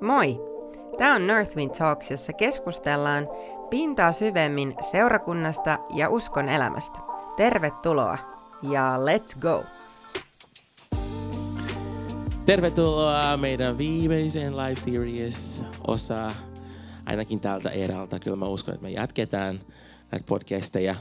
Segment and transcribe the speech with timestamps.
[0.00, 0.40] Moi!
[0.98, 3.28] Tämä on Northwind Talks, jossa keskustellaan
[3.70, 6.98] pintaa syvemmin seurakunnasta ja uskon elämästä.
[7.36, 8.18] Tervetuloa
[8.62, 9.64] ja let's go!
[12.46, 16.32] Tervetuloa meidän viimeiseen live series osa
[17.06, 18.18] ainakin tältä erältä.
[18.18, 19.60] Kyllä mä uskon, että me jatketaan
[20.10, 20.94] näitä podcasteja.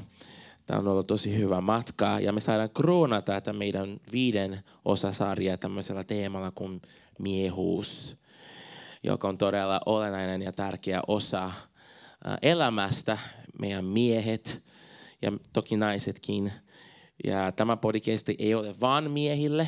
[0.65, 6.03] Tämä on ollut tosi hyvä matka ja me saadaan kroonata tätä meidän viiden osasarjaa tämmöisellä
[6.03, 6.81] teemalla kuin
[7.19, 8.17] miehuus,
[9.07, 11.51] joka on todella olennainen ja tärkeä osa
[12.41, 13.17] elämästä,
[13.59, 14.63] meidän miehet
[15.21, 16.51] ja toki naisetkin.
[17.23, 19.67] Ja tämä podcast ei ole vain miehille,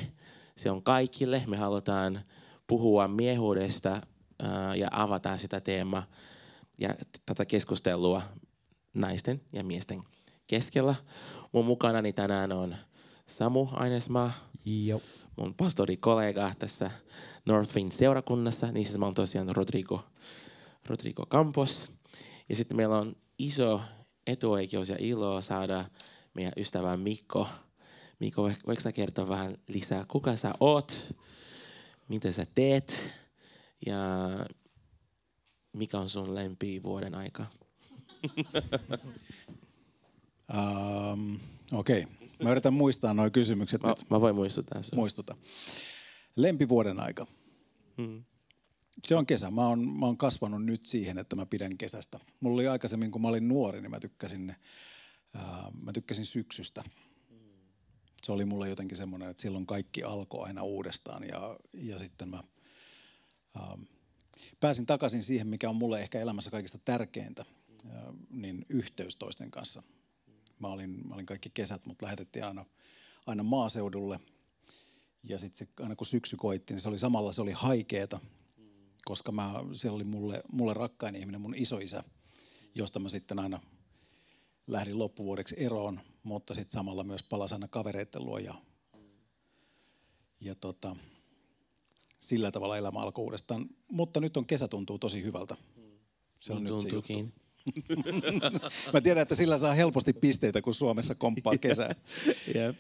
[0.56, 1.44] se on kaikille.
[1.48, 2.22] Me halutaan
[2.68, 4.02] puhua miehuudesta
[4.76, 6.04] ja avata sitä teemaa
[6.78, 6.96] ja
[7.26, 8.22] tätä keskustelua
[8.94, 10.02] naisten ja miesten
[10.48, 10.96] keskellä.
[11.52, 12.76] Mun mukanani tänään on
[13.28, 14.32] Samu Ainesmaa,
[14.66, 15.02] Joo.
[15.40, 16.92] Mun pastorikollega tässä
[17.46, 20.04] Northwind seurakunnassa, niin siis mä oon tosiaan Rodrigo,
[20.88, 21.92] Rodrigo Campos.
[22.50, 23.82] Ja sitten meillä on iso
[24.28, 25.86] etuoikeus ja ilo saada
[26.34, 27.48] meidän ystävä Mikko.
[28.20, 31.16] Mikko, voiko sä kertoa vähän lisää, kuka sä oot,
[32.08, 33.14] mitä sä teet
[33.86, 33.98] ja
[35.74, 37.46] mikä on sun lempi vuoden aika?
[40.54, 41.38] Um,
[41.74, 42.19] Okei, okay.
[42.44, 44.10] Mä yritän muistaa nuo kysymykset Mä, nyt.
[44.10, 45.00] mä voin muistuttaa sun.
[45.00, 45.38] Muistuta.
[46.36, 47.28] Lempivuoden aika.
[47.98, 48.24] Hmm.
[49.08, 49.52] Se on kesä.
[49.52, 52.20] Mä oon, mä oon kasvanut nyt siihen, että mä pidän kesästä.
[52.40, 54.56] Mulla oli aikaisemmin, kun mä olin nuori, niin mä tykkäsin,
[55.36, 56.84] ää, mä tykkäsin syksystä.
[58.24, 62.44] Se oli mulle jotenkin semmoinen, että silloin kaikki alkoi aina uudestaan ja, ja sitten mä
[63.60, 63.78] ää,
[64.60, 67.46] pääsin takaisin siihen, mikä on mulle ehkä elämässä kaikista tärkeintä,
[67.90, 69.84] ää, niin yhteys toisten kanssa.
[70.60, 72.66] Mä olin, mä olin kaikki kesät, mutta lähetettiin aina,
[73.28, 74.20] aina maaseudulle.
[75.24, 78.20] Ja sitten aina kun syksy koitti, niin se oli samalla se oli haikeeta,
[79.06, 82.04] koska mä, siellä oli mulle, mulle rakkain ihminen, mun isoisä,
[82.76, 83.60] josta mä sitten aina
[84.68, 88.56] lähdin loppuvuodeksi eroon, mutta sitten samalla myös palasin aina kavereitten luo ja,
[90.42, 90.96] ja tota,
[92.20, 93.70] sillä tavalla elämä alkoi uudestaan.
[93.92, 95.58] Mutta nyt on kesä tuntuu tosi hyvältä.
[96.40, 97.34] Se on nyt se juttu.
[98.94, 101.96] Mä tiedän, että sillä saa helposti pisteitä, kun Suomessa komppaa kesää.
[102.56, 102.76] Jep.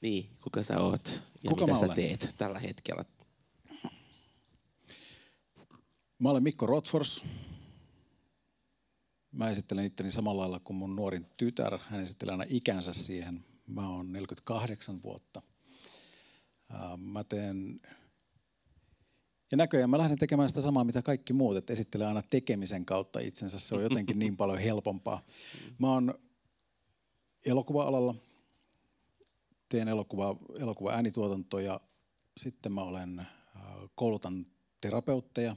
[0.00, 1.96] niin, kuka sä oot ja Kuka mitä sä olen?
[1.96, 3.04] teet tällä hetkellä?
[6.18, 7.24] Mä olen Mikko Rotfors.
[9.32, 11.78] Mä esittelen itteni samalla lailla kuin mun nuorin tytär.
[11.88, 13.44] Hän esittelee aina ikänsä siihen.
[13.66, 15.42] Mä oon 48 vuotta.
[16.96, 17.80] Mä teen...
[19.50, 23.20] Ja näköjään mä lähden tekemään sitä samaa, mitä kaikki muut, että esittelee aina tekemisen kautta
[23.20, 23.58] itsensä.
[23.58, 25.22] Se on jotenkin niin paljon helpompaa.
[25.78, 26.14] Mä oon
[27.46, 28.14] elokuva-alalla,
[29.68, 31.80] teen elokuva, elokuva äänituotantoa ja
[32.36, 33.26] sitten mä olen, ää,
[33.94, 34.46] koulutan
[34.80, 35.56] terapeutteja,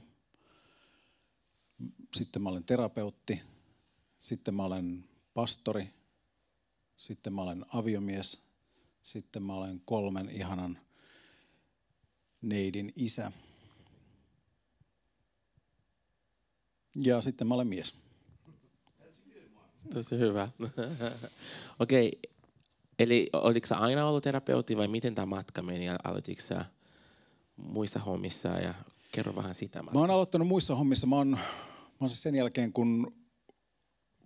[2.16, 3.42] sitten mä olen terapeutti,
[4.18, 5.04] sitten mä olen
[5.34, 5.88] pastori,
[6.96, 8.42] sitten mä olen aviomies,
[9.02, 10.78] sitten mä olen kolmen ihanan
[12.42, 13.32] neidin isä.
[16.96, 17.94] Ja sitten mä olen mies.
[19.94, 20.48] Tosi hyvä.
[21.78, 22.20] Okei, okay.
[22.98, 25.86] eli olitko sä aina ollut terapeutti vai miten tämä matka meni?
[25.86, 26.64] Ja aloititko sä
[27.56, 28.74] muissa hommissa ja
[29.12, 31.06] kerro vähän sitä Mä oon aloittanut muissa hommissa.
[31.06, 31.38] Mä oon, mä
[32.00, 33.14] oon siis sen jälkeen, kun,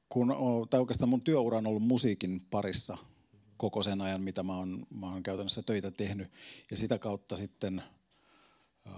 [0.08, 0.34] kun
[0.70, 2.98] tai oikeastaan mun työura on ollut musiikin parissa
[3.56, 6.32] koko sen ajan, mitä mä oon, mä oon käytännössä töitä tehnyt.
[6.70, 7.82] Ja sitä kautta sitten
[8.86, 8.92] äh,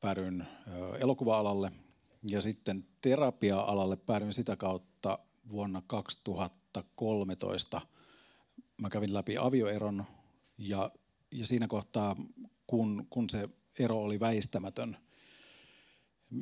[0.00, 0.48] päädyin äh,
[1.00, 1.72] elokuva-alalle
[2.30, 5.18] ja sitten terapia-alalle päädyin sitä kautta
[5.50, 7.80] vuonna 2013.
[8.82, 10.04] Mä kävin läpi avioeron
[10.58, 10.90] ja,
[11.30, 12.16] ja siinä kohtaa,
[12.66, 14.96] kun, kun se ero oli väistämätön,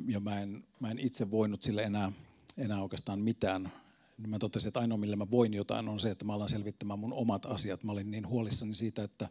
[0.07, 2.11] ja mä en, mä en itse voinut sille enää,
[2.57, 3.71] enää oikeastaan mitään.
[4.17, 6.99] Niin mä totesin, että ainoa millä mä voin jotain on se, että mä alan selvittämään
[6.99, 7.83] mun omat asiat.
[7.83, 9.29] Mä olin niin huolissani siitä, että,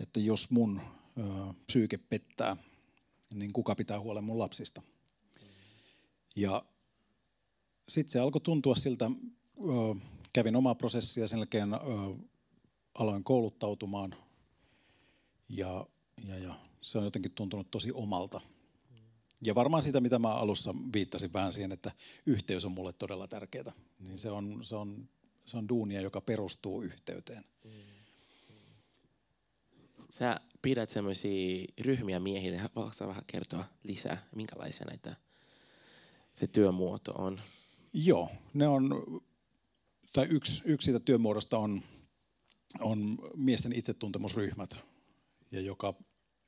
[0.00, 0.80] että jos mun
[1.18, 1.22] ö,
[1.66, 2.56] psyyke pettää,
[3.34, 4.82] niin kuka pitää huolen mun lapsista.
[6.36, 6.64] Ja
[7.88, 9.10] sitten se alkoi tuntua siltä,
[10.32, 11.70] kävin omaa prosessia, sen jälkeen
[12.98, 14.14] aloin kouluttautumaan
[15.48, 15.86] ja,
[16.28, 18.40] ja, ja se on jotenkin tuntunut tosi omalta.
[19.42, 21.92] Ja varmaan sitä, mitä mä alussa viittasin vähän siihen, että
[22.26, 23.72] yhteys on mulle todella tärkeää.
[23.98, 25.08] Niin se on, se on,
[25.46, 27.44] se on duunia, joka perustuu yhteyteen.
[30.10, 32.60] Sä pidät semmoisia ryhmiä miehille.
[32.92, 35.16] Sä vähän kertoa lisää, minkälaisia näitä
[36.36, 37.40] se työmuoto on?
[37.92, 39.04] Joo, ne on,
[40.12, 41.82] tai yksi, yksi siitä työmuodosta on,
[42.80, 44.80] on miesten itsetuntemusryhmät,
[45.52, 45.94] ja joka,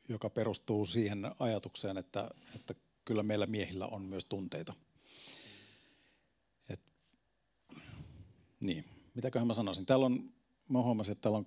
[0.08, 2.74] joka perustuu siihen ajatukseen, että, että
[3.04, 4.74] kyllä meillä miehillä on myös tunteita.
[6.70, 6.80] Et,
[8.60, 9.86] niin, mitäköhän mä sanoisin.
[9.86, 10.30] Täällä on,
[10.68, 11.46] mä huomasin, että täällä on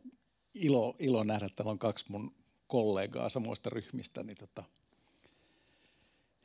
[0.53, 2.35] ilo, ilo nähdä, että täällä on kaksi mun
[2.67, 4.23] kollegaa samoista ryhmistä.
[4.23, 4.63] Niin tota,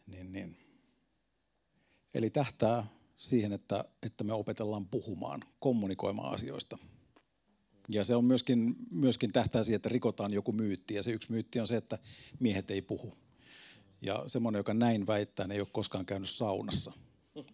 [0.06, 0.65] niin, niin.
[2.16, 2.86] Eli tähtää
[3.16, 6.78] siihen, että, että me opetellaan puhumaan, kommunikoimaan asioista.
[7.88, 10.94] Ja se on myöskin, myöskin tähtää siihen, että rikotaan joku myytti.
[10.94, 11.98] Ja se yksi myytti on se, että
[12.40, 13.12] miehet ei puhu.
[14.02, 16.92] Ja semmoinen, joka näin väittää, ei ole koskaan käynyt saunassa.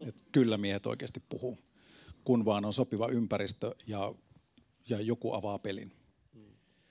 [0.01, 1.59] Et kyllä miehet oikeasti puhuu,
[2.25, 4.15] kun vaan on sopiva ympäristö ja,
[4.89, 5.93] ja joku avaa pelin.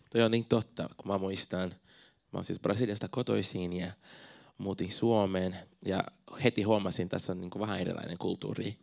[0.09, 1.69] Toi on niin totta, kun mä muistan,
[2.33, 3.91] mä oon siis Brasiliasta kotoisin ja
[4.61, 5.55] muutin Suomeen
[5.85, 6.03] ja
[6.43, 8.77] heti huomasin, että tässä on niin kuin vähän erilainen kulttuuri.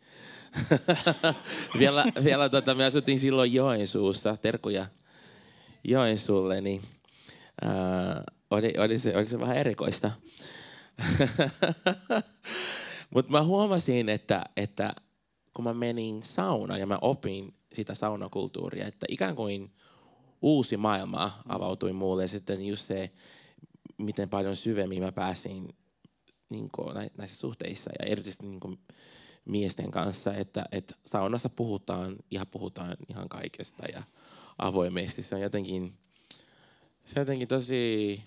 [1.79, 4.87] vielä vielä tota, me asuttiin silloin Joensuussa, terkuja
[5.85, 6.83] Joensuulle, niin
[7.63, 10.11] ää, oli, oli, se, oli se vähän erikoista.
[13.15, 14.95] Mutta mä huomasin, että, että
[15.55, 19.73] kun mä menin saunaan ja mä opin sitä saunakulttuuria, että ikään kuin
[20.43, 22.23] uusi maailma avautui mulle.
[22.23, 23.11] Ja sitten just se,
[23.99, 25.77] miten paljon syvemmin mä pääsin
[26.51, 28.79] niin kuin, näissä suhteissa ja erityisesti niin kuin,
[29.49, 34.03] miesten kanssa, että, että saunassa puhutaan ja puhutaan ihan kaikesta ja
[34.59, 35.23] avoimesti.
[35.23, 35.95] Se on jotenkin,
[37.05, 38.23] se on jotenkin tosi,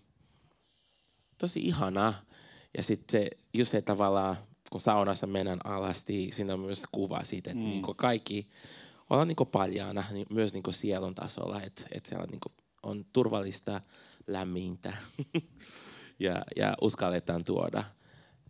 [1.37, 2.13] tosi ihana.
[2.77, 4.37] Ja sitten se, just se tavallaan,
[4.71, 7.69] kun saunassa mennään alasti, siinä on myös kuva siitä, että mm.
[7.69, 8.47] niin kaikki
[9.09, 12.41] ollaan niin paljaana niin myös niin sielun tasolla, että, että siellä niin
[12.83, 13.81] on turvallista,
[14.27, 14.93] lämmintä
[16.19, 17.83] ja, ja uskalletaan tuoda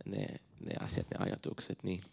[0.06, 0.26] ne,
[0.60, 1.82] ne asiat, ne ajatukset.
[1.82, 2.04] Niin.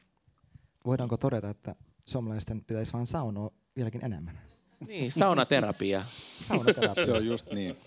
[0.86, 1.75] Voidaanko todeta, että
[2.06, 4.39] suomalaisten pitäisi vain saunoa vieläkin enemmän?
[4.88, 6.06] Niin, saunaterapia.
[6.48, 7.06] saunaterapia.
[7.06, 7.77] Se on just niin.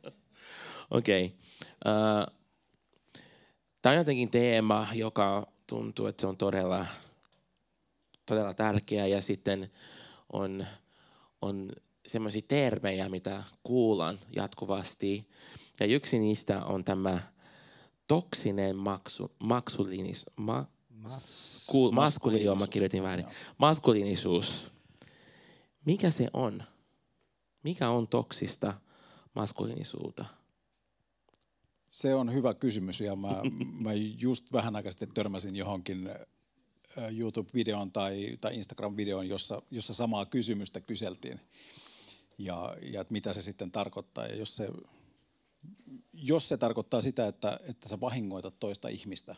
[0.90, 1.24] Okei.
[1.24, 1.94] Okay.
[1.94, 2.38] Uh,
[3.82, 6.86] Tämä on jotenkin teema, joka tuntuu, että se on todella,
[8.26, 9.70] todella tärkeä ja sitten
[10.32, 10.66] on,
[11.42, 11.72] on
[12.08, 15.28] semmoisia termejä, mitä kuulan jatkuvasti.
[15.80, 17.20] Ja yksi niistä on tämä
[18.06, 22.58] toksinen maksu, maksulinis, ma, Mas, ku, maskuliinisuus.
[22.58, 23.26] mä kirjoitin väärin.
[23.58, 24.72] Maskuliinisuus.
[25.86, 26.62] Mikä se on?
[27.62, 28.74] Mikä on toksista
[29.34, 30.24] maskuliinisuutta?
[31.90, 33.42] Se on hyvä kysymys ja mä,
[33.84, 36.10] mä just vähän aikaa sitten törmäsin johonkin
[36.96, 41.40] YouTube-videon tai, tai Instagram-videon, jossa, jossa samaa kysymystä kyseltiin
[42.38, 44.26] ja, ja että mitä se sitten tarkoittaa.
[44.26, 44.68] Ja jos se,
[46.12, 49.36] jos se tarkoittaa sitä, että, että sä vahingoitat toista ihmistä,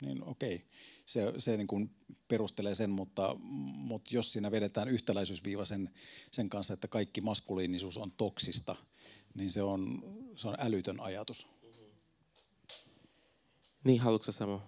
[0.00, 0.66] niin okei,
[1.06, 1.94] se, se niin kuin
[2.28, 3.36] perustelee sen, mutta,
[3.74, 5.90] mutta jos siinä vedetään yhtäläisyysviiva sen,
[6.30, 8.76] sen kanssa, että kaikki maskuliinisuus on toksista,
[9.34, 10.02] niin se on,
[10.34, 11.46] se on älytön ajatus.
[13.84, 14.60] Niin, haluatko Samu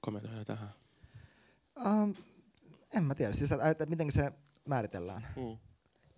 [0.00, 0.74] kommentoida tähän?
[1.86, 2.14] Um,
[2.96, 4.32] en mä tiedä, siis että, että miten se
[4.64, 5.26] määritellään.
[5.36, 5.69] Mm.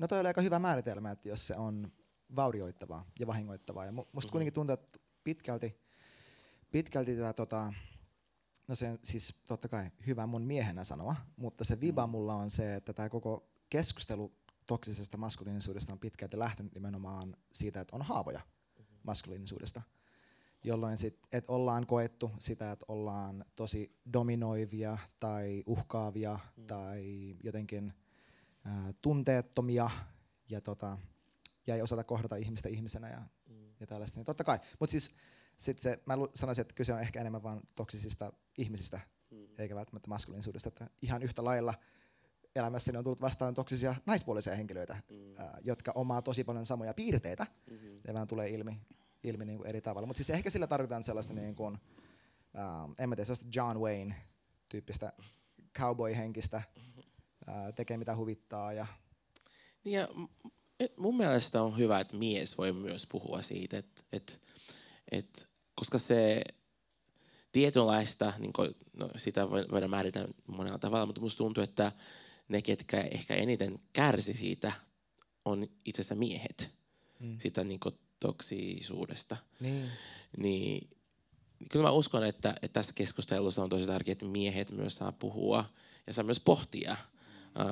[0.03, 1.93] No toi oli aika hyvä määritelmä, että jos se on
[2.37, 3.85] vaurioittavaa ja vahingoittavaa.
[3.85, 4.31] Ja musta mm-hmm.
[4.31, 5.77] kuitenkin tuntuu, että pitkälti,
[6.71, 7.73] pitkälti tätä tota,
[8.69, 12.11] no se siis totta kai hyvä mun miehenä sanoa, mutta se viba mm.
[12.11, 14.33] mulla on se, että tämä koko keskustelu
[14.67, 18.41] toksisesta maskuliinisuudesta on pitkälti lähtenyt nimenomaan siitä, että on haavoja
[18.79, 18.99] mm-hmm.
[19.03, 19.83] maskuliinisuudesta
[20.65, 26.67] jolloin sit, et ollaan koettu sitä, että ollaan tosi dominoivia tai uhkaavia mm.
[26.67, 27.93] tai jotenkin
[28.65, 29.91] ää, tunteettomia
[30.49, 30.99] ja, tota,
[31.67, 33.75] ja ei osata kohdata ihmistä ihmisenä ja, mm.
[33.81, 34.19] ja tällaista.
[34.19, 35.17] Niin totta kai, mutta siis
[35.57, 39.01] sit se, mä sanoisin, että kyse on ehkä enemmän vain toksisista ihmisistä,
[39.31, 39.47] mm.
[39.59, 40.69] eikä välttämättä maskuliinisuudesta.
[40.69, 41.75] Että ihan yhtä lailla
[42.57, 45.35] elämässäni on tullut vastaan toksisia naispuolisia henkilöitä, mm.
[45.37, 47.47] ää, jotka omaa tosi paljon samoja piirteitä.
[47.71, 48.01] Mm-hmm.
[48.07, 48.81] Ne vaan tulee ilmi
[49.25, 50.07] ilmi niin kuin eri tavalla.
[50.07, 55.13] Mutta siis ehkä sillä tarkoitan sellaista, niin kuin, uh, en mä tiedä, sellaista John Wayne-tyyppistä
[55.79, 56.63] cowboy-henkistä,
[57.49, 58.73] uh, tekee mitä huvittaa.
[58.73, 58.87] Ja...
[59.85, 60.09] Niin ja
[60.97, 64.33] mun mielestä on hyvä, että mies voi myös puhua siitä, että, että,
[65.11, 65.43] että
[65.75, 66.43] koska se
[67.53, 71.93] tietynlaista, niin kuin, no sitä voidaan määritellä monella tavalla, mutta musta tuntuu, että
[72.49, 74.73] ne, ketkä ehkä eniten kärsi siitä,
[75.45, 76.71] on itse asiassa miehet.
[77.21, 77.39] Mm.
[77.39, 79.37] Sitä niin kuin, toksisuudesta.
[79.61, 79.89] Niin.
[80.37, 80.91] niin
[81.71, 85.65] kyllä mä uskon, että, että tässä keskustelussa on tosi tärkeää, että miehet myös saa puhua
[86.07, 86.97] ja saa myös pohtia,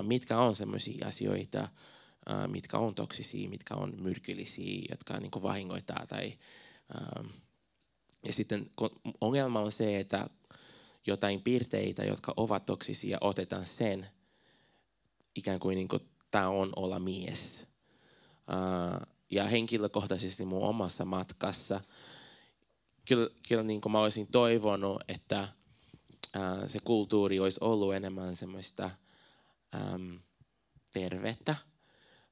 [0.02, 1.68] mitkä on sellaisia asioita,
[2.30, 6.06] uh, mitkä on toksisia, mitkä on myrkyllisiä, jotka niin kuin vahingoittaa.
[6.08, 6.38] Tai,
[6.94, 7.26] uh,
[8.24, 8.70] ja sitten
[9.20, 10.30] ongelma on se, että
[11.06, 14.06] jotain piirteitä, jotka ovat toksisia, otetaan sen
[15.36, 17.66] ikään kuin, niin kuin tämä on olla mies.
[18.36, 21.80] Uh, ja henkilökohtaisesti mun omassa matkassa,
[23.08, 25.48] kyllä, kyllä niin kuin mä olisin toivonut, että
[26.66, 28.90] se kulttuuri olisi ollut enemmän semmoista
[29.74, 30.20] äm,
[30.92, 31.56] tervettä,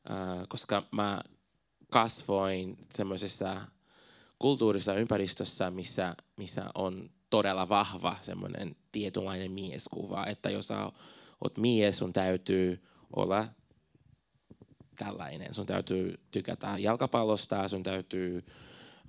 [0.09, 1.21] ää, koska mä
[1.91, 3.61] kasvoin semmoisessa
[4.39, 10.69] kulttuurissa ympäristössä, missä, missä on todella vahva semmoinen tietynlainen mieskuva, että jos
[11.41, 12.83] oot mies, sun täytyy
[13.17, 13.49] olla
[14.99, 15.55] tällainen.
[15.55, 18.47] Sun täytyy tykätä jalkapallosta, sun täytyy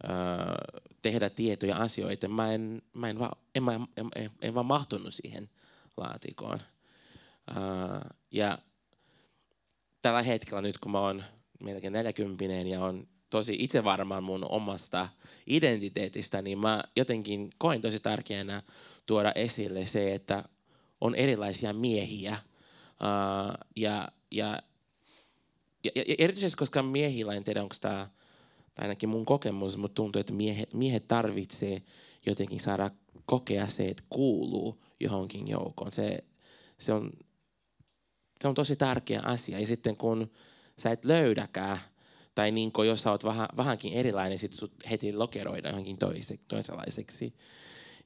[0.10, 2.28] äh, tehdä tietoja asioita.
[2.28, 5.50] Mä en, mä en, va, en, mä, en, en, en vaan mahtunut siihen
[5.98, 6.60] laatikoon.
[7.58, 8.02] Äh,
[8.32, 8.58] ja
[10.02, 11.24] tällä hetkellä nyt, kun mä oon
[11.64, 15.10] melkein 40 ja on tosi itsevarma mun omasta
[15.48, 18.64] identiteetistä, niin mä jotenkin koin tosi tärkeänä
[19.06, 20.44] tuoda esille se, että
[21.02, 22.38] on erilaisia miehiä.
[23.02, 24.62] Uh, ja, ja,
[25.84, 28.10] ja, ja erityisesti, koska miehillä, en tiedä onko tämä,
[28.78, 31.82] ainakin mun kokemus, mutta tuntuu, että miehet, miehet tarvitsee
[32.26, 32.92] jotenkin saada
[33.26, 35.92] kokea se, että kuuluu johonkin joukkoon.
[35.92, 36.24] Se,
[36.78, 37.12] se, on,
[38.42, 39.60] se on tosi tärkeä asia.
[39.60, 40.32] Ja sitten kun
[40.78, 41.80] sä et löydäkään,
[42.36, 46.40] tai niin kuin, jos sä oot vähän, vähänkin erilainen, sit sut heti lokeroida johonkin toise,
[46.48, 47.34] toisenlaiseksi.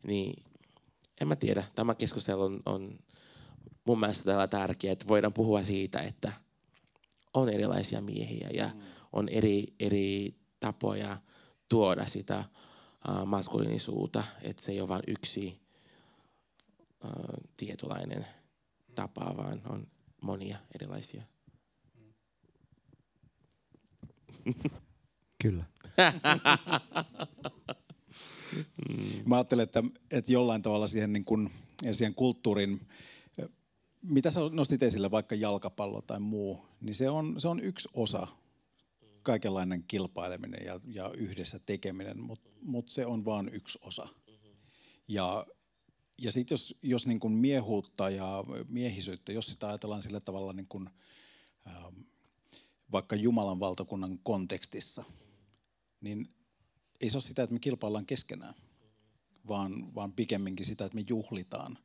[0.03, 0.43] Niin
[1.21, 1.63] en mä tiedä.
[1.75, 2.99] Tämä keskustelu on, on
[3.85, 6.31] mun mielestä täällä tärkeä, että voidaan puhua siitä, että
[7.33, 8.81] on erilaisia miehiä ja mm.
[9.13, 11.17] on eri, eri tapoja
[11.69, 12.43] tuoda sitä
[13.09, 15.59] uh, maskuliinisuutta, että se ei ole vain yksi
[17.03, 17.11] uh,
[17.57, 18.25] tietynlainen
[18.95, 19.87] tapa, vaan on
[20.23, 21.23] monia erilaisia.
[25.41, 25.63] Kyllä.
[29.25, 31.49] Mä ajattelen, että, että jollain tavalla siihen, niin kuin,
[31.91, 32.81] siihen kulttuurin,
[34.01, 38.27] mitä sä nostit esille, vaikka jalkapallo tai muu, niin se on, se on yksi osa
[39.23, 44.07] kaikenlainen kilpaileminen ja, ja yhdessä tekeminen, mutta mut se on vain yksi osa.
[45.07, 45.45] Ja,
[46.23, 50.67] ja sitten jos, jos niin kuin miehuutta ja miehisyyttä, jos sitä ajatellaan sillä tavalla niin
[50.67, 50.89] kuin,
[51.67, 51.95] ähm,
[52.91, 55.03] vaikka Jumalan valtakunnan kontekstissa,
[56.01, 56.29] niin
[57.01, 58.53] ei se ole sitä, että me kilpaillaan keskenään,
[59.47, 61.77] vaan, vaan pikemminkin sitä, että me juhlitaan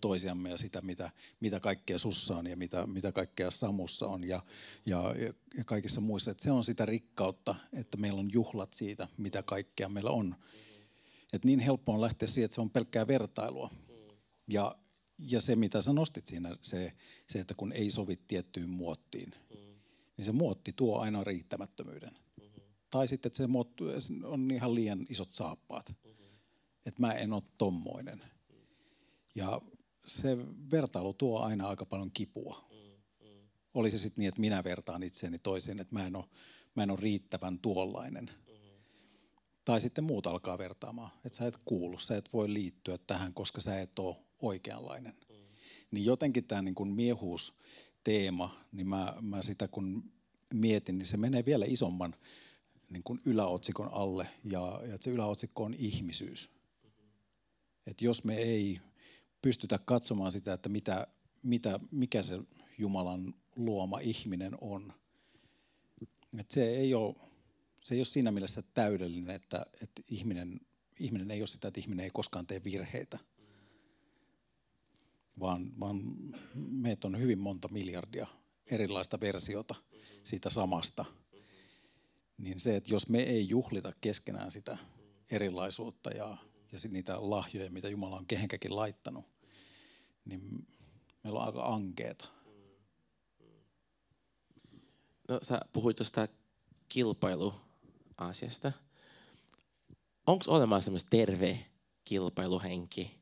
[0.00, 1.10] toisiamme ja sitä, mitä,
[1.40, 4.42] mitä kaikkea sussa on ja mitä, mitä kaikkea Samussa on ja,
[4.86, 5.14] ja,
[5.56, 6.30] ja kaikissa muissa.
[6.30, 10.36] Että se on sitä rikkautta, että meillä on juhlat siitä, mitä kaikkea meillä on.
[11.32, 13.70] Et niin helppo on lähteä siihen, että se on pelkkää vertailua.
[14.46, 14.76] Ja,
[15.18, 16.92] ja se, mitä sä nostit siinä, se,
[17.26, 19.32] se, että kun ei sovi tiettyyn muottiin,
[20.16, 22.16] niin se muotti tuo aina riittämättömyyden.
[22.90, 23.48] Tai sitten, että se
[24.24, 25.94] on ihan liian isot saappaat.
[26.86, 28.22] Että mä en ole tommoinen.
[29.34, 29.60] Ja
[30.06, 30.36] se
[30.70, 32.64] vertailu tuo aina aika paljon kipua.
[33.74, 36.24] Oli se sitten niin, että minä vertaan itseäni toisiin, että mä en ole,
[36.74, 38.30] mä en ole riittävän tuollainen.
[39.64, 43.60] Tai sitten muut alkaa vertaamaan, että sä et kuulu, sä et voi liittyä tähän, koska
[43.60, 45.14] sä et ole oikeanlainen.
[45.90, 50.12] Niin jotenkin tämä niin kuin miehuusteema, niin mä, mä sitä kun
[50.54, 52.14] mietin, niin se menee vielä isomman
[52.90, 56.50] niin kuin yläotsikon alle ja, ja se yläotsikko on ihmisyys.
[57.86, 58.80] Että jos me ei
[59.42, 61.06] pystytä katsomaan sitä, että mitä,
[61.42, 62.40] mitä, mikä se
[62.78, 64.92] Jumalan luoma ihminen on,
[66.38, 67.14] että se ei ole,
[67.80, 70.60] se ei ole siinä mielessä täydellinen, että, että ihminen,
[71.00, 73.18] ihminen ei ole sitä, että ihminen ei koskaan tee virheitä,
[75.40, 76.02] vaan, vaan
[76.54, 78.26] meitä on hyvin monta miljardia
[78.70, 79.74] erilaista versiota
[80.24, 81.04] siitä samasta–
[82.38, 84.78] niin se, että jos me ei juhlita keskenään sitä
[85.30, 86.36] erilaisuutta ja,
[86.72, 89.24] ja niitä lahjoja, mitä Jumala on kehenkäkin laittanut,
[90.24, 90.66] niin
[91.22, 92.28] meillä on aika ankeeta.
[95.28, 96.28] No sä puhuit tuosta
[96.88, 98.72] kilpailuasiasta.
[100.26, 101.66] Onko olemassa semmoista terve
[102.04, 103.20] kilpailuhenki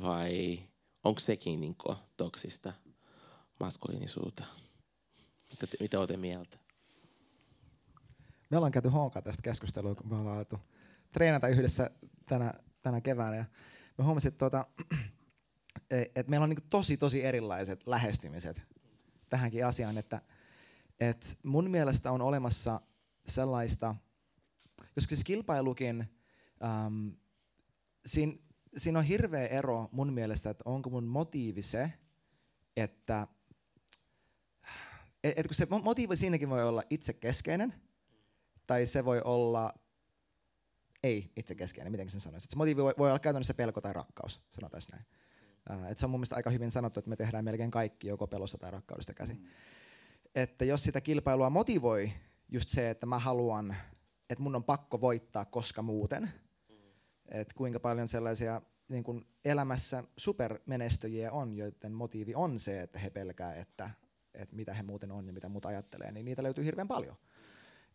[0.00, 0.62] vai
[1.06, 1.76] onko sekin niin
[2.16, 2.72] toksista
[3.60, 4.44] maskuliinisuutta?
[5.50, 6.58] Mitä, mitä olette mieltä?
[8.50, 10.60] me ollaan käyty honkaa tästä keskustelua, kun me ollaan alettu
[11.12, 11.90] treenata yhdessä
[12.26, 13.36] tänä, tänä keväänä.
[13.36, 13.44] Ja
[13.98, 14.66] me huomasin, että, tuota,
[15.90, 18.62] että meillä on niin tosi, tosi erilaiset lähestymiset
[19.28, 19.98] tähänkin asiaan.
[19.98, 20.20] Että,
[21.00, 22.80] että mun mielestä on olemassa
[23.26, 23.94] sellaista,
[24.94, 26.06] koska siis kilpailukin,
[26.64, 27.08] ähm,
[28.06, 28.32] siinä,
[28.76, 31.92] siinä on hirveä ero mun mielestä, että onko mun motiivi se,
[32.76, 33.26] että
[35.24, 37.74] et, et kun se motiivi siinäkin voi olla itsekeskeinen–
[38.66, 39.74] tai se voi olla
[41.02, 42.48] ei itsekeskeinen, miten sen sanoisi.
[42.50, 45.04] Se motiivi voi, voi olla käytännössä pelko tai rakkaus, sanotaan näin.
[45.70, 48.26] Uh, et se on mun mielestä aika hyvin sanottu, että me tehdään melkein kaikki joko
[48.26, 49.36] pelossa tai rakkaudesta käsin.
[49.36, 49.46] Mm.
[50.34, 52.12] Että jos sitä kilpailua motivoi
[52.48, 53.76] just se, että mä haluan,
[54.30, 56.30] että mun on pakko voittaa, koska muuten.
[57.28, 63.10] Että kuinka paljon sellaisia niin kuin elämässä supermenestyjiä on, joiden motiivi on se, että he
[63.10, 63.90] pelkää, että,
[64.34, 67.16] että mitä he muuten on ja mitä muut ajattelee, niin niitä löytyy hirveän paljon.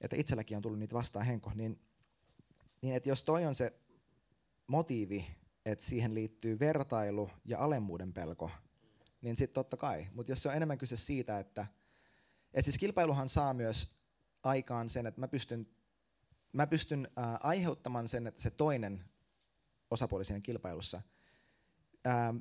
[0.01, 1.79] Että itselläkin on tullut niitä vastaan henko, niin,
[2.81, 3.73] niin että jos toi on se
[4.67, 5.27] motiivi,
[5.65, 8.51] että siihen liittyy vertailu ja alemmuuden pelko,
[9.21, 10.07] niin sitten totta kai.
[10.13, 11.65] Mutta jos se on enemmän kyse siitä, että
[12.53, 13.95] et siis kilpailuhan saa myös
[14.43, 15.67] aikaan sen, että mä pystyn,
[16.53, 19.05] mä pystyn ää, aiheuttamaan sen, että se toinen
[19.91, 21.01] osapuoli siinä kilpailussa
[22.05, 22.33] ää,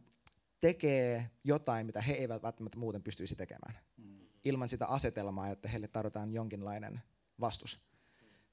[0.61, 3.79] tekee jotain, mitä he eivät välttämättä muuten pystyisi tekemään.
[3.97, 4.21] Mm.
[4.45, 7.01] Ilman sitä asetelmaa, että heille tarvitaan jonkinlainen
[7.41, 7.79] vastus.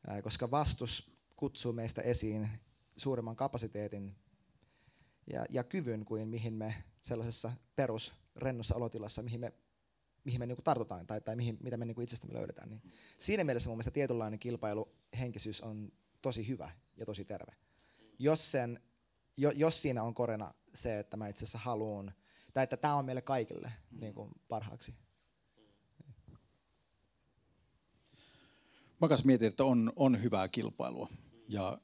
[0.08, 2.50] Ää, koska vastus kutsuu meistä esiin
[2.98, 4.16] suuremman kapasiteetin
[5.34, 9.54] ja, ja kyvyn kuin mihin me sellaisessa perusrennossa olotilassa, mihin me,
[10.24, 12.70] mihin me niinku tartutaan tai, tai mihin, mitä me niinku itsestämme löydetään.
[12.70, 12.82] Niin
[13.18, 17.52] siinä mielessä mun mielestä tietynlainen kilpailuhenkisyys on tosi hyvä ja tosi terve.
[18.20, 18.80] Jos, sen,
[19.38, 22.14] jo, jos siinä on korena se, että mä itse asiassa haluan,
[22.54, 24.96] tai että tämä on meille kaikille niin kuin parhaaksi.
[29.02, 31.10] Mä mietin, että on, on hyvää kilpailua
[31.50, 31.78] ja,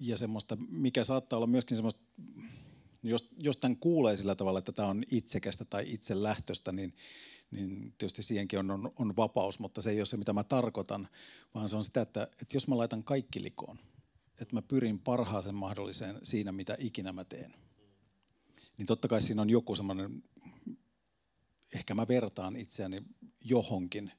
[0.00, 2.02] ja semmoista, mikä saattaa olla myöskin semmoista
[3.02, 6.94] jos, jos tämän kuulee sillä tavalla, että tämä on itsekästä tai itselähtöistä, niin,
[7.50, 11.08] niin tietysti siihenkin on, on, on vapaus, mutta se ei ole se, mitä mä tarkoitan,
[11.54, 13.78] vaan se on sitä, että, että jos mä laitan kaikki likoon,
[14.40, 17.54] että mä pyrin parhaaseen mahdolliseen siinä, mitä ikinä mä teen,
[18.78, 20.22] niin totta kai siinä on joku semmoinen,
[21.74, 23.02] ehkä mä vertaan itseäni
[23.44, 24.12] johonkin,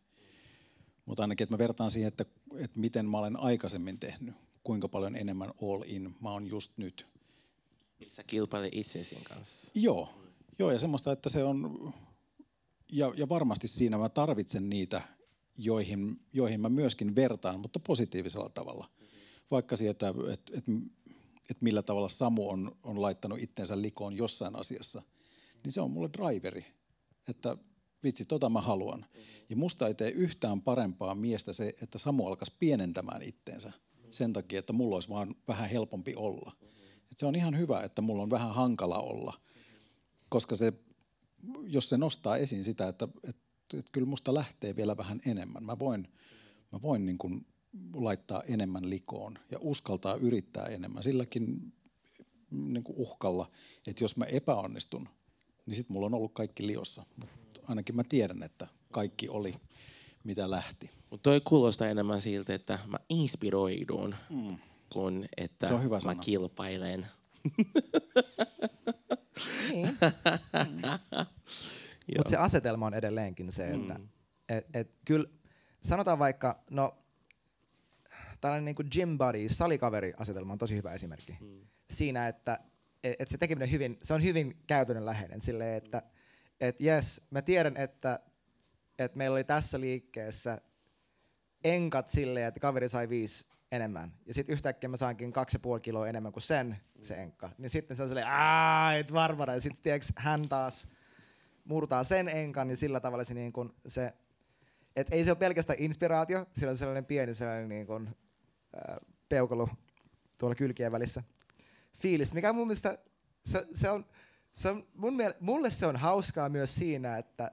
[1.05, 2.25] mutta ainakin, että mä vertaan siihen, että,
[2.57, 7.05] että miten mä olen aikaisemmin tehnyt, kuinka paljon enemmän all in mä oon just nyt–
[8.07, 9.71] Sä kilpailet itsesi kanssa.
[9.75, 10.09] Joo,
[10.59, 11.93] joo ja semmoista, että se on,
[12.91, 15.01] ja, ja varmasti siinä mä tarvitsen niitä,
[15.57, 18.89] joihin, joihin mä myöskin vertaan, mutta positiivisella tavalla.
[19.51, 20.65] Vaikka sieltä, että et,
[21.51, 25.01] et, millä tavalla Samu on, on laittanut itsensä likoon jossain asiassa,
[25.63, 26.65] niin se on mulle driveri,
[27.27, 27.57] että
[28.03, 29.05] vitsi, tota mä haluan.
[29.49, 33.71] Ja musta ei tee yhtään parempaa miestä se, että Samu alkaisi pienentämään itteensä
[34.11, 36.51] sen takia, että mulla olisi vaan vähän helpompi olla.
[37.11, 39.41] Et se on ihan hyvä, että mulla on vähän hankala olla,
[40.29, 40.73] koska se,
[41.63, 45.63] jos se nostaa esiin sitä, että, että, että kyllä musta lähtee vielä vähän enemmän.
[45.63, 46.07] Mä voin,
[46.71, 47.45] mä voin niin kuin
[47.93, 51.03] laittaa enemmän likoon ja uskaltaa yrittää enemmän.
[51.03, 51.73] Silläkin
[52.51, 53.51] niin kuin uhkalla,
[53.87, 55.09] että jos mä epäonnistun,
[55.65, 57.05] niin sitten mulla on ollut kaikki liossa.
[57.17, 57.29] Mut
[57.67, 59.55] ainakin mä tiedän, että kaikki oli
[60.23, 60.89] mitä lähti.
[61.09, 64.15] Mutta toi kuulostaa enemmän siltä, että mä inspiroidun.
[64.29, 64.57] Mm
[64.89, 66.21] kuin että se on hyvä mä sana.
[66.21, 67.07] kilpailen.
[69.69, 69.97] niin.
[72.17, 74.07] Mutta se asetelma on edelleenkin se, että mm.
[74.49, 75.27] et, et kyllä
[75.83, 76.97] sanotaan vaikka, no
[78.41, 81.37] tällainen niin kuin gym buddy, salikaveri-asetelma on tosi hyvä esimerkki.
[81.41, 81.61] Mm.
[81.89, 82.59] Siinä, että
[83.03, 86.03] et, et se tekeminen hyvin, se on hyvin käytännönläheinen silleen, että
[86.59, 88.19] et yes, mä tiedän, että
[88.99, 90.61] et meillä oli tässä liikkeessä
[91.63, 94.13] enkat silleen, että kaveri sai viisi enemmän.
[94.25, 97.49] Ja sitten yhtäkkiä mä saankin kaksi ja puoli kiloa enemmän kuin sen, se enkka.
[97.57, 99.53] Niin sitten se on silleen, aah, et varmana.
[99.53, 100.87] Ja sitten hän taas
[101.63, 104.13] murtaa sen enkan, niin sillä tavalla se, niin kun se
[104.95, 108.15] et ei se ole pelkästään inspiraatio, sillä on sellainen pieni sellainen niin kun,
[109.29, 109.69] peukalo
[110.37, 111.23] tuolla kylkien välissä.
[111.93, 112.97] Fiilis, mikä mun mielestä,
[113.45, 114.05] se, se on,
[114.53, 117.51] se on mun mielestä, mulle se on hauskaa myös siinä, että,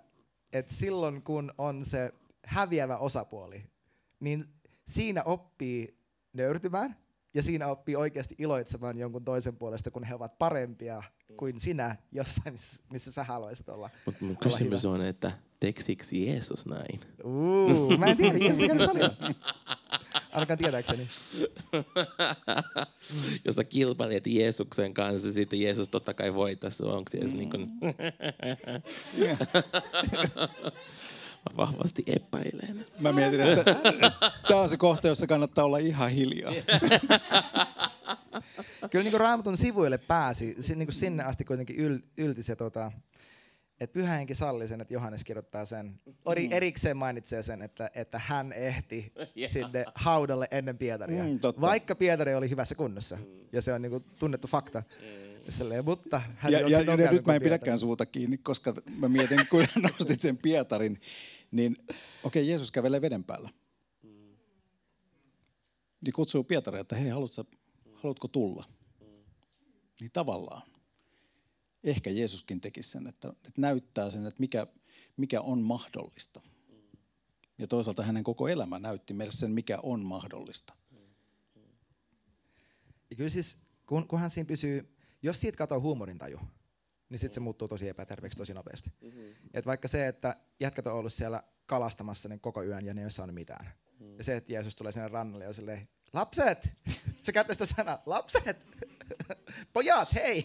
[0.53, 2.13] että silloin kun on se
[2.47, 3.63] häviävä osapuoli,
[4.21, 4.45] niin
[4.89, 5.99] siinä oppii
[6.33, 6.97] nöyrtymään
[7.35, 11.03] ja siinä oppii oikeasti iloitsemaan jonkun toisen puolesta, kun he ovat parempia
[11.37, 12.57] kuin sinä jossain,
[12.91, 13.91] missä sä haluaisit olla.
[14.07, 17.01] Mutta mun kysymys on, että teksiksi Jeesus näin?
[17.25, 19.15] Uu, mä en tiedä, Jeesus salilla.
[20.35, 21.09] Ainakaan tietääkseni.
[23.45, 26.83] Jos sä kilpailet Jeesuksen kanssa, sitten Jeesus totta kai voittaisi.
[26.83, 27.39] Onko se mm.
[27.39, 27.71] niin kuin...
[31.51, 32.87] Mä vahvasti epäilen.
[33.01, 33.75] Mä mietin, että
[34.49, 36.53] tämä on se kohta, jossa kannattaa olla ihan hiljaa.
[38.91, 42.93] Kyllä niin Raamatun sivuille pääsi, niin kuin sinne asti kuitenkin yl, ylti se, tota,
[43.81, 46.01] että pyhä henki salli sen, että Johannes kirjoittaa sen.
[46.25, 46.53] Ori mm.
[46.53, 49.51] erikseen mainitsee sen, että, että hän ehti yeah.
[49.51, 51.25] sinne haudalle ennen Pietaria.
[51.25, 53.17] Mm, vaikka Pietari oli hyvässä kunnossa.
[53.17, 53.23] Mm.
[53.53, 54.79] Ja se on niin kuin tunnettu fakta.
[55.01, 55.35] Mm.
[55.49, 59.41] Silleen, mutta hän ja, ja, ja nyt mä en pidäkään suuta kiinni, koska mä mietin,
[59.51, 61.01] kun nostit sen Pietarin,
[61.51, 63.51] niin okei, okay, Jeesus kävelee veden päällä.
[66.01, 67.45] Niin kutsuu Pietaria, että hei, haluatko,
[67.95, 68.65] haluatko tulla?
[70.01, 70.63] Niin tavallaan.
[71.85, 74.67] Ehkä Jeesuskin tekisi sen, että, että näyttää sen, että mikä,
[75.17, 76.41] mikä on mahdollista.
[77.59, 80.75] Ja toisaalta hänen koko elämä näytti meille sen, mikä on mahdollista.
[83.11, 86.41] Ja kyllä siis kun, kunhan siinä pysyy, jos siitä katsoo huumorintaju,
[87.09, 88.93] niin sitten se muuttuu tosi epäterveeksi tosi nopeasti.
[89.01, 89.25] Mm-hmm.
[89.55, 93.05] Et vaikka se, että jätkät on ollut siellä kalastamassa niin koko yön ja ne ei
[93.05, 93.73] ole saanut mitään.
[93.99, 94.19] Mm.
[94.19, 96.73] Ja se, että Jeesus tulee sinne rannalle ja silleen, lapset!
[97.23, 98.67] se käyttää sitä sanaa, lapset!
[99.73, 100.45] Pojat, hei!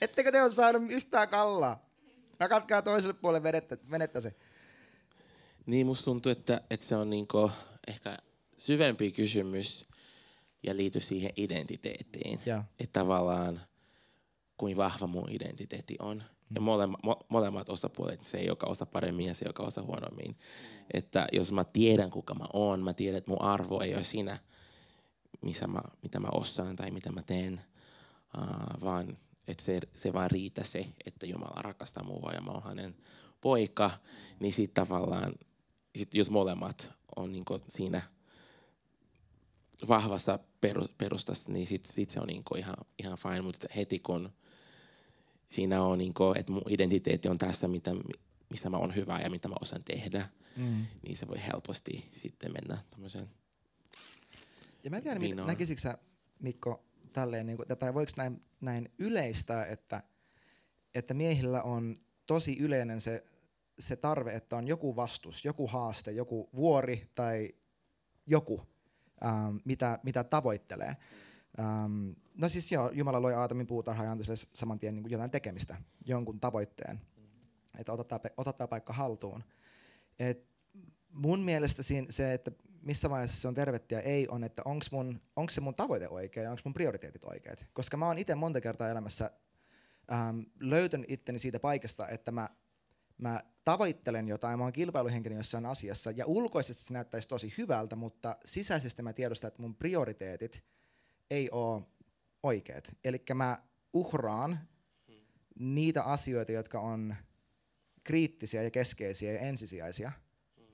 [0.00, 1.90] Ettekö te ole saanut yhtään kallaa?
[2.38, 4.34] Nakatkaa toiselle puolelle venettä, venettä se.
[5.66, 7.50] Niin, musta tuntuu, että, että se on niinku
[7.88, 8.18] ehkä
[8.58, 9.88] syvempi kysymys
[10.62, 12.40] ja liity siihen identiteettiin.
[12.46, 12.64] Ja.
[12.78, 13.60] Että tavallaan
[14.56, 16.16] kuin vahva mun identiteetti on.
[16.16, 16.54] Mm.
[16.54, 20.30] Ja molema, mo, molemmat osapuolet, se joka osa paremmin ja se joka osa huonommin.
[20.30, 20.36] Mm.
[20.94, 24.38] Että jos mä tiedän kuka mä oon, mä tiedän, että mun arvo ei ole siinä,
[25.42, 27.60] missä mä, mitä mä osaan tai mitä mä teen,
[28.38, 29.18] uh, vaan
[29.50, 32.96] että se, se vaan riitä se, että Jumala rakastaa mua ja mä oon hänen
[33.40, 33.90] poika,
[34.40, 35.32] niin sitten tavallaan,
[35.96, 38.02] sit jos molemmat on niinku siinä
[39.88, 40.38] vahvassa
[40.98, 44.30] perustassa, niin sitten sit se on niinku ihan, ihan fine, mutta heti kun
[45.48, 47.90] siinä on, niin kuin, että mun identiteetti on tässä, mitä,
[48.50, 50.86] missä mä oon hyvä ja mitä mä osaan tehdä, mm.
[51.02, 53.30] niin se voi helposti sitten mennä tämmöiseen
[54.84, 55.98] Ja mä en tiedä, mit, näkisikö sä,
[56.40, 60.02] Mikko, tälleen, niin kuin, tai voiko näin, näin yleistää, että,
[60.94, 63.24] että miehillä on tosi yleinen se,
[63.78, 67.54] se tarve, että on joku vastus, joku haaste, joku vuori tai
[68.26, 68.62] joku,
[69.24, 70.96] ähm, mitä, mitä tavoittelee.
[71.60, 75.76] Ähm, no siis joo, Jumala loi Aatamin puutarha ja antoi saman tien niin jotain tekemistä,
[76.06, 77.00] jonkun tavoitteen,
[77.78, 77.92] että
[78.58, 79.44] tämä paikka haltuun.
[80.18, 80.50] Et
[81.12, 82.50] mun mielestä siinä se, että
[82.82, 86.08] missä vaiheessa se on tervettiä ja ei, on, että onko mun, onks se mun tavoite
[86.08, 87.66] oikea ja onko mun prioriteetit oikeat.
[87.72, 89.30] Koska mä oon itse monta kertaa elämässä
[90.12, 92.48] ähm, löytänyt itteni siitä paikasta, että mä,
[93.18, 98.36] mä tavoittelen jotain, mä oon kilpailuhenkilö jossain asiassa ja ulkoisesti se näyttäisi tosi hyvältä, mutta
[98.44, 100.64] sisäisesti mä tiedostan, että mun prioriteetit
[101.30, 101.82] ei ole
[102.42, 102.96] oikeat.
[103.04, 103.62] Eli mä
[103.92, 104.60] uhraan
[105.58, 107.16] niitä asioita, jotka on
[108.04, 110.12] kriittisiä ja keskeisiä ja ensisijaisia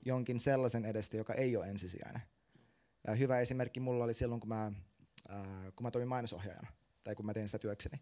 [0.07, 2.21] jonkin sellaisen edestä, joka ei ole ensisijainen.
[3.07, 4.71] Ja hyvä esimerkki mulla oli silloin, kun mä,
[5.75, 6.67] kun mä toimin mainosohjaajana,
[7.03, 8.01] tai kun mä tein sitä työkseni.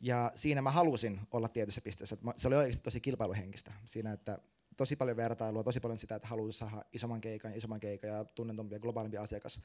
[0.00, 2.14] Ja siinä mä halusin olla tietyssä pisteessä.
[2.14, 3.72] Että se oli oikeasti tosi kilpailuhenkistä.
[3.84, 4.38] Siinä, että
[4.76, 8.74] tosi paljon vertailua, tosi paljon sitä, että haluaa saada isomman keikan, isomman keikan ja tunnetumpi
[8.74, 9.62] ja globaalimpi asiakas.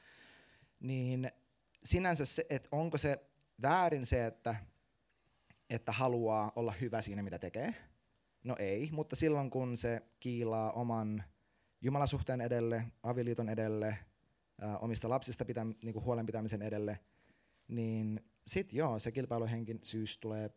[0.80, 1.30] Niin
[1.84, 3.18] sinänsä se, että onko se
[3.62, 4.56] väärin se, että,
[5.70, 7.74] että haluaa olla hyvä siinä, mitä tekee?
[8.44, 11.24] No ei, mutta silloin kun se kiilaa oman
[11.80, 13.98] jumalasuhteen edelle, avioliiton edelle,
[14.60, 16.98] ää, omista lapsista pitä, niinku huolen pitämisen edelle,
[17.68, 20.50] niin sit joo, se kilpailuhenkisyys tulee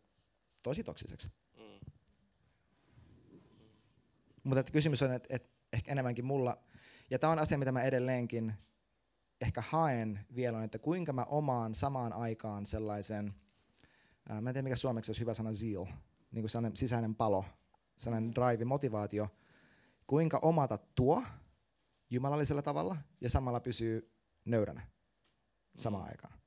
[0.62, 1.28] tosi toksiseksi.
[1.56, 1.92] Mm.
[4.44, 6.64] Mutta kysymys on, että et ehkä enemmänkin mulla,
[7.10, 8.54] ja tämä on asia, mitä mä edelleenkin
[9.40, 13.34] ehkä haen vielä on, että kuinka mä omaan samaan aikaan sellaisen,
[14.28, 15.84] ää, mä en tiedä mikä suomeksi olisi hyvä sana zeal,
[16.30, 17.44] niin kuin sellainen sisäinen palo,
[17.96, 19.28] sellainen drive, motivaatio,
[20.06, 21.22] kuinka omata tuo
[22.10, 24.12] jumalallisella tavalla ja samalla pysyy
[24.44, 24.86] nöyränä
[25.76, 26.08] samaan mm.
[26.08, 26.38] aikaan.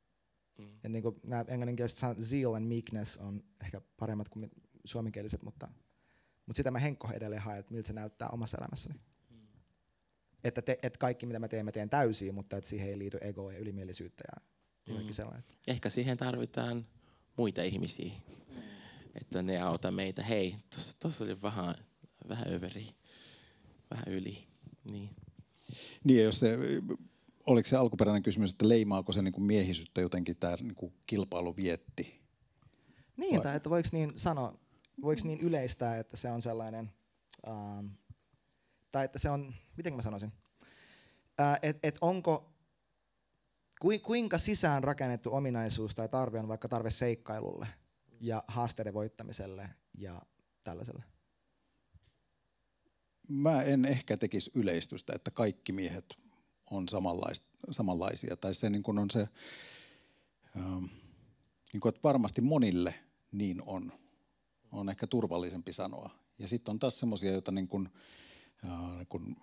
[0.57, 0.79] Mm.
[0.83, 4.51] Ja niin kuin nämä englanninkieliset sanat zeal and meekness on ehkä paremmat kuin
[4.85, 5.67] suomenkieliset, mutta,
[6.45, 8.99] mutta sitä mä henkko edelleen haen, että miltä se näyttää omassa elämässäni
[10.43, 13.17] että, te, että kaikki mitä mä teen, mä teen täysin, mutta että siihen ei liity
[13.21, 14.41] egoa ja ylimielisyyttä ja,
[14.93, 15.15] kaikki mm.
[15.15, 15.43] sellainen.
[15.67, 16.87] Ehkä siihen tarvitaan
[17.37, 18.11] muita ihmisiä,
[18.49, 18.61] mm.
[19.15, 20.23] että ne auta meitä.
[20.23, 20.55] Hei,
[20.99, 21.75] tuossa oli vähän,
[22.29, 22.87] vähän överi,
[23.91, 24.47] vähän yli.
[24.91, 25.09] Niin.
[26.03, 26.57] Niin, jos se,
[27.45, 32.21] oliko se alkuperäinen kysymys, että leimaako se niin kuin miehisyyttä jotenkin tämä niin kilpailuvietti?
[33.17, 33.43] Niin, Vai?
[33.43, 34.59] tai että voiko niin sanoa,
[35.01, 36.91] voiko niin yleistää, että se on sellainen,
[37.47, 37.91] um,
[38.91, 40.31] tai että se on, miten mä sanoisin,
[41.61, 42.53] että et onko,
[44.03, 47.67] kuinka sisään rakennettu ominaisuus tai tarve on vaikka tarve seikkailulle
[48.19, 50.21] ja haasteiden voittamiselle ja
[50.63, 51.03] tällaiselle?
[53.29, 56.17] Mä en ehkä tekisi yleistystä, että kaikki miehet
[56.71, 56.87] on
[57.71, 58.37] samanlaisia.
[58.37, 59.27] Tai se niin kuin on se,
[60.57, 60.85] ähm,
[61.73, 62.95] niin kuin, että varmasti monille
[63.31, 63.91] niin on.
[64.71, 66.09] On ehkä turvallisempi sanoa.
[66.39, 67.89] Ja sitten on taas semmoisia, joita niin kuin,
[69.09, 69.35] kun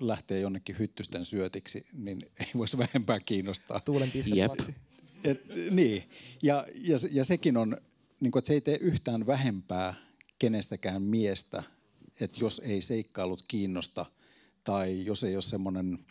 [0.00, 3.80] lähtee jonnekin hyttysten syötiksi, niin ei voisi vähempää kiinnostaa.
[3.80, 4.52] Tuulen yep.
[5.24, 6.10] Et, niin,
[6.42, 7.76] ja, ja, ja sekin on,
[8.20, 9.94] niin kuin, että se ei tee yhtään vähempää
[10.38, 11.62] kenestäkään miestä,
[12.20, 14.06] että jos ei seikkailut kiinnosta
[14.64, 16.06] tai jos ei ole semmoinen,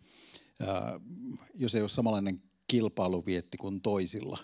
[1.53, 4.37] jos ei ole samanlainen kilpailuvietti kuin toisilla.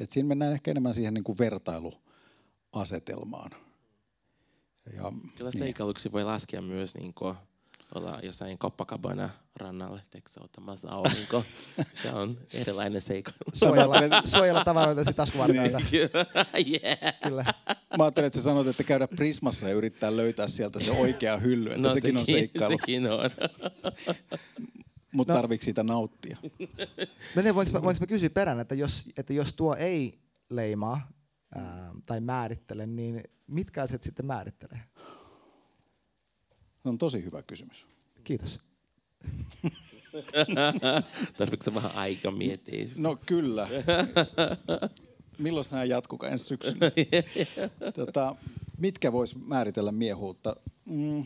[0.00, 3.50] Et siinä mennään ehkä enemmän siihen niin kuin vertailuasetelmaan.
[4.96, 5.58] Ja, Kyllä niin.
[5.58, 7.36] seikailuksi voi laskea myös niin kuin
[7.94, 11.44] olla jossain Copacabana rannalle tekso ottamassa aurinko.
[12.02, 13.38] se on erilainen seikailu.
[13.52, 15.80] Suojella, suojella tavaroita taskuvarkaita.
[15.92, 17.14] yeah.
[17.22, 17.44] Kyllä.
[17.98, 21.68] Mä ajattelin, että sä sanot, että käydä Prismassa ja yrittää löytää sieltä se oikea hylly,
[21.68, 23.30] että No sekin, on seikkailu, Sekin on.
[25.14, 25.36] mutta No.
[25.36, 26.36] tarviiko siitä nauttia?
[26.42, 30.18] Mä tiedän, voinko, mä, voinko mä kysyä perään, että jos, että jos tuo ei
[30.50, 31.08] leimaa
[31.54, 34.80] ää, tai määrittele, niin mitkä asiat sitten määrittelee?
[36.88, 37.86] Se on tosi hyvä kysymys.
[38.24, 38.60] Kiitos.
[41.38, 42.88] Tarvitsetko vähän aika miettiä?
[42.88, 43.02] sitä?
[43.02, 43.68] No kyllä.
[45.38, 46.90] Milloin nämä jatkukaan ensi syksynä?
[47.96, 48.36] tota,
[48.78, 50.56] mitkä vois määritellä miehuutta?
[50.84, 51.24] Mm.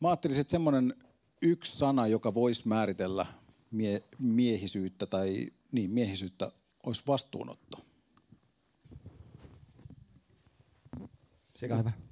[0.00, 0.94] Mä ajattelisin, että semmoinen
[1.42, 3.26] yksi sana, joka voisi määritellä
[3.70, 6.52] mie- miehisyyttä tai niin, miehisyyttä,
[6.86, 7.78] olisi vastuunotto.
[11.54, 12.05] Sika hyvä.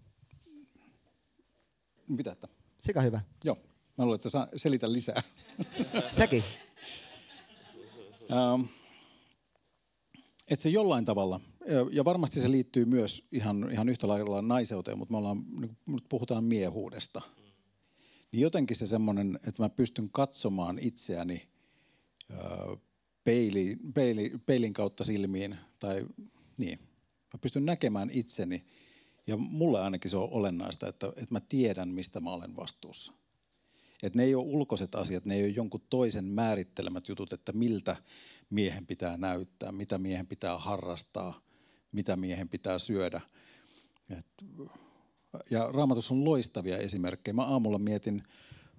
[2.09, 2.33] Mitä?
[2.33, 2.49] Että?
[2.79, 3.21] Sika hyvä.
[3.45, 3.57] Joo.
[3.99, 5.23] Mä luulen, että saa selitä lisää.
[6.13, 6.43] Sekin.
[8.33, 8.63] Ähm,
[10.49, 11.41] että se jollain tavalla,
[11.91, 16.05] ja- varmasti se liittyy myös ihan, ihan yhtä lailla naiseuteen, mutta me ollaan, niin nyt
[16.09, 17.23] puhutaan miehuudesta.
[18.33, 21.43] Niin jotenkin se semmoinen, että mä pystyn katsomaan itseäni
[23.25, 26.07] peili, peili, peilin kautta silmiin, tai
[26.57, 26.79] niin,
[27.35, 28.65] mä pystyn näkemään itseni,
[29.27, 33.13] ja mulle ainakin se on olennaista, että, että mä tiedän, mistä mä olen vastuussa.
[34.03, 37.97] Että ne ei ole ulkoiset asiat, ne ei ole jonkun toisen määrittelemät jutut, että miltä
[38.51, 41.41] miehen pitää näyttää, mitä miehen pitää harrastaa,
[41.93, 43.21] mitä miehen pitää syödä.
[44.11, 44.27] Et,
[45.51, 47.35] ja raamatussa on loistavia esimerkkejä.
[47.35, 48.23] Mä aamulla mietin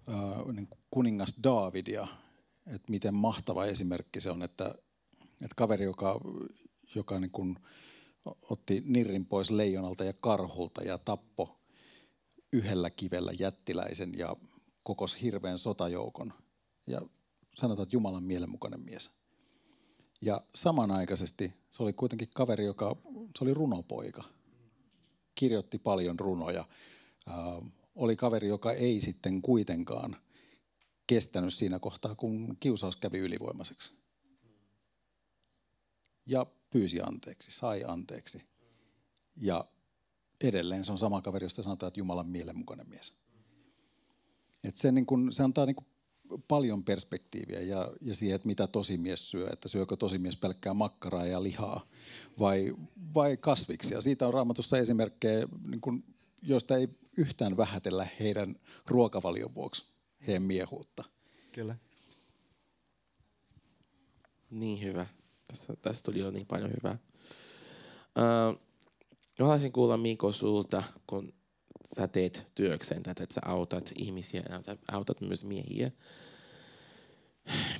[0.09, 2.07] äh, niin kuningas Daavidia,
[2.67, 4.75] että miten mahtava esimerkki se on, että,
[5.21, 6.19] että kaveri, joka,
[6.95, 7.55] joka niin kuin
[8.25, 11.59] otti nirrin pois leijonalta ja karhulta ja tappo
[12.53, 14.35] yhdellä kivellä jättiläisen ja
[14.83, 16.33] kokos hirveän sotajoukon.
[16.87, 17.01] Ja
[17.55, 19.09] sanotaan, että Jumalan mielenmukainen mies.
[20.21, 22.95] Ja samanaikaisesti se oli kuitenkin kaveri, joka,
[23.37, 24.23] se oli runopoika.
[25.35, 26.65] Kirjoitti paljon runoja.
[27.29, 27.35] Äh,
[27.95, 30.17] oli kaveri, joka ei sitten kuitenkaan
[31.07, 33.93] kestänyt siinä kohtaa, kun kiusaus kävi ylivoimaiseksi.
[36.25, 38.43] Ja pyysi anteeksi, sai anteeksi.
[39.35, 39.65] Ja
[40.41, 43.13] edelleen se on sama kaveri, josta sanotaan, että Jumalan mielenmukainen mies.
[44.63, 45.87] Et se, niin kun, se antaa niin kun
[46.47, 49.49] paljon perspektiiviä ja, ja siihen, että mitä tosimies syö.
[49.53, 51.87] Että syökö tosimies pelkkää makkaraa ja lihaa
[52.39, 52.75] vai,
[53.13, 54.01] vai kasviksia.
[54.01, 56.03] Siitä on raamatussa esimerkkejä, niin kun,
[56.41, 58.55] joista ei yhtään vähätellä heidän
[58.87, 59.83] ruokavalion vuoksi
[60.27, 61.03] heidän miehuutta.
[61.51, 61.75] Kyllä.
[64.49, 65.07] Niin hyvä.
[65.47, 66.97] Tässä, tässä tuli jo niin paljon hyvää.
[68.17, 68.59] Uh,
[69.39, 71.33] haluaisin kuulla Miko sulta, kun
[71.95, 74.43] sä teet työkseen tätä, että sä autat ihmisiä
[74.91, 75.91] autat, myös miehiä.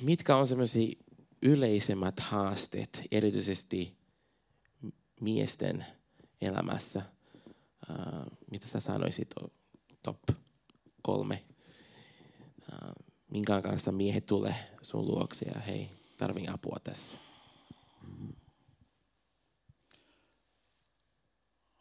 [0.00, 0.96] Mitkä on semmoisia
[1.42, 3.96] yleisemmät haasteet, erityisesti
[5.20, 5.86] miesten
[6.40, 7.02] elämässä?
[7.90, 9.34] Uh, mitä sä sanoisit
[10.02, 10.18] top
[11.02, 11.44] kolme?
[12.72, 17.25] Uh, minkä kanssa miehet tulee sun luokse ja hei, tarvin apua tässä.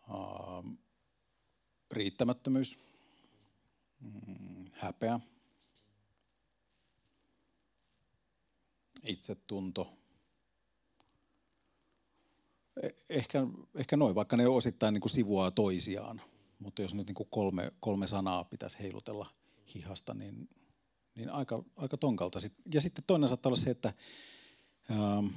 [0.10, 0.74] Ähm,
[1.92, 2.80] riittämättömyys,
[4.00, 5.20] mm, häpeä,
[9.08, 9.94] itsetunto.
[12.84, 13.40] E- Ehkä,
[13.76, 16.22] ehkä noin, vaikka ne osittain niin kuin sivuaa toisiaan.
[16.60, 19.30] Mutta jos nyt niin kuin kolme, kolme sanaa pitäisi heilutella
[19.76, 20.50] hihasta, niin,
[21.16, 22.40] niin aika, aika tonkalta.
[22.74, 23.94] Ja sitten toinen saattaa olla se, että
[24.92, 25.28] ähm,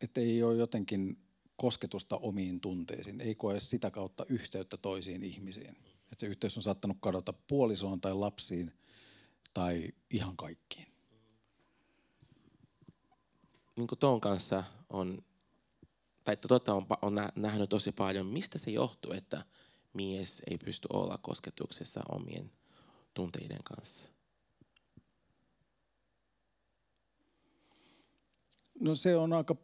[0.00, 1.18] että ei ole jotenkin
[1.56, 5.76] kosketusta omiin tunteisiin, ei koe sitä kautta yhteyttä toisiin ihmisiin.
[6.12, 8.72] Että se yhteys on saattanut kadota puolisoon tai lapsiin
[9.54, 10.94] tai ihan kaikkiin.
[13.76, 15.24] niin kuin ton kanssa on,
[16.24, 19.44] tai tota on, on nä- nähnyt tosi paljon, mistä se johtuu, että
[19.92, 22.52] mies ei pysty olla kosketuksessa omien
[23.14, 24.13] tunteiden kanssa.
[28.80, 29.56] No se on aika,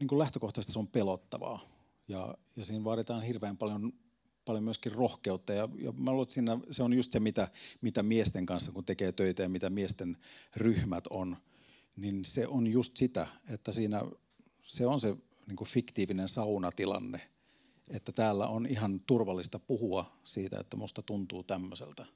[0.00, 1.60] niin kuin lähtökohtaisesti se on pelottavaa
[2.08, 3.92] ja, ja siinä vaaditaan hirveän paljon,
[4.44, 7.48] paljon myöskin rohkeutta ja, ja mä luulen, että siinä se on just se, mitä,
[7.80, 10.16] mitä miesten kanssa kun tekee töitä ja mitä miesten
[10.56, 11.36] ryhmät on,
[11.96, 14.02] niin se on just sitä, että siinä
[14.62, 15.16] se on se
[15.46, 17.20] niin kuin fiktiivinen saunatilanne,
[17.90, 22.06] että täällä on ihan turvallista puhua siitä, että musta tuntuu tämmöiseltä.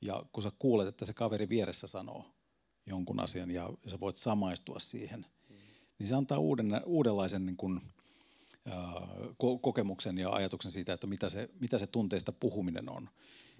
[0.00, 2.35] Ja kun sä kuulet, että se kaveri vieressä sanoo
[2.86, 5.26] jonkun asian ja sä voit samaistua siihen,
[5.98, 7.80] niin se antaa uuden, uudenlaisen niin kuin,
[9.30, 13.08] ko- kokemuksen ja ajatuksen siitä, että mitä se, mitä se tunteista puhuminen on.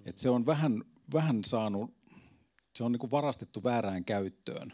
[0.05, 1.93] Et se on vähän, vähän saanut,
[2.75, 4.73] se on niinku varastettu väärään käyttöön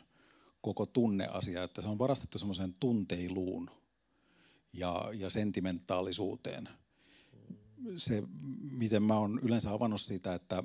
[0.62, 3.70] koko tunneasia, että se on varastettu semmoiseen tunteiluun
[4.74, 6.70] ja, ja sentimentaalisuuteen.
[7.98, 8.24] Se,
[8.78, 10.64] miten mä oon yleensä avannut siitä, että,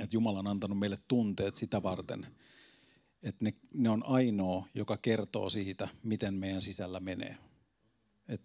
[0.00, 2.26] että Jumala on antanut meille tunteet sitä varten,
[3.22, 7.36] että ne, ne on ainoa, joka kertoo siitä, miten meidän sisällä menee.
[8.28, 8.40] Et,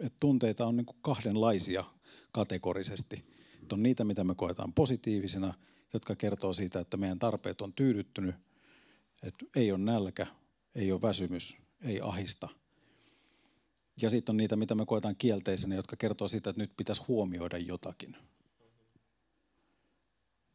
[0.00, 1.84] et tunteita on niinku kahdenlaisia
[2.32, 3.24] kategorisesti.
[3.62, 5.54] Et on niitä, mitä me koetaan positiivisina,
[5.92, 8.34] jotka kertoo siitä, että meidän tarpeet on tyydyttynyt,
[9.22, 10.26] että ei ole nälkä,
[10.74, 12.48] ei ole väsymys, ei ahista.
[14.02, 17.58] Ja sitten on niitä, mitä me koetaan kielteisenä, jotka kertoo siitä, että nyt pitäisi huomioida
[17.58, 18.16] jotakin.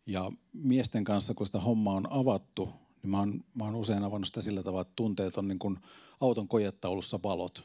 [0.06, 2.70] Ja miesten kanssa, kun sitä hommaa on avattu,
[3.04, 5.80] niin mä oon, mä oon usein avannut sitä sillä tavalla, että tunteet on niin kuin
[6.22, 7.64] auton kojettaulussa valot.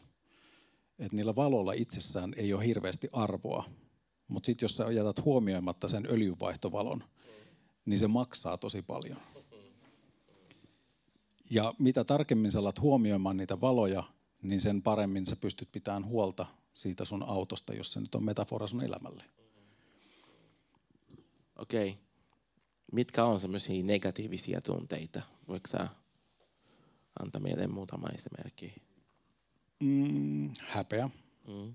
[0.99, 3.65] Että niillä valoilla itsessään ei ole hirveästi arvoa.
[4.29, 7.05] Mutta sitten jos sä jätät huomioimatta sen öljynvaihtovalon,
[7.85, 9.19] niin se maksaa tosi paljon.
[11.51, 14.05] Ja mitä tarkemmin sä alat huomioimaan niitä valoja,
[14.43, 18.67] niin sen paremmin sä pystyt pitämään huolta siitä sun autosta, jos se nyt on metafora
[18.67, 19.25] sun elämälle.
[21.57, 21.89] Okei.
[21.89, 22.08] Okay.
[22.93, 25.23] Mitkä on semmoisia negatiivisia tunteita?
[25.49, 25.89] Voiko sä
[27.21, 28.75] antaa meille muutama esimerkki?
[29.81, 31.11] Mm, häpeä,
[31.49, 31.75] Mm.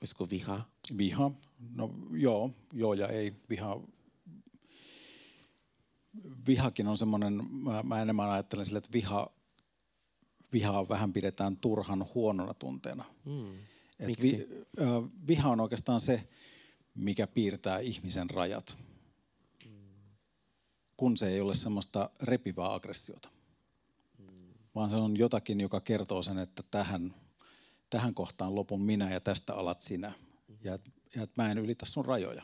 [0.00, 0.64] Olisiko viha?
[0.98, 1.30] viha.
[1.74, 3.34] No joo, joo ja ei.
[3.50, 3.80] Viha,
[6.46, 9.30] vihakin on semmoinen, mä, mä enemmän ajattelen sille, että viha,
[10.52, 13.04] vihaa vähän pidetään turhan huonona tunteena.
[13.24, 13.54] Mm.
[14.00, 14.32] Et Miksi?
[14.38, 14.48] vi,
[14.78, 14.84] ö,
[15.26, 16.28] viha on oikeastaan se,
[16.96, 18.76] mikä piirtää ihmisen rajat,
[20.96, 23.28] kun se ei ole semmoista repivää aggressiota,
[24.74, 27.14] vaan se on jotakin, joka kertoo sen, että tähän,
[27.90, 30.12] tähän kohtaan lopun minä ja tästä alat sinä.
[30.64, 30.78] Ja,
[31.16, 32.42] ja että mä en ylitä sun rajoja.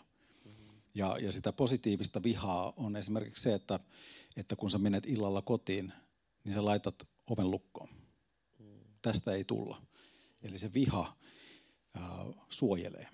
[0.95, 3.81] Ja, ja sitä positiivista vihaa on esimerkiksi se, että,
[4.37, 5.93] että kun sä menet illalla kotiin,
[6.45, 7.89] niin sä laitat oven lukkoon.
[9.03, 9.83] Tästä ei tulla.
[10.43, 11.17] Eli se viha
[11.97, 12.03] äh,
[12.49, 13.09] suojelee.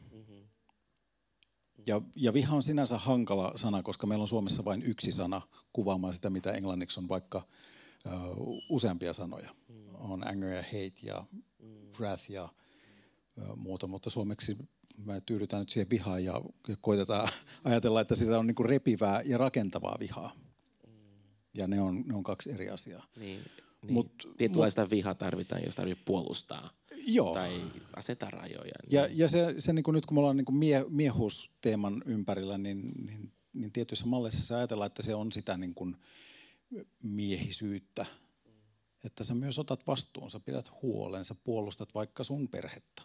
[1.89, 6.15] Ja, ja viha on sinänsä hankala sana, koska meillä on Suomessa vain yksi sana kuvaamaan
[6.15, 7.47] sitä, mitä englanniksi on vaikka
[8.07, 8.13] äh,
[8.69, 9.55] useampia sanoja.
[9.95, 11.25] On anger ja hate ja
[11.99, 14.57] wrath ja äh, muuta, mutta suomeksi
[15.05, 17.29] me tyydytään nyt siihen vihaan ja, ja koitetaan
[17.65, 20.33] ajatella, että sitä on niin repivää ja rakentavaa vihaa.
[21.55, 23.05] Ja ne on, ne on kaksi eri asiaa.
[23.17, 23.41] Niin.
[23.89, 24.07] Niin.
[24.07, 26.71] Mut- Tietynlaista vihaa tarvitaan, jos tarvitsee puolustaa
[27.07, 27.35] Joo.
[27.35, 27.63] tai
[27.97, 28.59] asettaa rajoja.
[28.63, 28.73] Niin.
[28.91, 32.59] Ja, ja se, se niin kuin nyt kun me ollaan niin kuin mie, miehusteeman ympärillä,
[32.59, 35.97] niin, niin, niin tietyissä malleissa se ajatellaan, että se on sitä niin kuin
[37.05, 38.07] miehisyyttä.
[39.05, 43.03] Että sä myös otat vastuun, sä pidät huolen, sä puolustat vaikka sun perhettä.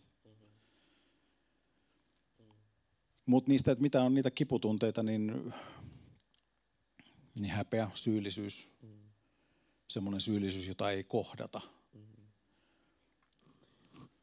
[3.26, 5.54] Mutta niistä, että mitä on niitä kiputunteita, niin,
[7.40, 8.70] niin häpeä, syyllisyys,
[9.88, 11.62] semmoinen syyllisyys, jota ei kohdata.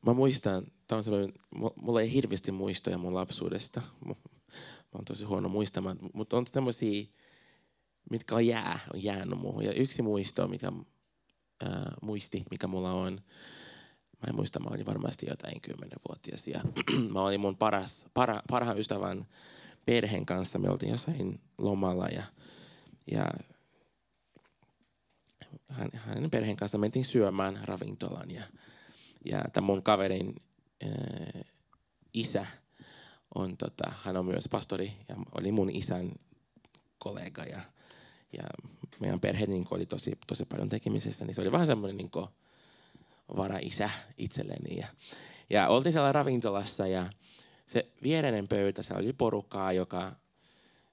[0.07, 3.83] Mä muistan, tää on sellainen, mu- mulla ei hirveästi muistoja mun lapsuudesta.
[4.05, 4.15] Mä
[4.95, 7.05] oon tosi huono muistamaan, mutta on semmoisia,
[8.11, 9.65] mitkä on jää, on jäänyt muuhun.
[9.65, 10.73] Ja yksi muisto, mikä,
[11.61, 13.13] ää, muisti, mikä mulla on,
[14.13, 16.49] mä en muista, mä olin varmasti jotain kymmenenvuotias.
[16.49, 16.61] Ja
[17.13, 19.27] mä olin mun paras, para, parhaan ystävän
[19.85, 20.59] perheen kanssa.
[20.59, 22.23] Me oltiin jossain lomalla ja,
[23.11, 23.27] ja
[25.93, 28.31] hänen perheen kanssa mentiin syömään ravintolan.
[28.31, 28.43] Ja,
[29.25, 30.35] ja tämän mun kaverin
[30.85, 31.45] äh,
[32.15, 32.47] isä
[33.35, 36.13] on, tota, hän on myös pastori ja oli mun isän
[36.99, 37.61] kollega ja,
[38.33, 38.43] ja
[39.01, 42.11] meidän perhe niin oli tosi, tosi paljon tekemisessä, niin se oli vähän semmoinen niin
[43.37, 44.77] varaisä itselleni.
[44.79, 44.87] Ja,
[45.51, 47.11] ja oltiin siellä ravintolassa ja
[47.67, 50.13] se viereinen pöytä, se oli porukkaa, joka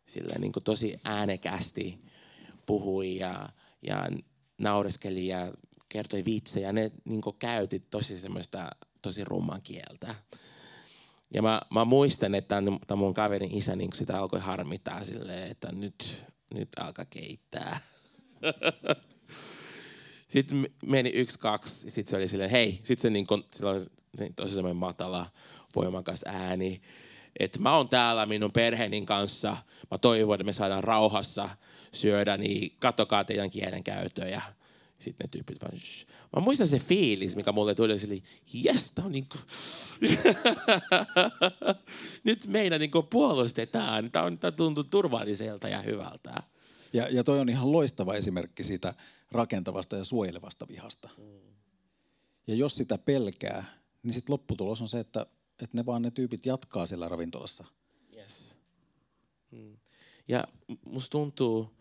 [0.05, 1.99] sillä niin tosi äänekästi
[2.65, 3.49] puhui ja,
[3.81, 4.07] ja
[4.57, 5.53] naureskeli ja
[5.89, 6.73] kertoi vitsejä.
[6.73, 8.69] Ne niin käytti tosi semmoista
[9.01, 10.15] tosi rumman kieltä.
[11.33, 12.55] Ja mä, mä muistan, että
[12.87, 17.79] tämän mun kaverin isä niin sitä alkoi harmittaa silleen, että nyt, nyt alkaa keittää.
[20.27, 23.69] sitten meni yksi, kaksi, ja sitten se oli silleen, hei, sitten se, niin kun, sillä
[23.69, 23.79] oli
[24.35, 25.25] tosi semmoinen matala,
[25.75, 26.81] voimakas ääni,
[27.39, 29.57] että mä oon täällä minun perheeni kanssa,
[29.91, 31.49] mä toivon, että me saadaan rauhassa
[31.93, 34.41] syödä, niin kattokaa teidän kielenkäyttöä.
[34.99, 36.07] Sitten ne tyypit vaan, Shh.
[36.35, 38.21] Mä muistan se fiilis, mikä mulle tuli, sille,
[38.53, 39.37] jes, tää on niinku...
[42.23, 46.43] Nyt meidän niinku puolustetaan, tää, on, tää tuntuu turvalliselta ja hyvältä.
[46.93, 48.93] Ja, ja toi on ihan loistava esimerkki siitä
[49.31, 51.09] rakentavasta ja suojelevasta vihasta.
[52.47, 53.65] Ja jos sitä pelkää,
[54.03, 55.25] niin sitten lopputulos on se, että,
[55.63, 57.65] että ne vaan ne tyypit jatkaa siellä ravintolassa.
[58.15, 58.57] Yes.
[59.51, 59.77] Mm.
[60.27, 60.47] Ja
[60.85, 61.76] musta tuntuu,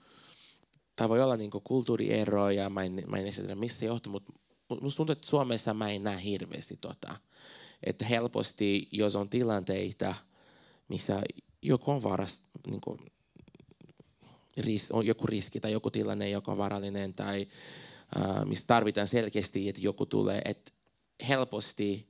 [0.97, 4.33] tai voi olla niinku kulttuurieroa ja mä en, mä en esitä missä se johtuu, mutta
[4.81, 7.17] musta tuntuu, että Suomessa mä en näe hirveästi tota.
[7.83, 10.15] Että helposti, jos on tilanteita,
[10.89, 11.23] missä
[11.63, 12.99] joku on varas, niinku,
[14.57, 17.47] ris, on joku riski tai joku tilanne, joka on varallinen tai
[18.17, 20.73] uh, missä tarvitaan selkeästi, että joku tulee, että
[21.29, 22.09] helposti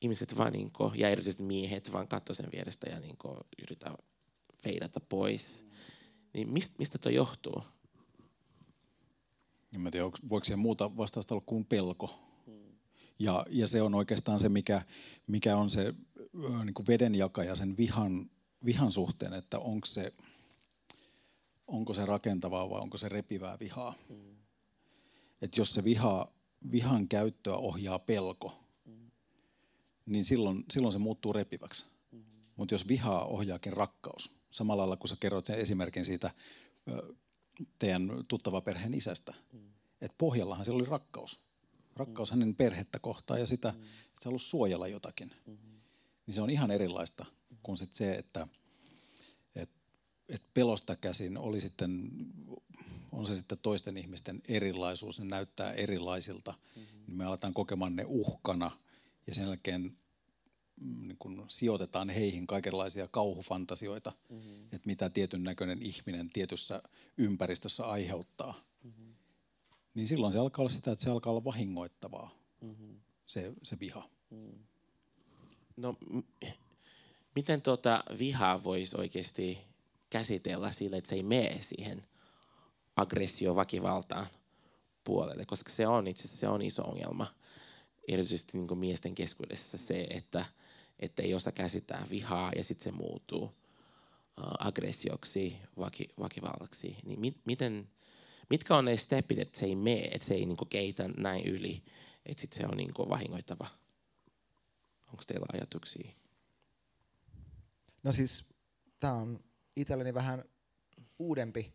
[0.00, 3.94] ihmiset vaan niinku, ja erityisesti miehet vaan katsoo sen vierestä ja niinku, yrittää
[4.56, 5.66] feidata pois.
[6.32, 7.62] Niin mistä, mistä tuo johtuu?
[9.74, 12.20] En mä tiedä, voiko siihen muuta vastausta olla kuin pelko.
[13.18, 14.82] Ja, ja se on oikeastaan se, mikä,
[15.26, 15.94] mikä on se
[16.64, 18.30] niin kuin vedenjakaja sen vihan,
[18.64, 20.12] vihan suhteen, että onko se,
[21.66, 23.94] onko se rakentavaa vai onko se repivää vihaa.
[24.08, 24.36] Mm.
[25.42, 26.32] Et jos se viha,
[26.72, 29.10] vihan käyttöä ohjaa pelko, mm.
[30.06, 31.84] niin silloin, silloin se muuttuu repiväksi.
[32.12, 32.24] Mm.
[32.56, 36.30] Mutta jos vihaa ohjaakin rakkaus, samalla lailla kun sä kerroit sen esimerkin siitä
[37.78, 39.34] teidän tuttava perheen isästä.
[39.52, 39.60] Mm.
[40.00, 41.40] Että pohjallahan siellä oli rakkaus.
[41.96, 42.34] Rakkaus mm.
[42.34, 43.76] hänen perhettä kohtaan ja sitä, mm.
[43.76, 45.32] että se halusi suojella jotakin.
[45.46, 45.80] Mm-hmm.
[46.26, 47.26] Niin se on ihan erilaista
[47.62, 48.48] kuin sit se, että
[49.56, 49.70] et,
[50.28, 52.10] et pelosta käsin oli sitten,
[53.12, 56.54] on se sitten toisten ihmisten erilaisuus, ne näyttää erilaisilta.
[56.76, 56.98] Mm-hmm.
[57.06, 58.70] Niin me aletaan kokemaan ne uhkana
[59.26, 59.96] ja sen jälkeen Mm,
[60.80, 64.64] niin kun sijoitetaan heihin kaikenlaisia kauhufantasioita, mm-hmm.
[64.64, 66.82] että mitä tietyn näköinen ihminen tietyssä
[67.18, 68.60] ympäristössä aiheuttaa.
[68.84, 69.14] Mm-hmm.
[69.94, 73.00] Niin silloin se alkaa olla sitä, että se alkaa olla vahingoittavaa, mm-hmm.
[73.26, 74.08] se, se viha.
[74.30, 74.58] Mm.
[75.76, 76.46] No, m-
[77.34, 79.58] miten tuota vihaa voisi oikeasti
[80.10, 82.06] käsitellä sille, että se ei mene siihen
[82.96, 84.26] aggressio väkivaltaan
[85.04, 87.26] puolelle, koska se on itse asiassa se on iso ongelma.
[88.08, 90.44] Erityisesti niin miesten keskuudessa se, että–
[91.04, 93.52] että ei osaa käsittää vihaa ja sitten se muuttuu uh,
[94.58, 96.96] aggressioksi, vaki, vakivallaksi.
[97.04, 97.88] Niin mit, miten,
[98.50, 101.82] mitkä on ne stepit, että se ei mene, että se ei niinku keitä näin yli,
[102.26, 103.66] että sitten se on niinku vahingoittava?
[105.06, 106.10] Onko teillä ajatuksia?
[108.02, 108.54] No siis
[109.00, 109.40] tämä on
[109.76, 110.44] itselleni vähän
[111.18, 111.72] uudempi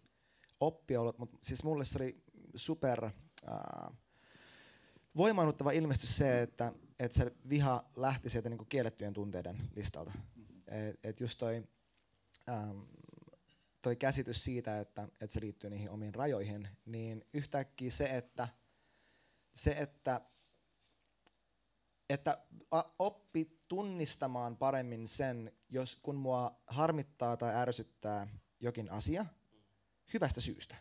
[0.59, 2.23] oppi ollut, mutta siis mulle se oli
[2.55, 3.97] super äh,
[5.15, 10.11] voimaannuttava ilmestys se, että että se viha lähti sieltä niinku kiellettyjen tunteiden listalta.
[10.67, 11.67] Et, et just toi,
[12.49, 12.87] äm,
[13.81, 18.47] toi käsitys siitä, että, että se liittyy niihin omiin rajoihin, niin yhtäkkiä se, että,
[19.53, 20.21] se, että,
[22.09, 22.37] että
[22.99, 28.27] oppi tunnistamaan paremmin sen, jos kun mua harmittaa tai ärsyttää
[28.59, 29.25] jokin asia,
[30.13, 30.75] hyvästä syystä.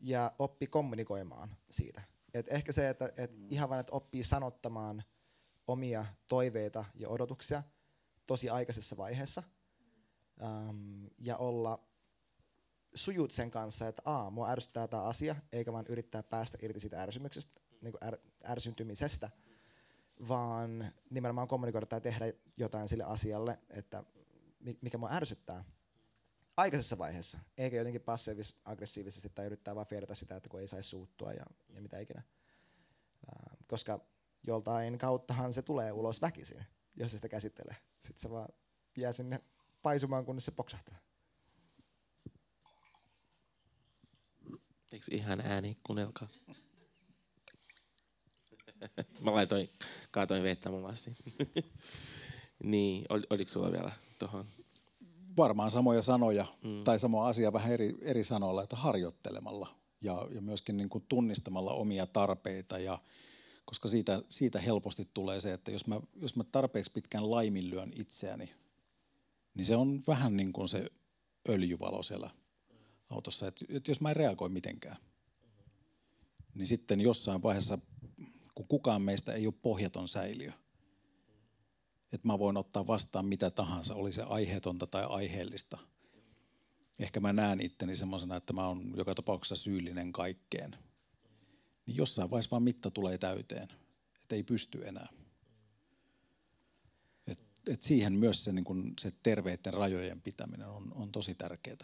[0.00, 2.02] Ja oppi kommunikoimaan siitä.
[2.34, 5.02] Et ehkä se, että et ihan vain, että oppii sanottamaan–
[5.68, 7.62] omia toiveita ja odotuksia
[8.26, 9.42] tosi aikaisessa vaiheessa
[10.42, 11.88] ähm, ja olla
[12.94, 17.02] sujut sen kanssa, että a, mua ärsyttää tämä asia, eikä vaan yrittää päästä irti siitä
[17.02, 19.30] ärsymyksestä, niin kuin är, ärsyntymisestä,
[20.28, 24.04] vaan nimenomaan kommunikoida tai tehdä jotain sille asialle, että
[24.80, 25.64] mikä mua ärsyttää
[26.56, 31.44] aikaisessa vaiheessa, eikä jotenkin passiivis-aggressiivisesti tai yrittää vaan sitä, että kun ei saisi suuttua ja,
[31.68, 32.22] ja mitä ikinä.
[33.28, 34.00] Ähm, koska
[34.46, 36.66] joltain kauttahan se tulee ulos väkisin,
[36.96, 37.76] jos se sitä käsittelee.
[38.00, 38.48] Sitten se vaan
[38.96, 39.40] jää sinne
[39.82, 40.98] paisumaan, kunnes se poksahtaa.
[44.92, 46.28] Eikö ihan ääni, kuunnelkaa.
[49.20, 49.70] Mä laitoin,
[50.10, 51.16] kaatoin vettä mun lasti.
[52.62, 54.46] niin, ol, oliko sulla vielä tuohon?
[55.36, 56.84] Varmaan samoja sanoja, mm.
[56.84, 61.72] tai sama asia vähän eri, eri sanoilla, että harjoittelemalla ja, ja myöskin niin kuin tunnistamalla
[61.72, 62.98] omia tarpeita ja,
[63.68, 68.54] koska siitä, siitä helposti tulee se, että jos mä, jos mä tarpeeksi pitkään laiminlyön itseäni,
[69.54, 70.90] niin se on vähän niin kuin se
[71.48, 72.30] öljyvalo siellä
[73.10, 73.46] autossa.
[73.46, 74.96] Että et jos mä en reagoi mitenkään,
[76.54, 77.78] niin sitten jossain vaiheessa,
[78.54, 80.52] kun kukaan meistä ei ole pohjaton säiliö,
[82.12, 85.78] että mä voin ottaa vastaan mitä tahansa, oli se aiheetonta tai aiheellista.
[86.98, 90.76] Ehkä mä näen itteni semmoisena, että mä oon joka tapauksessa syyllinen kaikkeen–
[91.88, 93.68] niin jossain vaiheessa vaan mitta tulee täyteen,
[94.22, 95.08] että ei pysty enää.
[97.26, 101.76] Et, et siihen myös se, niin kun, se terveiden rajojen pitäminen on, on tosi tärkeää.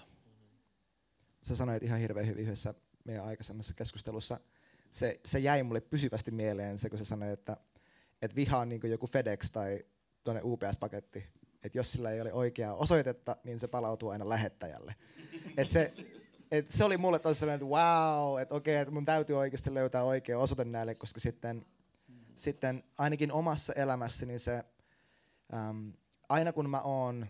[1.43, 2.75] Sä sanoit ihan hirveän hyvin yhdessä
[3.05, 4.41] meidän aikaisemmassa keskustelussa.
[4.91, 7.57] Se, se jäi mulle pysyvästi mieleen se, kun sä sanoit, että,
[8.23, 9.85] että viha on niin joku FedEx tai
[10.25, 11.25] tuonne UPS-paketti.
[11.63, 14.95] Että jos sillä ei ole oikeaa osoitetta, niin se palautuu aina lähettäjälle.
[15.57, 15.95] Et se,
[16.51, 20.03] et se oli mulle tosi sellainen, että wow, että okei, että mun täytyy oikeasti löytää
[20.03, 21.67] oikea osoite näille, koska sitten
[22.37, 24.65] sitten ainakin omassa elämässäni se,
[25.55, 25.93] äm,
[26.29, 27.27] aina kun mä oon,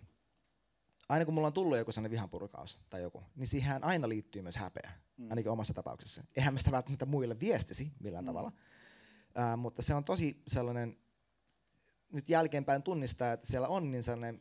[1.08, 4.56] aina kun mulla on tullut joku sellainen vihanpurkaus tai joku, niin siihen aina liittyy myös
[4.56, 5.30] häpeä, mm.
[5.30, 6.24] ainakin omassa tapauksessa.
[6.36, 8.26] Eihän mä sitä välttämättä muille viestisi millään mm.
[8.26, 8.52] tavalla,
[9.38, 10.96] äh, mutta se on tosi sellainen,
[12.12, 14.40] nyt jälkeenpäin tunnistaa, että siellä on niin sellainen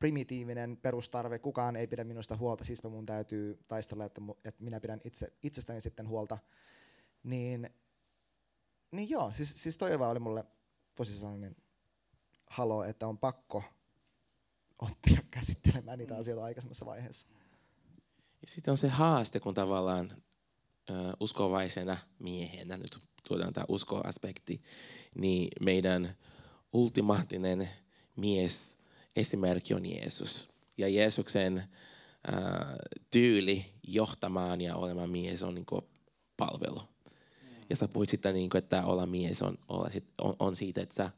[0.00, 5.00] primitiivinen perustarve, kukaan ei pidä minusta huolta, siis mun täytyy taistella, että, että minä pidän
[5.04, 6.38] itse, itsestäni sitten huolta,
[7.22, 7.70] niin,
[8.90, 10.44] niin joo, siis, siis toi oli mulle
[10.94, 11.56] tosi sellainen
[12.46, 13.62] halo, että on pakko
[14.78, 16.20] oppia käsittelemään niitä mm.
[16.20, 17.28] asioita aikaisemmassa vaiheessa.
[18.40, 20.22] Ja sitten on se haaste, kun tavallaan
[20.90, 22.98] ö, uskovaisena miehenä, nyt
[23.28, 24.62] tuodaan tämä uskoaspekti,
[25.14, 26.16] niin meidän
[26.72, 27.68] ultimaattinen
[28.16, 28.79] mies
[29.16, 30.48] esimerkki on Jeesus.
[30.76, 31.64] Ja Jeesuksen äh,
[33.10, 35.82] tyyli johtamaan ja olemaan mies on niin kuin,
[36.36, 36.82] palvelu.
[37.70, 40.82] Ja sä puhuit sitten, niin kuin, että olla mies on, olla sit, on, on siitä,
[40.82, 41.12] että sä äh,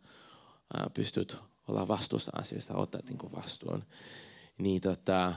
[0.95, 1.36] pystyt
[1.68, 3.84] olla vastuussa asioista, ottaa niin vastuun.
[4.59, 5.34] Niin, tota,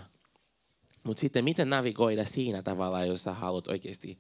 [1.04, 4.20] Mutta sitten miten navigoida siinä tavalla, jos sä haluat oikeasti,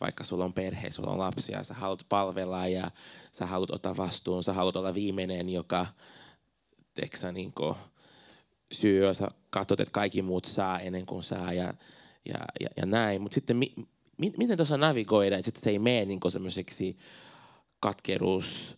[0.00, 2.90] vaikka sulla on perhe, sulla on lapsia, sä haluat palvella ja
[3.32, 5.86] sä haluat ottaa vastuun, sä haluat olla viimeinen, joka
[7.00, 7.74] teksä, niin kuin,
[8.72, 11.74] syö, sä katsot, että kaikki muut saa ennen kuin saa ja,
[12.24, 13.22] ja, ja, ja näin.
[13.22, 13.74] Mutta sitten mi,
[14.18, 16.96] mi, miten tuossa navigoida, että se ei mene niin semmoiseksi
[17.80, 18.76] katkeruus,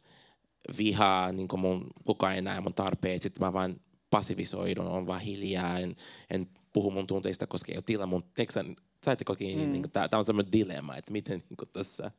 [0.78, 5.20] vihaa, niin kuin mun, kukaan ei näe mun tarpeet, sitten mä vaan passivisoidun, on vaan
[5.20, 5.96] hiljaa, en,
[6.30, 8.76] en puhu mun tunteista, koska ei ole tila mun tekstan.
[9.04, 9.66] Saitteko kiinni?
[9.66, 9.72] Mm.
[9.72, 12.10] Niin tämä on semmoinen dilemma, että miten niin tässä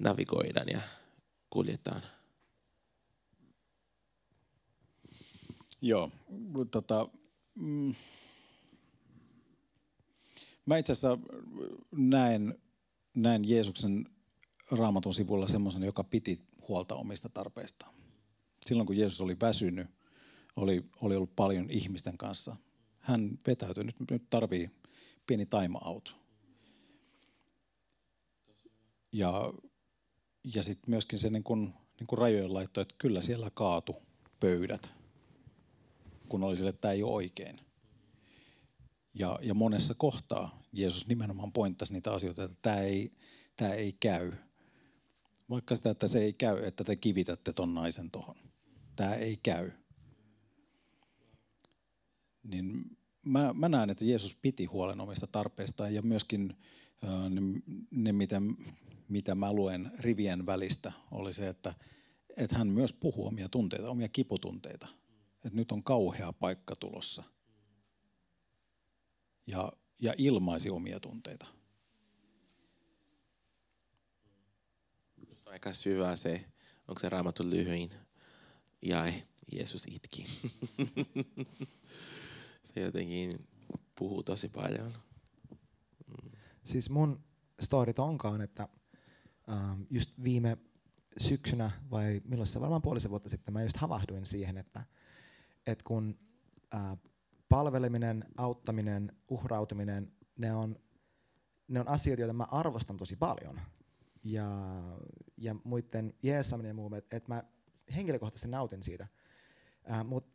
[0.00, 0.80] navigoidaan ja
[1.50, 2.02] kuljetaan.
[5.80, 6.10] Joo,
[6.70, 7.08] tota,
[7.60, 7.94] mm,
[10.66, 11.18] mä itse asiassa
[11.96, 12.58] näen,
[13.14, 14.06] näen Jeesuksen
[14.70, 17.94] raamatun sivulla semmoisen, joka piti huolta omista tarpeistaan.
[18.66, 19.86] Silloin kun Jeesus oli väsynyt,
[20.56, 22.56] oli, oli ollut paljon ihmisten kanssa.
[22.98, 24.70] Hän vetäytyi, nyt, nyt tarvii
[25.26, 26.12] pieni taima-auto.
[29.12, 29.52] Ja,
[30.54, 33.96] ja sitten myöskin se niin kun, niin kun rajojen laitto, että kyllä siellä kaatu
[34.40, 34.95] pöydät
[36.26, 37.60] kun oli sille, että tämä ei ole oikein.
[39.14, 43.12] Ja, ja monessa kohtaa Jeesus nimenomaan pointtasi niitä asioita, että tämä ei,
[43.56, 44.32] tämä ei käy.
[45.50, 48.36] Vaikka sitä, että se ei käy, että te kivitätte ton naisen tuohon.
[48.96, 49.70] Tämä ei käy.
[52.42, 56.56] Niin mä, mä näen, että Jeesus piti huolen omista tarpeistaan ja myöskin
[57.04, 57.40] äh, ne,
[57.90, 58.42] ne mitä,
[59.08, 61.74] mitä mä luen rivien välistä, oli se, että,
[62.36, 64.88] että hän myös puhuu omia tunteita, omia kiputunteita–
[65.46, 67.22] että nyt on kauhea paikka tulossa.
[69.46, 69.72] Ja,
[70.02, 71.46] ja ilmaisi omia tunteita.
[75.28, 76.44] Just aika syvä se,
[76.88, 77.90] onko se raamattu lyhyin
[78.82, 80.26] jae, Jeesus itki.
[82.74, 83.30] se jotenkin
[83.98, 84.94] puhuu tosi paljon.
[86.06, 86.30] Mm.
[86.64, 87.24] Siis mun
[87.60, 88.68] storit onkaan, että
[89.50, 90.58] ähm, just viime
[91.18, 94.84] syksynä vai milloin se varmaan puolisen vuotta sitten mä just havahduin siihen, että–
[95.66, 96.18] että kun
[96.70, 96.96] ää,
[97.48, 100.78] palveleminen, auttaminen, uhrautuminen, ne on,
[101.68, 103.60] ne on asioita, joita mä arvostan tosi paljon.
[104.24, 104.46] Ja,
[105.36, 107.44] ja muiden jeesaminen ja muu, että et mä
[107.96, 109.08] henkilökohtaisesti nautin siitä.
[110.04, 110.30] Mutta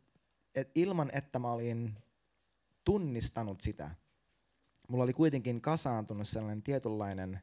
[0.54, 1.98] et ilman, että mä olin
[2.84, 3.90] tunnistanut sitä,
[4.88, 7.40] mulla oli kuitenkin kasaantunut sellainen tietynlainen,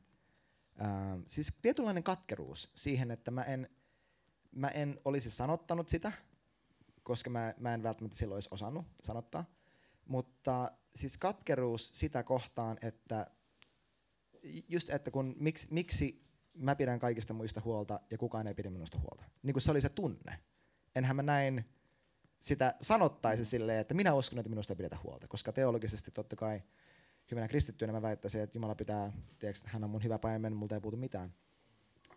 [0.78, 3.70] ää, siis tietynlainen katkeruus siihen, että mä en,
[4.52, 6.12] mä en olisi sanottanut sitä–
[7.10, 9.46] koska mä, mä en välttämättä silloin olisi osannut sanottaa.
[10.06, 13.28] Mutta siis katkeruus sitä kohtaan, että
[14.70, 19.00] just että kun miksi, miksi mä pidän kaikista muista huolta ja kukaan ei pidä minusta
[19.00, 19.24] huolta.
[19.44, 20.40] Niin kuin se oli se tunne.
[20.96, 21.66] Enhän mä näin
[22.40, 25.28] sitä sanottaisi silleen, että minä uskon, että minusta ei pidetä huolta.
[25.28, 26.62] Koska teologisesti totta kai
[27.32, 30.82] hyvänä kristittyönä mä väittäisin, että Jumala pitää, tiedätkö, hän on mun hyvä paimen, multa ei
[30.82, 31.34] puutu mitään.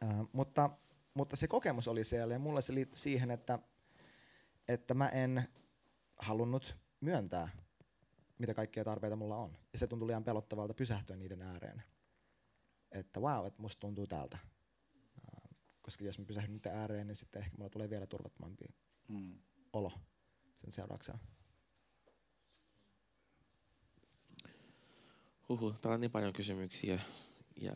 [0.04, 0.70] Uh, mutta,
[1.14, 3.58] mutta se kokemus oli siellä ja mulle se liittyi siihen, että
[4.68, 5.42] että mä en
[6.18, 7.48] halunnut myöntää,
[8.38, 9.58] mitä kaikkia tarpeita mulla on.
[9.72, 11.82] Ja se tuntui liian pelottavalta pysähtyä niiden ääreen.
[12.92, 14.38] Että wow, että musta tuntuu tältä.
[15.82, 18.64] Koska jos mä pysähdyn niiden ääreen, niin sitten ehkä mulla tulee vielä turvattomampi
[19.08, 19.38] mm.
[19.72, 19.92] olo
[20.54, 21.18] sen seurauksena.
[25.48, 27.00] Huhu, täällä on niin paljon kysymyksiä
[27.60, 27.72] ja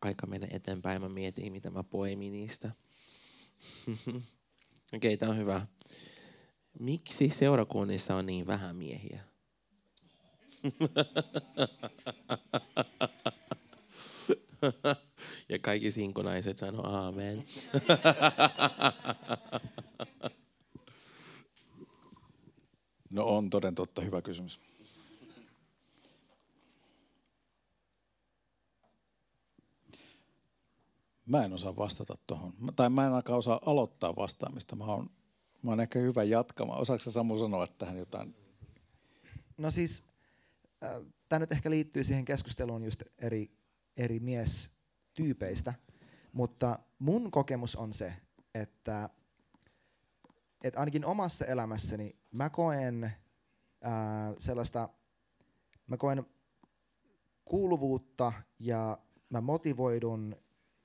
[0.00, 1.02] aika mennä eteenpäin.
[1.02, 2.70] Mä mietin, mitä mä poimin niistä.
[4.94, 5.66] Okei, okay, tämä on hyvä.
[6.78, 9.20] Miksi seurakunnissa on niin vähän miehiä?
[15.48, 17.44] ja kaikki sinkunaiset sanoo aamen.
[23.12, 24.58] No on toden totta hyvä kysymys.
[31.26, 32.52] Mä en osaa vastata tuohon.
[32.76, 34.76] Tai mä en ainakaan osaa aloittaa vastaamista.
[34.76, 35.10] Mä oon,
[35.62, 36.80] mä oon ehkä hyvä jatkamaan.
[36.80, 38.36] Osaatko Samu sanoa tähän jotain?
[39.58, 40.02] No siis,
[40.84, 40.90] äh,
[41.28, 43.56] tämä nyt ehkä liittyy siihen keskusteluun just eri,
[43.96, 45.74] eri miestyypeistä,
[46.32, 48.14] mutta mun kokemus on se,
[48.54, 49.08] että,
[50.64, 53.12] että ainakin omassa elämässäni mä koen äh,
[54.38, 54.88] sellaista,
[55.86, 56.26] mä koen
[57.44, 58.98] kuuluvuutta ja
[59.30, 60.36] mä motivoidun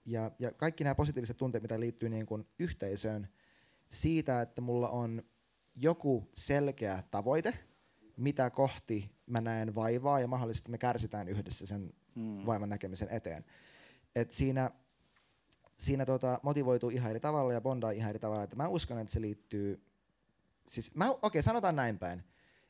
[0.07, 3.27] ja, ja kaikki nämä positiiviset tunteet, mitä liittyy niin kuin yhteisöön,
[3.89, 5.23] siitä, että mulla on
[5.75, 7.53] joku selkeä tavoite,
[8.17, 12.45] mitä kohti mä näen vaivaa ja mahdollisesti me kärsitään yhdessä sen mm.
[12.45, 13.45] vaivan näkemisen eteen.
[14.15, 14.71] Et siinä
[15.77, 18.43] siinä tota, motivoituu ihan eri tavalla ja bondaa ihan eri tavalla.
[18.43, 19.83] Että mä uskon, että se liittyy...
[20.67, 22.23] Siis, okei, okay, sanotaan näin päin,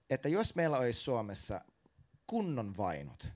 [0.10, 1.62] että jos meillä olisi Suomessa
[2.28, 3.28] kunnon vainut,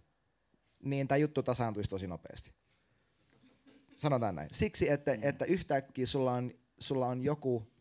[0.83, 2.51] niin tämä juttu tasaantuisi tosi nopeasti.
[3.95, 4.49] Sanotaan näin.
[4.51, 7.71] Siksi, että, että yhtäkkiä sulla on, sulla on joku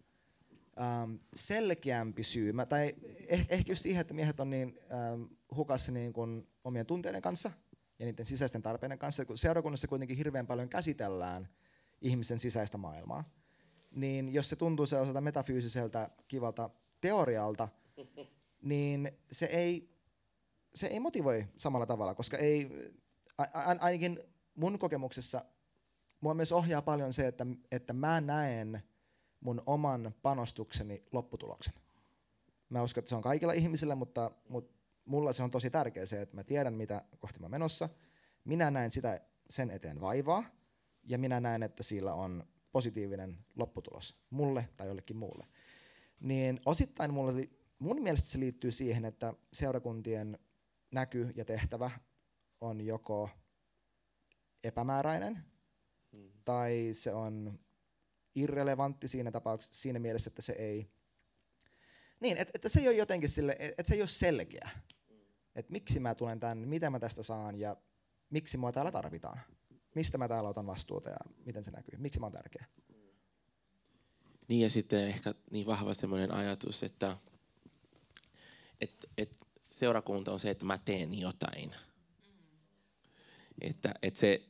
[0.81, 2.95] ähm, selkeämpi syy, mä, tai
[3.29, 5.23] eh, ehkä just siihen, että miehet on niin ähm,
[5.57, 7.51] hukassa niin kuin omien tunteiden kanssa
[7.99, 11.49] ja niiden sisäisten tarpeiden kanssa, kun seurakunnassa kuitenkin hirveän paljon käsitellään
[12.01, 13.25] ihmisen sisäistä maailmaa,
[13.91, 17.69] niin jos se tuntuu sellaiselta metafyysiseltä kivalta teorialta,
[18.63, 19.95] niin se ei,
[20.75, 22.71] se ei motivoi samalla tavalla, koska ei,
[23.81, 24.19] ainakin
[24.55, 25.45] mun kokemuksessa
[26.21, 28.83] mua myös ohjaa paljon se, että, että mä näen
[29.41, 31.75] mun oman panostukseni lopputuloksen.
[32.69, 36.23] Mä uskon, että se on kaikilla ihmisillä, mutta, mutta mulla se on tosi tärkeä se,
[36.23, 37.89] että mä tiedän, mitä kohti mä menossa.
[38.45, 40.45] Minä näen sitä sen eteen vaivaa,
[41.05, 45.47] ja minä näen, että sillä on positiivinen lopputulos mulle tai jollekin muulle.
[46.21, 47.49] Niin osittain mulle,
[47.79, 50.39] mun mielestä se liittyy siihen, että seurakuntien
[50.91, 51.91] näky ja tehtävä
[52.61, 53.31] on joko
[54.65, 55.50] epämääräinen
[56.13, 56.31] hmm.
[56.45, 57.59] tai se on
[58.35, 60.91] irrelevantti siinä tapauksessa siinä mielessä, että se ei
[62.21, 64.71] niin, että, että se ei ole jotenkin sille, että se ei ole selkeä.
[65.09, 65.21] Hmm.
[65.55, 67.77] Että miksi mä tulen tänne, mitä mä tästä saan ja
[68.31, 69.41] miksi mua täällä tarvitaan.
[69.95, 71.99] Mistä mä täällä otan vastuuta ja miten se näkyy.
[71.99, 72.65] Miksi mä oon tärkeä.
[74.49, 77.17] Niin ja sitten ehkä niin vahva semmoinen ajatus, että
[78.81, 79.39] et, et
[79.71, 81.75] seurakunta on se, että mä teen jotain.
[83.61, 84.43] Että, että se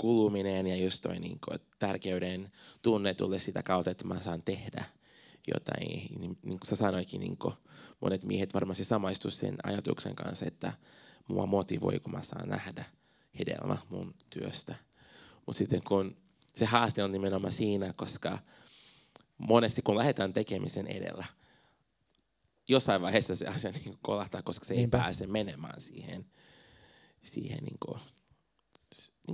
[0.00, 4.84] kuluminen ja just toi niin kuin, tärkeyden tunne tulee sitä kautta, että mä saan tehdä
[5.54, 5.88] jotain.
[5.88, 7.54] Niin, niin kuin sä sanoikin, niin kuin
[8.00, 10.72] monet miehet varmasti samaistuivat sen ajatuksen kanssa, että
[11.28, 12.84] mua motivoi, kun mä saan nähdä
[13.38, 14.74] hedelmä mun työstä.
[15.46, 16.16] Mutta sitten kun
[16.54, 18.38] se haaste on nimenomaan siinä, koska
[19.38, 21.24] monesti kun lähdetään tekemisen edellä,
[22.68, 24.98] jossain vaiheessa se asia niin kolahtaa, koska se Niinpä.
[24.98, 26.26] ei pääse menemään siihen,
[27.22, 28.00] siihen niin kuin,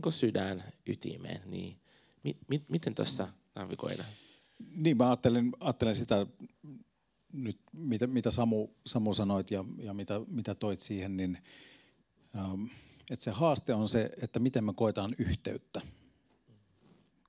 [0.05, 1.51] niin sydän ytimeen.
[1.51, 1.77] Niin,
[2.25, 4.09] mi, mi, miten tuossa navigoidaan?
[4.77, 6.27] Niin, mä ajattelen, ajattelen sitä
[7.33, 11.39] nyt, mitä, mitä Samu, Samu sanoit ja, ja mitä, mitä toit siihen, niin
[12.37, 12.65] ähm,
[13.11, 15.81] että se haaste on se, että miten me koetaan yhteyttä.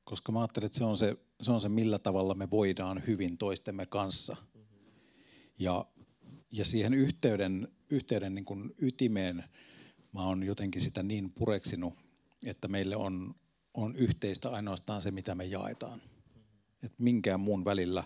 [0.03, 3.37] Koska mä ajattelen, että se on se, se, on se millä tavalla me voidaan hyvin
[3.37, 4.35] toistemme kanssa.
[5.59, 5.85] Ja,
[6.51, 9.43] ja siihen yhteyden, yhteyden niin kuin ytimeen
[10.13, 11.93] mä oon jotenkin sitä niin pureksinut,
[12.49, 13.35] että meille on,
[13.73, 16.01] on yhteistä ainoastaan se, mitä me jaetaan.
[16.83, 18.03] Et minkään muun välillä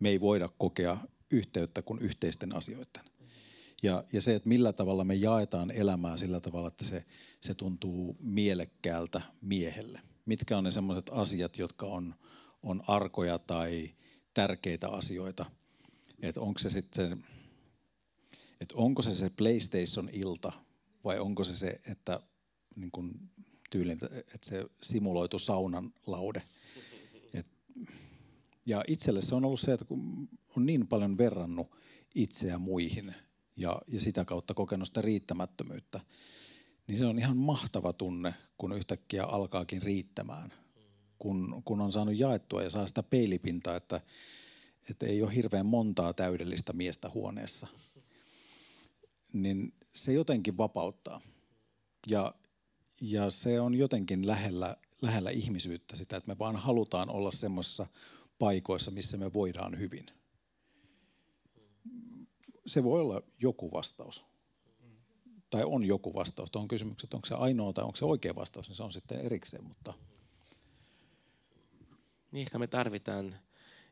[0.00, 0.98] me ei voida kokea
[1.30, 3.04] yhteyttä kuin yhteisten asioiden.
[3.82, 7.04] Ja, ja se, että millä tavalla me jaetaan elämää sillä tavalla, että se,
[7.40, 10.00] se tuntuu mielekkäältä miehelle.
[10.26, 12.14] Mitkä on ne sellaiset asiat, jotka on,
[12.62, 13.90] on arkoja tai
[14.34, 15.44] tärkeitä asioita.
[16.22, 17.24] Että onko se sitten
[18.60, 20.52] että onko se se PlayStation-ilta
[21.04, 22.20] vai onko se se, että
[22.76, 23.30] niin kun
[23.70, 23.98] tyylin,
[24.34, 26.42] että se simuloitu saunan laude.
[27.34, 27.46] Et,
[28.66, 31.70] ja itselle se on ollut se, että kun on niin paljon verrannut
[32.14, 33.14] itseä muihin–
[33.60, 36.00] ja, ja sitä kautta kokenut sitä riittämättömyyttä,
[36.86, 40.52] niin se on ihan mahtava tunne, kun yhtäkkiä alkaakin riittämään.
[41.18, 44.00] Kun, kun on saanut jaettua ja saa sitä peilipintaa, että,
[44.90, 47.66] että ei ole hirveän montaa täydellistä miestä huoneessa,
[49.32, 51.20] niin se jotenkin vapauttaa.
[52.06, 52.34] Ja,
[53.00, 57.86] ja se on jotenkin lähellä, lähellä ihmisyyttä sitä, että me vaan halutaan olla semmoisissa
[58.38, 60.06] paikoissa, missä me voidaan hyvin–
[62.70, 64.24] se voi olla joku vastaus.
[65.50, 68.68] tai on joku vastaus tuohon kysymykseen, että onko se ainoa tai onko se oikea vastaus,
[68.68, 69.94] niin se on sitten erikseen, mutta
[72.32, 73.36] Niin ehkä me tarvitaan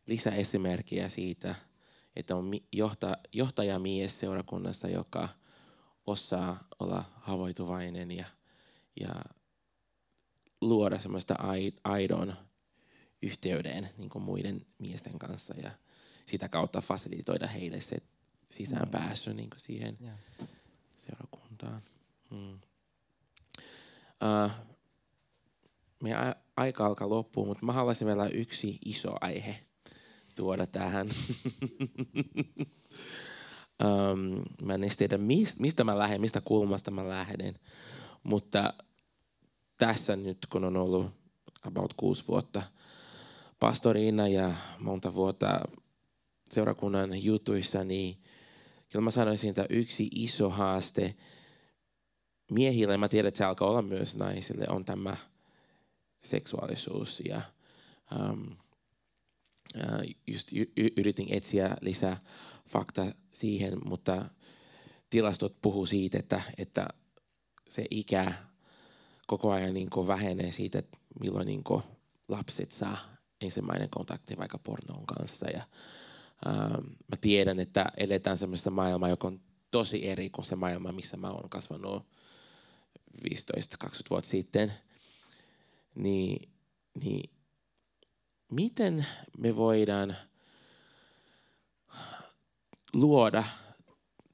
[0.07, 1.55] lisäesimerkkiä siitä,
[2.17, 5.29] että on johta, johtajamies seurakunnassa, joka
[6.07, 8.27] osaa olla havoituvainen ja,
[9.01, 9.15] ja
[10.61, 12.35] luoda semmoista ai- aidon
[13.23, 15.71] yhteyden niin kuin muiden miesten kanssa ja
[16.27, 17.97] sitä kautta fasilitoida heille se
[18.51, 20.47] sisäänpääsy niin kuin siihen Joo.
[20.97, 21.83] seurakuntaan.
[22.31, 22.59] Hmm.
[24.25, 24.51] Uh,
[26.03, 29.61] meidän a- aika alkaa loppuun, mutta mä haluaisin vielä yksi iso aihe
[30.35, 31.09] tuoda tähän.
[33.85, 37.59] um, mä en edes tiedä, mistä, mistä mä lähden, mistä kulmasta mä lähden.
[38.29, 38.75] Mutta
[39.79, 41.11] tässä nyt, kun on ollut
[41.63, 42.63] about kuusi vuotta
[43.61, 45.61] pastoriina ja monta vuotta
[46.51, 48.23] seurakunnan jutuissa, niin
[48.93, 51.15] kyllä mä sanoisin, että yksi iso haaste
[52.51, 55.17] miehille, mä tiedän, että se alkaa olla myös naisille, on tämä
[56.25, 57.23] seksuaalisuus.
[57.25, 57.41] Ja
[58.21, 58.57] um,
[60.27, 62.21] just y- yritin etsiä lisää
[62.69, 64.25] fakta siihen, mutta
[65.11, 66.89] tilastot puhuu siitä, että, että
[67.69, 68.33] se ikä
[69.27, 71.65] koko ajan niin vähenee siitä, että milloin niin
[72.29, 72.99] lapset saa
[73.41, 75.51] ensimmäinen kontakti vaikka pornoon kanssa.
[75.51, 75.63] Ja,
[76.47, 79.41] ähm, mä tiedän, että eletään sellaista maailmaa, joka on
[79.71, 82.07] tosi eri kuin se maailma, missä mä oon kasvanut
[83.25, 83.29] 15-20
[84.11, 84.73] vuotta sitten.
[85.95, 86.49] Niin,
[87.05, 87.31] niin
[88.53, 89.07] miten
[89.39, 90.17] me voidaan
[92.93, 93.45] luoda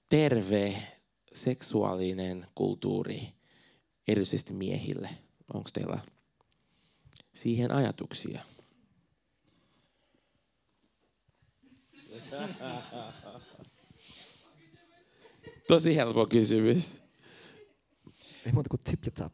[0.08, 0.93] terve
[1.34, 3.28] seksuaalinen kulttuuri
[4.08, 5.08] erityisesti miehille?
[5.54, 5.98] Onko teillä
[7.32, 8.42] siihen ajatuksia?
[15.68, 17.02] Tosi helppo kysymys.
[18.46, 19.32] Ei muuta kuin tip ja tap.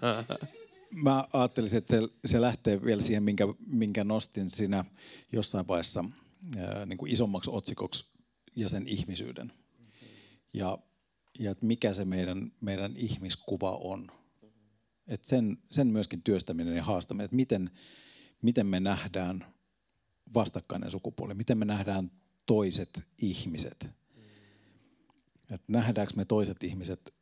[1.04, 4.84] mä ajattelisin, että se, se lähtee vielä siihen, minkä, minkä nostin siinä
[5.32, 6.04] jossain vaiheessa
[6.56, 8.04] ää, niin kuin isommaksi otsikoksi
[8.56, 9.52] ja sen ihmisyyden.
[10.52, 10.78] Ja,
[11.38, 14.06] ja että mikä se meidän, meidän ihmiskuva on.
[15.08, 17.70] Et sen, sen myöskin työstäminen ja haastaminen, että miten,
[18.42, 19.54] miten me nähdään
[20.34, 22.10] vastakkainen sukupuoli, miten me nähdään
[22.46, 23.90] toiset ihmiset.
[25.50, 27.14] Et nähdäänkö me toiset ihmiset,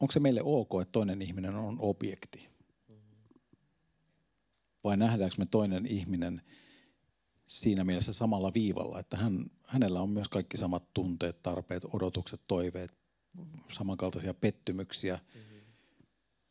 [0.00, 2.48] onko se meille ok, että toinen ihminen on objekti?
[4.84, 6.42] Vai nähdäänkö me toinen ihminen
[7.46, 13.03] siinä mielessä samalla viivalla, että hän, hänellä on myös kaikki samat tunteet, tarpeet, odotukset, toiveet,
[13.72, 15.18] samankaltaisia pettymyksiä.
[15.34, 15.58] Mm-hmm.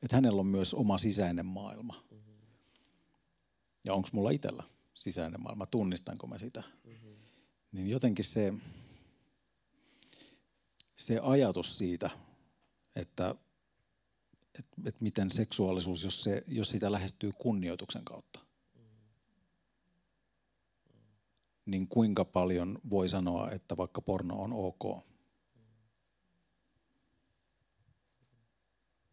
[0.03, 2.03] Että hänellä on myös oma sisäinen maailma.
[2.11, 2.33] Mm-hmm.
[3.83, 4.63] Ja onko mulla itsellä
[4.93, 6.63] sisäinen maailma, tunnistanko mä sitä?
[6.83, 7.15] Mm-hmm.
[7.71, 8.53] Niin jotenkin se,
[10.95, 12.09] se ajatus siitä,
[12.95, 13.35] että
[14.59, 18.39] et, et miten seksuaalisuus, jos, se, jos sitä lähestyy kunnioituksen kautta,
[21.65, 25.12] niin kuinka paljon voi sanoa, että vaikka porno on ok.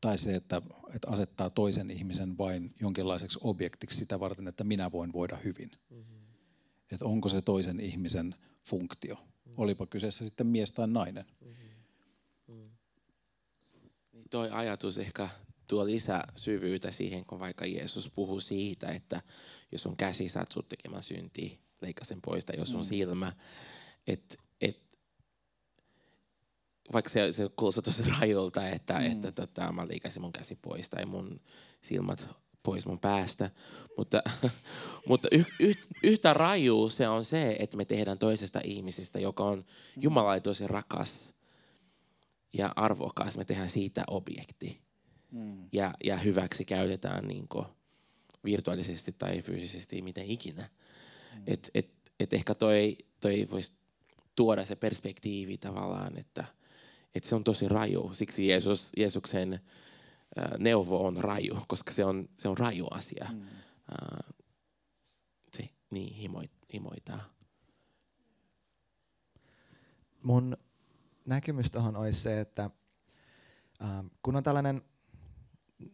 [0.01, 0.63] Tai se, että,
[0.95, 5.71] että asettaa toisen ihmisen vain jonkinlaiseksi objektiksi sitä varten, että minä voin voida hyvin.
[5.91, 6.21] Mm-hmm.
[6.93, 9.55] Että onko se toisen ihmisen funktio, mm-hmm.
[9.57, 11.25] olipa kyseessä sitten mies tai nainen.
[11.41, 12.71] Mm-hmm.
[14.31, 15.29] Toi ajatus ehkä
[15.69, 19.23] tuo lisää syvyyttä siihen, kun vaikka Jeesus puhuu siitä, että
[19.73, 23.33] jos on käsi saat sut tekemään syntiä, leikka sen pois, tai jos on silmä,
[24.07, 24.50] että et,
[26.93, 29.07] vaikka se, se kuulostaa tosi rajulta, että, mm.
[29.07, 31.41] että tota, mä leikasin mun käsi pois tai mun
[31.83, 32.29] silmät
[32.63, 33.51] pois mun päästä,
[33.97, 34.23] mutta,
[35.09, 39.65] mutta y, y, yhtä raju se on se, että me tehdään toisesta ihmisestä, joka on
[39.97, 41.35] Jumala tosi rakas
[42.53, 44.81] ja arvokas, me tehdään siitä objekti.
[45.31, 45.69] Mm.
[45.73, 47.67] Ja, ja hyväksi käytetään niin kuin,
[48.45, 50.69] virtuaalisesti tai fyysisesti, miten ikinä.
[51.35, 51.43] Mm.
[51.47, 53.79] Et, et, et ehkä toi, toi voisi
[54.37, 56.45] tuoda se perspektiivi tavallaan, että
[57.15, 58.11] et se on tosi raju.
[58.15, 63.27] Siksi Jeesus, Jeesuksen äh, neuvo on raju, koska se on, se on raju asia.
[63.33, 63.43] Mm.
[63.43, 64.35] Äh,
[65.53, 67.35] se niin himoit, himoitaa.
[70.23, 70.57] Mun
[71.25, 72.71] näkemys tuohon olisi se, että
[73.83, 74.83] äh, kun on tällainen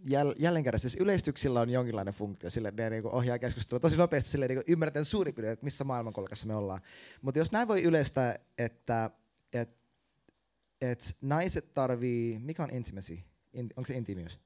[0.08, 4.30] jäl, jälleen kerran, siis yleistyksillä on jonkinlainen funktio, sille ne niinku ohjaa keskustelua tosi nopeasti,
[4.30, 6.80] sille niinku ymmärretään suurin piirtein, että missä maailmankolkassa me ollaan.
[7.22, 9.10] Mutta jos näin voi yleistää, että
[9.52, 9.76] et,
[10.80, 13.18] et naiset tarvii, mikä on intimacy?
[13.52, 14.38] In, onko se intiimiys?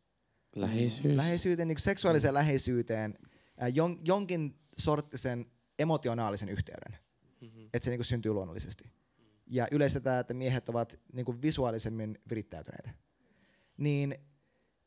[0.57, 1.17] Läheisyys.
[1.17, 3.19] Läheisyyteen, niin seksuaaliseen läheisyyteen,
[3.63, 5.47] äh, jon, jonkin sorttisen
[5.79, 6.99] emotionaalisen yhteyden.
[7.41, 7.69] Mm-hmm.
[7.75, 8.85] Että se niin syntyy luonnollisesti.
[9.47, 12.91] Ja yleistetään, että miehet ovat niin visuaalisemmin virittäytyneitä.
[13.77, 14.15] niin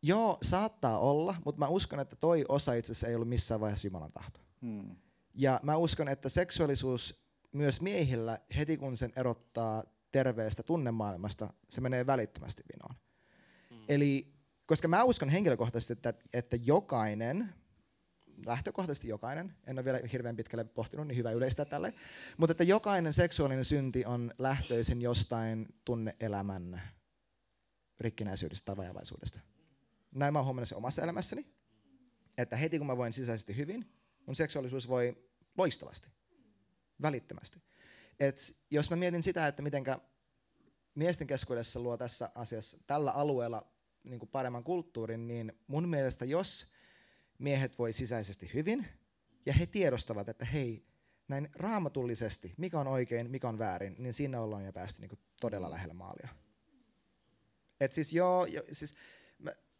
[0.02, 3.88] joo, saattaa olla, mutta mä uskon, että toi osa itse asiassa ei ollut missään vaiheessa
[3.88, 4.40] Jumalan tahto.
[4.62, 4.96] Hmm.
[5.34, 9.84] Ja mä uskon, että seksuaalisuus myös miehillä, heti kun sen erottaa
[10.14, 12.96] terveestä tunnemaailmasta, se menee välittömästi vinoon.
[13.70, 13.86] Mm.
[13.88, 14.34] Eli,
[14.66, 17.50] koska mä uskon henkilökohtaisesti, että, että jokainen,
[18.46, 21.94] lähtökohtaisesti jokainen, en ole vielä hirveän pitkälle pohtinut, niin hyvä yleistää tälle,
[22.38, 26.82] mutta että jokainen seksuaalinen synti on lähtöisin jostain tunneelämän
[28.00, 29.40] rikkinäisyydestä tai vajavaisuudesta.
[30.12, 31.48] Näin mä oon huomannut omassa elämässäni,
[32.38, 33.86] että heti kun mä voin sisäisesti hyvin,
[34.26, 35.18] mun seksuaalisuus voi
[35.58, 36.10] loistavasti,
[37.02, 37.62] välittömästi.
[38.20, 40.00] Et jos mä mietin sitä, että mitenkä
[40.96, 43.68] miesten keskuudessa luo tässä asiassa, tällä alueella
[44.04, 46.72] niin kuin paremman kulttuurin, niin mun mielestä jos
[47.38, 48.88] miehet voi sisäisesti hyvin,
[49.46, 50.86] ja he tiedostavat, että hei,
[51.28, 55.20] näin raamatullisesti, mikä on oikein, mikä on väärin, niin siinä ollaan jo päästy niin kuin
[55.40, 56.30] todella lähellä maalia.
[57.80, 58.96] Et siis joo, jo, siis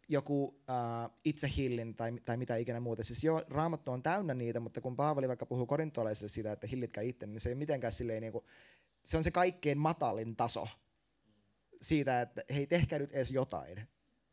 [0.08, 3.02] joku äh, itsehillin tai, tai mitä ikinä muuta.
[3.02, 7.02] Siis joo, raamattu on täynnä niitä, mutta kun Paavali vaikka puhuu korintolaisille siitä, että hillitkää
[7.02, 8.44] itse, niin se ei mitenkään silleen niin kuin,
[9.04, 10.68] se on se kaikkein matalin taso
[11.82, 13.88] siitä, että hei, tehkää nyt edes jotain.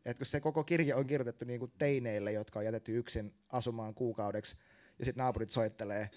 [0.06, 3.94] Et kun se koko kirja on kirjoitettu niin kuin teineille, jotka on jätetty yksin asumaan
[3.94, 4.58] kuukaudeksi,
[5.00, 6.10] ja sitten naapurit soittelee,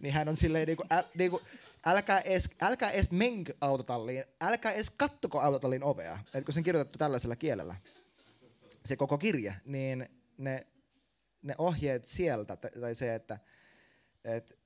[0.00, 1.42] niin hän on silleen niin kuin, äl, niin kuin,
[1.86, 6.64] älkää edes, älkää edes menkö autotalliin, älkää edes kattoko autotallin ovea, et kun se on
[6.64, 7.76] kirjoitettu tällaisella kielellä
[8.84, 10.08] se koko kirja, niin
[10.38, 10.66] ne,
[11.42, 13.38] ne ohjeet sieltä, tai se, että
[14.24, 14.58] et,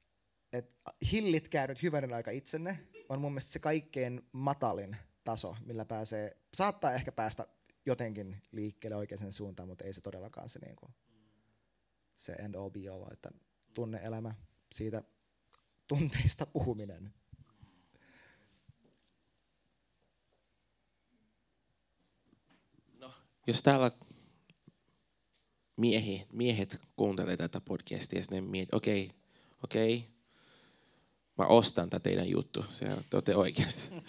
[0.53, 0.71] et
[1.13, 6.93] hillitkää nyt hyvänen aika itsenne, on mun mielestä se kaikkein matalin taso, millä pääsee, saattaa
[6.95, 7.47] ehkä päästä
[7.87, 10.95] jotenkin liikkeelle oikeaan suuntaan, mutta ei se todellakaan se, niin kuin,
[12.17, 13.31] se end all be all, että
[13.75, 14.35] tunneelämä,
[14.75, 15.03] siitä
[15.87, 17.15] tunteista puhuminen.
[23.47, 23.91] Jos täällä
[25.77, 29.17] miehi, miehet kuuntelee tätä podcastia ja ne mietit, okei, okay,
[29.65, 30.09] okei, okay,
[31.39, 33.91] mä ostan tätä teidän juttu, se on, te oikeasti.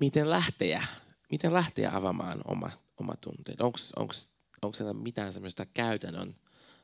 [0.00, 0.86] miten lähteä,
[1.30, 2.70] miten lähteä avaamaan oma,
[3.00, 3.60] oma tunteet?
[3.60, 6.36] Onko siellä mitään semmoista käytännön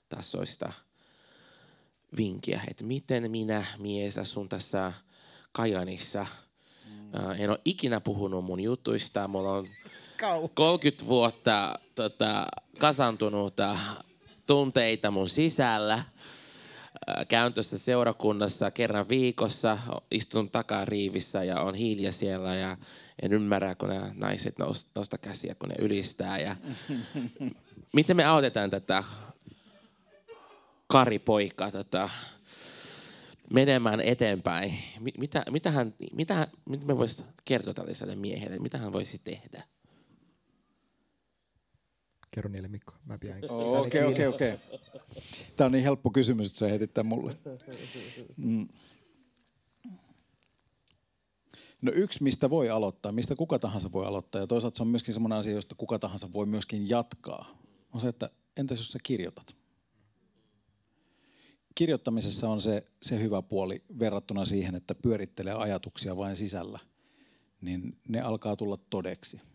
[0.09, 0.73] tasoista
[2.17, 4.93] vinkkiä, että miten minä mies asun tässä
[5.53, 6.27] Kajanissa.
[7.13, 7.31] Mm.
[7.39, 9.67] en ole ikinä puhunut mun jutuista, mulla on
[10.55, 12.47] 30 vuotta tota,
[12.79, 13.79] kasantunutta
[14.47, 16.05] tunteita mun sisällä.
[17.29, 19.79] Käyn tuossa seurakunnassa kerran viikossa,
[20.11, 22.77] istun takariivissä ja on hiljaa siellä ja
[23.23, 24.55] en ymmärrä, kun nämä naiset
[24.95, 26.39] nosta käsiä, kun ne ylistää.
[26.39, 26.57] Ja
[27.93, 29.05] miten me autetaan tätä
[30.87, 32.11] karipoikaa tota,
[33.51, 34.75] menemään eteenpäin?
[35.19, 38.59] Mitä, mitä, hän, mitä, mitä me voisi kertoa tällaiselle miehelle?
[38.59, 39.63] Mitä hän voisi tehdä?
[42.31, 43.39] Kerro niille Mikko, mä pian.
[43.51, 44.59] Okei, okei, okei.
[45.57, 47.33] Tämä on niin helppo kysymys, että sä heitit tämän mulle.
[48.37, 48.69] Mm.
[51.83, 55.15] No yksi, mistä voi aloittaa, mistä kuka tahansa voi aloittaa, ja toisaalta se on myöskin
[55.15, 57.59] sellainen asia, josta kuka tahansa voi myöskin jatkaa,
[57.93, 59.62] on se, että entäs jos sä kirjoitat?
[61.75, 66.79] Kirjoittamisessa on se, se hyvä puoli verrattuna siihen, että pyörittelee ajatuksia vain sisällä,
[67.61, 69.41] niin ne alkaa tulla todeksi–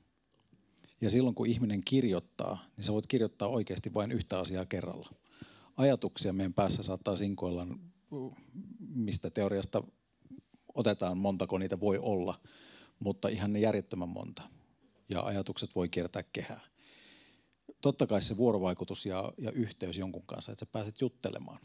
[1.01, 5.09] ja silloin kun ihminen kirjoittaa, niin sä voit kirjoittaa oikeasti vain yhtä asiaa kerralla.
[5.77, 7.67] Ajatuksia meidän päässä saattaa sinkoilla,
[8.79, 9.83] mistä teoriasta
[10.73, 12.39] otetaan, montako niitä voi olla,
[12.99, 14.41] mutta ihan ne järjettömän monta.
[15.09, 16.61] Ja ajatukset voi kiertää kehää.
[17.81, 21.59] Totta kai se vuorovaikutus ja, ja yhteys jonkun kanssa, että sä pääset juttelemaan,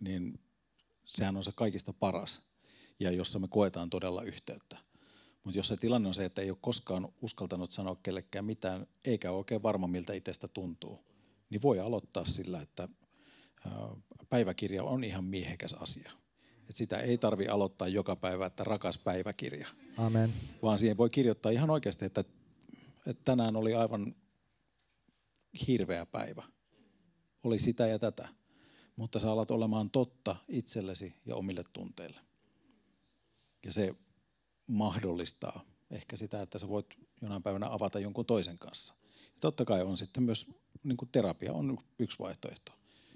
[0.00, 0.40] niin
[1.04, 2.42] sehän on se kaikista paras.
[3.00, 4.76] Ja jossa me koetaan todella yhteyttä.
[5.44, 9.30] Mutta jos se tilanne on se, että ei ole koskaan uskaltanut sanoa kellekään mitään, eikä
[9.30, 11.00] ole oikein varma, miltä itsestä tuntuu,
[11.50, 12.88] niin voi aloittaa sillä, että
[14.28, 16.12] päiväkirja on ihan miehekäs asia.
[16.70, 19.68] Et sitä ei tarvi aloittaa joka päivä, että rakas päiväkirja.
[19.96, 20.32] Amen.
[20.62, 22.24] Vaan siihen voi kirjoittaa ihan oikeasti, että,
[23.06, 24.14] että tänään oli aivan
[25.68, 26.42] hirveä päivä.
[27.42, 28.28] Oli sitä ja tätä.
[28.98, 32.20] Mutta sä alat olemaan totta itsellesi ja omille tunteille.
[33.64, 33.94] Ja se
[34.70, 36.86] mahdollistaa ehkä sitä, että sä voit
[37.22, 38.94] jonain päivänä avata jonkun toisen kanssa.
[39.24, 40.46] Ja totta kai on sitten myös
[40.84, 42.72] niin kuin terapia on yksi vaihtoehto.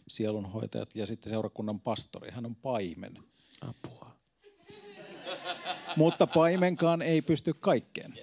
[0.08, 3.18] Sielunhoitajat ja sitten seurakunnan pastori, hän on paimen.
[3.60, 4.16] Apua.
[5.96, 8.14] Mutta paimenkaan ei pysty kaikkeen.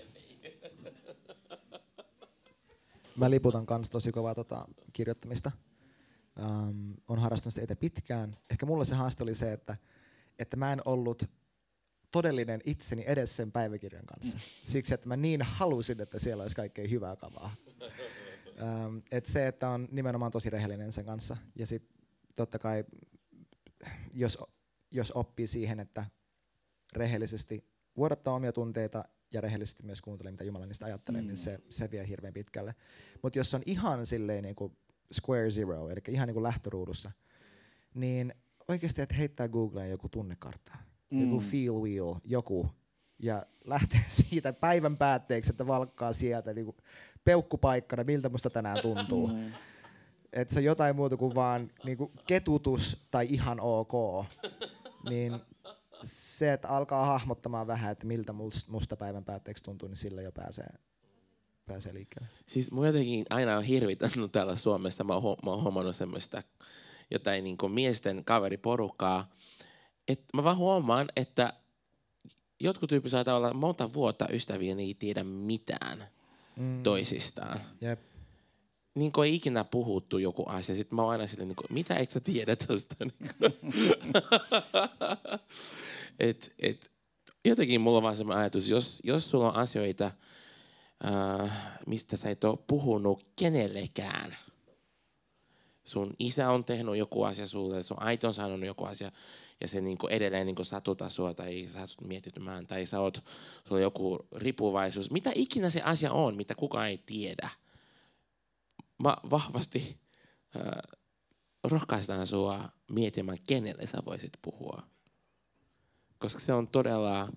[3.16, 5.52] Mä liputan kanssa tosi kovaa tota, kirjoittamista.
[6.46, 8.38] Um, on harrastanut sitä pitkään.
[8.50, 9.78] Ehkä mulla se haaste oli se, että,
[10.40, 11.24] että mä en ollut
[12.12, 14.40] todellinen itseni edes sen päiväkirjan kanssa.
[14.74, 17.52] Siksi, että mä niin halusin, että siellä olisi kaikkea hyvää kavaa.
[18.62, 21.38] Ähm, et se, että on nimenomaan tosi rehellinen sen kanssa.
[21.56, 22.00] Ja sitten
[22.36, 22.86] totta kai,
[24.14, 24.38] jos,
[24.92, 26.06] jos oppii siihen, että
[26.94, 27.66] rehellisesti
[27.98, 31.30] vuodattaa omia tunteita ja rehellisesti myös kuuntelee, mitä Jumala niistä ajattelee, niin mm.
[31.30, 32.76] niin se, se vie hirveän pitkälle.
[33.24, 34.78] Mutta jos on ihan silleen niin kuin
[35.14, 37.12] square zero, eli ihan niin kuin lähtöruudussa,
[37.94, 38.34] niin
[38.68, 40.78] oikeasti, että heittää Googleen joku tunnekartta,
[41.12, 41.22] mm.
[41.22, 42.70] joku feel wheel, joku,
[43.20, 46.78] ja lähtee siitä päivän päätteeksi, että valkkaa sieltä niin kuin
[47.24, 49.28] peukkupaikkana, miltä musta tänään tuntuu.
[49.28, 49.52] Mm.
[50.34, 54.26] Että se on jotain muuta kuin vaan niin kuin ketutus tai ihan ok.
[55.10, 55.40] Niin
[56.04, 58.34] se, että alkaa hahmottamaan vähän, että miltä
[58.68, 60.68] musta päivän päätteeksi tuntuu, niin sillä jo pääsee,
[61.70, 62.28] pääsee liikkeelle.
[62.46, 66.44] Siis mun jotenkin aina on hirvittänyt täällä Suomessa, mä oon, mä oon huomannut semmoista
[67.12, 69.32] jotain niin kuin miesten kaveriporukkaa,
[70.08, 71.54] että mä vaan huomaan, että
[72.60, 76.08] jotkut tyypit saattaa olla monta vuotta ystäviä, ne ei tiedä mitään
[76.56, 76.84] mm.
[76.84, 77.62] toisistaan.
[77.82, 78.00] Jep.
[78.96, 80.76] Niin kuin ei ikinä puhuttu joku asia.
[80.76, 82.96] Sitten mä oon aina silleen, niin kuin, mitä et sä tiedä tosta?
[86.20, 86.92] et, et,
[87.46, 90.12] jotenkin mulla on vaan semmoinen ajatus, jos, jos sulla on asioita,
[91.06, 94.38] äh, mistä sä et ole puhunut kenellekään,
[95.84, 99.12] sun isä on tehnyt joku asia sulle, sun äiti on sanonut joku asia,
[99.62, 103.24] ja se niinku edelleen niinku satuta sua, tai sä oot mietitymään, tai sä oot,
[103.68, 105.12] sulla on joku ripuvaisuus.
[105.12, 107.50] Mitä ikinä se asia on, mitä kukaan ei tiedä.
[108.98, 109.98] Mä vahvasti
[110.56, 111.00] äh,
[111.64, 114.84] rohkaistaan sua miettimään, kenelle sä voisit puhua
[116.20, 117.30] koska se on todella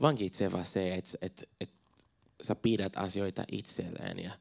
[0.00, 1.70] vankitseva se, että et, et
[2.42, 4.18] sä pidät asioita itselleen.
[4.18, 4.32] Ja,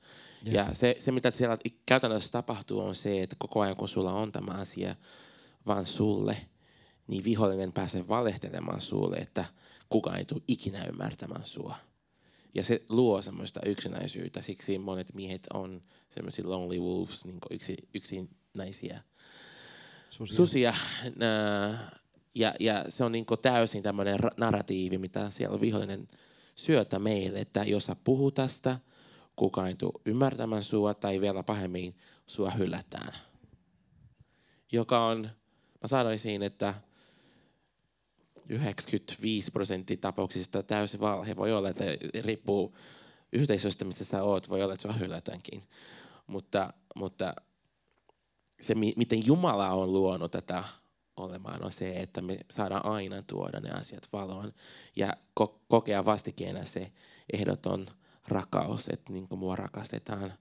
[0.48, 0.68] yeah.
[0.68, 4.32] ja se, se, mitä siellä käytännössä tapahtuu, on se, että koko ajan kun sulla on
[4.32, 4.96] tämä asia
[5.66, 6.38] vaan sulle,
[7.08, 9.46] niin vihollinen pääsee valehtelemaan sulle, että
[9.90, 11.76] kukaan ei tule ikinä ymmärtämään sua.
[12.56, 19.04] Ja se luo semmoista yksinäisyyttä, siksi monet miehet on semmoisia lonely wolves, niin yksi, yksinäisiä
[20.10, 20.36] susia.
[20.38, 20.74] susia.
[22.36, 26.08] Ja, ja se on niin täysin tämmöinen narratiivi, mitä siellä vihollinen
[26.66, 28.80] syötä meille, että jos sä puhut tästä,
[29.36, 31.96] kukaan ei tule ymmärtämään sua tai vielä pahemmin
[32.28, 33.14] sua hylätään.
[34.72, 35.30] Joka on,
[35.82, 36.74] mä sanoisin, että
[38.50, 41.36] 95 prosenttia tapauksista täysin valhe.
[41.36, 41.84] Voi olla, että
[42.22, 42.76] riippuu
[43.34, 45.64] yhteisöstä, missä sä oot, voi olla, että sua hylätäänkin.
[46.28, 47.34] Mutta, mutta
[48.62, 50.64] se, miten Jumala on luonut tätä
[51.20, 54.54] olemaan, on se, että me saadaan aina tuoda ne asiat valoon
[54.96, 56.92] ja ko- kokea vastikeena se
[57.34, 57.88] ehdoton
[58.28, 60.34] rakkaus, että niin mua rakastetaan.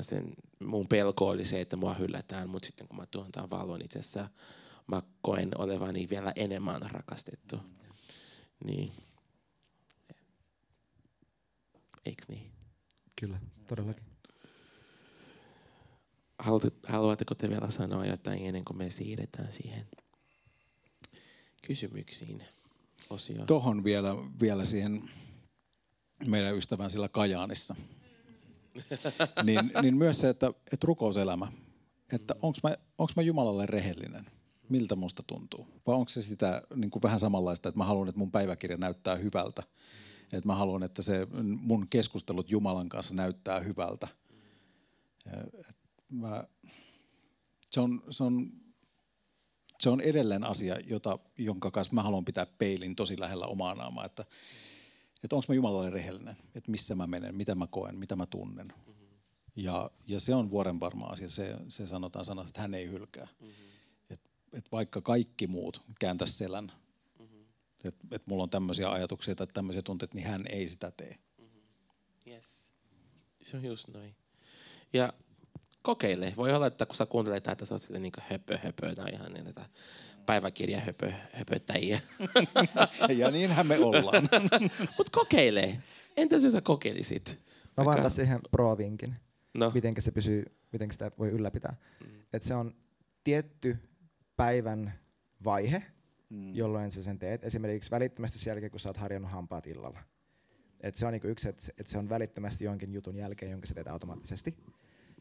[0.00, 3.82] sen, mun pelko oli se, että mua hyllätään, mutta sitten kun mä tuon tämän valon
[3.82, 4.28] itse asiassa,
[4.86, 7.56] mä koen olevani vielä enemmän rakastettu.
[8.64, 8.92] Niin.
[12.06, 12.52] Eiks niin?
[13.20, 14.09] Kyllä, todellakin.
[16.88, 19.86] Haluatteko te vielä sanoa jotain ennen kuin me siirretään siihen
[21.66, 22.42] kysymyksiin
[23.10, 23.46] osioon?
[23.46, 25.02] Tohon vielä, vielä siihen
[26.26, 27.74] meidän ystävän sillä Kajaanissa.
[29.44, 31.52] niin, niin myös se, että, että rukouselämä,
[32.12, 34.26] että onko mä, onks mä Jumalalle rehellinen,
[34.68, 35.66] miltä musta tuntuu.
[35.86, 39.16] Vai onko se sitä niin kuin vähän samanlaista, että mä haluan, että mun päiväkirja näyttää
[39.16, 39.62] hyvältä.
[40.32, 44.08] Että mä haluan, että se mun keskustelut Jumalan kanssa näyttää hyvältä.
[45.68, 45.79] Et
[46.10, 46.44] mä,
[47.70, 48.52] se, on, se, on,
[49.80, 54.04] se on edelleen asia, jota, jonka kanssa mä haluan pitää peilin tosi lähellä omaa naamaa,
[54.04, 54.24] että,
[55.24, 58.66] että onko mä Jumalalle rehellinen, että missä mä menen, mitä mä koen, mitä mä tunnen.
[58.66, 59.06] Mm-hmm.
[59.56, 63.28] Ja, ja se on vuoren varma asia, se, se sanotaan sanat, että hän ei hylkää.
[63.40, 63.54] Mm-hmm.
[64.10, 64.20] Et,
[64.52, 66.72] et vaikka kaikki muut kääntäisi selän,
[67.18, 67.44] mm-hmm.
[67.84, 71.18] että et mulla on tämmöisiä ajatuksia tai tämmöisiä tunteita, niin hän ei sitä tee.
[71.38, 72.32] Mm-hmm.
[72.32, 72.72] Yes.
[73.42, 74.16] Se on just noin.
[74.92, 75.12] Ja
[75.82, 76.34] kokeile.
[76.36, 79.32] Voi olla, että kun sä kuuntelet tätä, sä oot silleen niin höpö, höpö, tai ihan
[79.32, 79.64] niin tätä
[80.26, 82.00] päiväkirja höpö, höpöttäjiä.
[83.18, 84.28] ja niinhän me ollaan.
[84.98, 85.78] Mut kokeile.
[86.16, 87.38] Entäs jos sä kokeilisit?
[87.76, 89.16] Mä vaan tässä siihen pro-vinkin.
[89.54, 89.70] No.
[89.74, 91.76] Miten se pysyy, miten sitä voi ylläpitää.
[92.00, 92.22] Mm.
[92.32, 92.74] Et se on
[93.24, 93.76] tietty
[94.36, 94.94] päivän
[95.44, 95.82] vaihe,
[96.30, 96.54] mm.
[96.54, 97.44] jolloin sä sen teet.
[97.44, 100.02] Esimerkiksi välittömästi sen jälkeen, kun sä oot harjannut hampaat illalla.
[100.80, 103.74] Et se on niinku yksi, että et se on välittömästi jonkin jutun jälkeen, jonka sä
[103.74, 104.56] teet automaattisesti.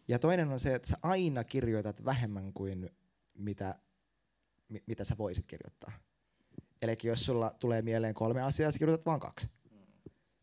[0.09, 2.89] Ja toinen on se, että sä aina kirjoitat vähemmän kuin
[3.33, 3.75] mitä,
[4.69, 5.91] mi, mitä sä voisit kirjoittaa.
[6.81, 9.47] Eli jos sulla tulee mieleen kolme asiaa, sä kirjoitat vain kaksi.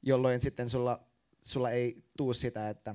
[0.02, 1.06] Jolloin sitten sulla,
[1.42, 2.94] sulla ei tuu sitä, että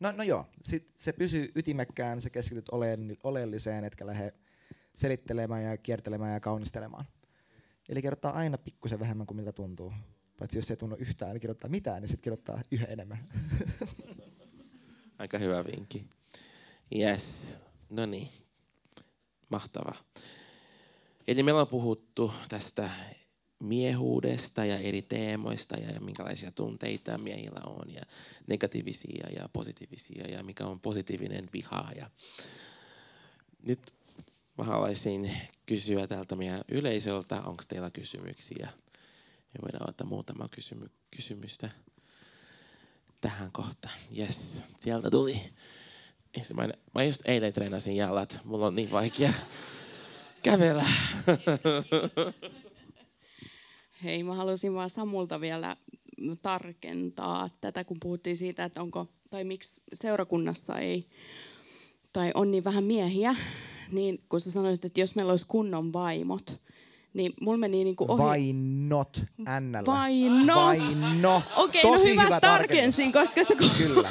[0.00, 2.68] no, no joo, sit se pysyy ytimekkään, sä keskityt
[3.24, 4.34] oleelliseen, etkä lähde
[4.94, 7.04] selittelemään ja kiertelemään ja kaunistelemaan.
[7.88, 9.92] Eli kirjoittaa aina pikkusen vähemmän kuin miltä tuntuu.
[10.38, 13.18] Paitsi jos ei tunnu yhtään, niin kirjoittaa mitään, niin sitten kirjoittaa yhä enemmän.
[15.22, 16.04] Aika hyvä vinkki.
[16.96, 17.56] Yes.
[17.90, 18.28] No niin.
[19.48, 20.04] Mahtavaa.
[21.28, 22.90] Eli meillä on puhuttu tästä
[23.58, 28.02] miehuudesta ja eri teemoista ja minkälaisia tunteita miehillä on ja
[28.46, 31.92] negatiivisia ja positiivisia ja mikä on positiivinen viha.
[31.96, 32.10] Ja
[33.62, 33.92] nyt
[34.58, 35.30] mä haluaisin
[35.66, 38.68] kysyä tältä meidän yleisöltä, onko teillä kysymyksiä?
[39.54, 41.70] Ja voidaan ottaa muutama kysymy- kysymystä
[43.22, 43.94] tähän kohtaan.
[44.18, 45.40] Yes, sieltä tuli.
[46.38, 46.78] Ensimmäinen.
[46.94, 48.40] Mä just eilen treenasin jalat.
[48.44, 49.32] Mulla on niin vaikea
[50.42, 50.84] kävellä.
[54.04, 55.76] Hei, mä haluaisin vaan Samulta vielä
[56.42, 61.08] tarkentaa tätä, kun puhuttiin siitä, että onko, tai miksi seurakunnassa ei,
[62.12, 63.36] tai on niin vähän miehiä,
[63.92, 66.60] niin kun sä sanoit, että jos meillä olisi kunnon vaimot,
[67.14, 68.22] niin mulla meni niin kuin ohi.
[68.22, 69.86] Vainot, NL.
[69.86, 70.56] Vainot.
[70.56, 71.42] Vaino.
[71.56, 73.54] Okei, Tosi no hyvä, hyvä tarkensin, koska se...
[73.78, 74.08] Kyllä,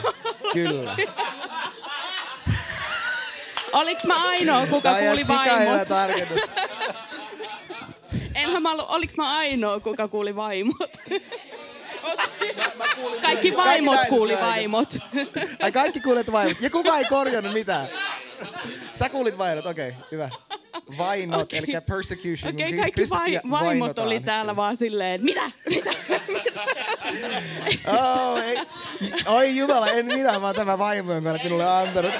[0.53, 0.95] kyllä.
[3.73, 5.87] Oliks mä ainoa, kuka on kuuli vaimot?
[5.87, 6.41] tarkennus.
[8.35, 10.97] Enhän mä ollut, oliks mä ainoa, kuka kuuli vaimot?
[13.21, 14.97] Kaikki vaimot naiset kuuli vaimot.
[15.61, 16.61] Ai kaikki kuulet vainot.
[16.61, 17.87] Ja kuka ei korjannut mitään.
[18.93, 20.29] Sä kuulit vainot, okei, okay, hyvä.
[20.97, 21.59] Vainot, okay.
[21.59, 22.53] eli persecution.
[22.53, 25.51] Okei, Siis kaikki vai, vaimot oli täällä vaan silleen, mitä?
[25.69, 25.91] mitä?
[27.87, 28.57] Oh, ei.
[29.25, 32.13] Oi jumala, en minä, vaan tämä vaimo, jonka olet minulle antanut.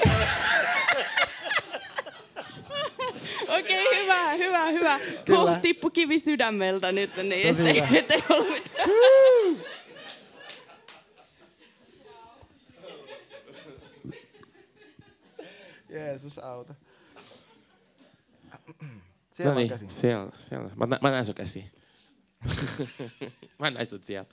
[3.47, 4.99] Okei, okay, hyvä, hyvä, hyvä.
[5.25, 5.39] Kyllä.
[5.39, 8.89] Huh, tippu kivi sydämeltä nyt, niin Tosi ettei, ettei ollut mitään.
[15.89, 16.75] Jeesus auta.
[19.31, 19.85] Siellä no on niin, käsi.
[19.89, 20.69] siellä, siellä.
[20.75, 21.65] Mä, nä- mä näen sun käsi.
[23.59, 24.29] mä näin sut siellä.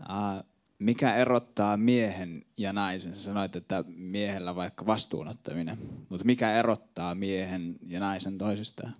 [0.00, 0.46] Uh,
[0.78, 3.16] mikä erottaa miehen ja naisen?
[3.16, 5.78] Sä sanoit, että miehellä vaikka vastuunottaminen.
[6.08, 8.94] Mutta mikä erottaa miehen ja naisen toisistaan?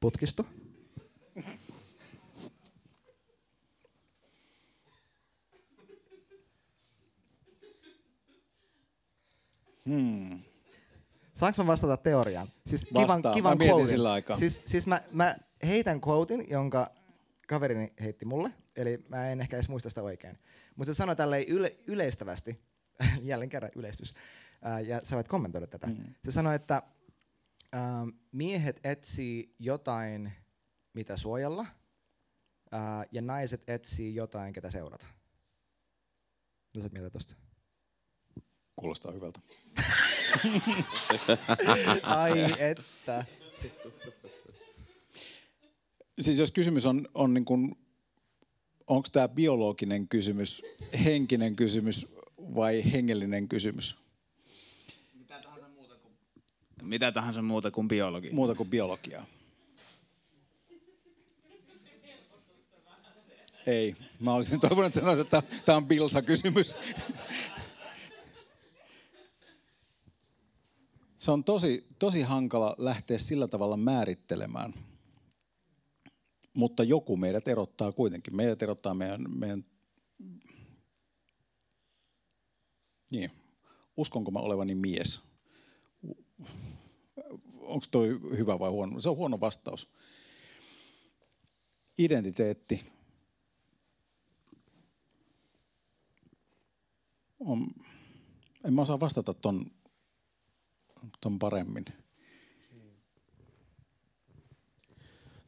[0.00, 0.46] Putkisto.
[9.86, 10.40] Hmm.
[11.34, 12.48] Saanko mä vastata teoriaan?
[12.66, 14.36] Siis kivan, kivan Mä mietin sillä aikaa.
[14.36, 16.90] Siis, siis mä, mä heitän quotein, jonka
[17.48, 20.38] kaverini heitti mulle, eli mä en ehkä edes muista sitä oikein.
[20.76, 22.60] Mutta se sanoi tälleen yle, yleistävästi,
[23.22, 24.14] jälleen kerran yleistys,
[24.62, 25.86] ää, ja sä voit kommentoida tätä.
[25.86, 26.14] Mm.
[26.24, 26.82] Se sanoi, että
[27.72, 30.32] ää, miehet etsii jotain,
[30.92, 31.66] mitä suojella,
[32.72, 35.06] ää, ja naiset etsii jotain, ketä seurata.
[36.74, 37.34] Mitä sä oot mieltä tosta?
[38.76, 39.40] Kuulostaa hyvältä.
[42.02, 43.24] Ai että.
[46.20, 47.78] Siis jos kysymys on, on niin kuin,
[48.86, 50.62] onko tämä biologinen kysymys,
[51.04, 52.06] henkinen kysymys
[52.54, 53.96] vai hengellinen kysymys?
[56.82, 58.30] Mitä tahansa muuta kuin biologi.
[58.30, 59.26] Muuta kuin biologiaa.
[63.66, 63.96] Ei.
[64.20, 66.76] Mä olisin toivonut, sanoit, että tämä on Bilsa-kysymys.
[71.18, 74.74] Se on tosi, tosi hankala lähteä sillä tavalla määrittelemään.
[76.54, 78.36] Mutta joku meidät erottaa kuitenkin.
[78.36, 79.64] Meidät erottaa meidän, meidän
[83.10, 83.30] niin.
[83.96, 85.20] Uskonko mä olevani mies?
[87.60, 89.00] Onko toi hyvä vai huono?
[89.00, 89.88] Se on huono vastaus.
[91.98, 92.84] Identiteetti.
[97.40, 97.68] On,
[98.64, 99.70] en mä osaa vastata ton,
[101.20, 101.84] ton paremmin.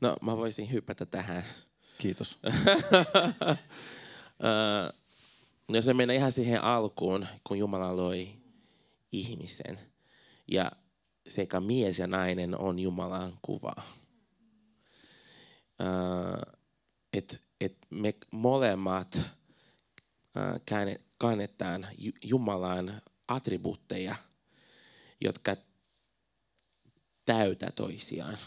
[0.00, 1.44] No, mä voisin hypätä tähän.
[1.98, 2.38] Kiitos.
[5.68, 8.28] No jos me mennään ihan siihen alkuun, kun Jumala loi
[9.12, 9.78] ihmisen.
[10.50, 10.72] Ja
[11.28, 13.74] sekä mies ja nainen on Jumalan kuva.
[17.12, 19.20] Että et me molemmat
[21.18, 24.14] kannetaan Ju- Jumalan attribuutteja,
[25.20, 25.56] jotka
[27.24, 28.38] täytä toisiaan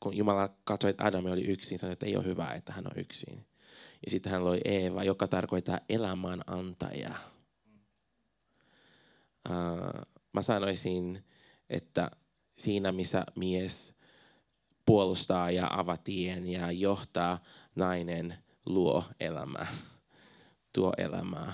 [0.00, 3.00] kun Jumala katsoi, että Adami oli yksin, sanoi, että ei ole hyvä, että hän on
[3.00, 3.46] yksin.
[4.04, 7.18] Ja sitten hän loi Eeva, joka tarkoittaa elämän antajaa.
[9.48, 11.24] Uh, mä sanoisin,
[11.70, 12.10] että
[12.58, 13.94] siinä missä mies
[14.86, 17.42] puolustaa ja avatien ja johtaa,
[17.74, 19.66] nainen luo elämää,
[20.72, 21.52] tuo elämää,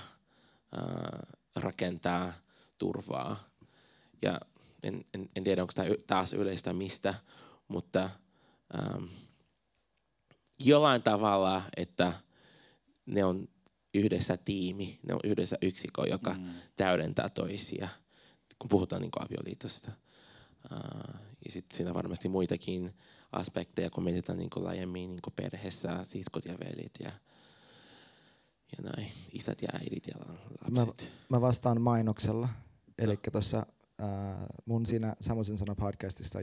[0.77, 2.33] uh, rakentaa
[2.79, 3.55] turvaa
[4.25, 4.41] ehkä,
[4.83, 7.15] en, en, en tiedä onko tämä taas yleistä mistä,
[7.69, 8.11] mutta
[8.79, 9.05] ähm,
[10.65, 12.13] jollain tavalla, että
[13.07, 13.49] ne on
[13.95, 16.51] yhdessä tiimi, ne on yhdessä yksikö, joka mm.
[16.77, 17.89] täydentää toisia,
[18.59, 19.93] kun puhutaan niin avioliitosta.
[20.73, 21.15] Uh,
[21.45, 22.95] ja sitten siinä on varmasti muitakin
[23.33, 27.13] aspekteja, kun mietitään niin laajemmin niin perheessä, siskot ja velit ja,
[28.77, 30.15] ja näin, isät ja äidit ja
[30.61, 31.13] lapset.
[31.31, 32.49] Mä, mä vastaan mainoksella.
[32.99, 33.67] Eli tuossa
[34.03, 34.07] äh,
[34.67, 36.39] mun siinä Samosen sana podcastista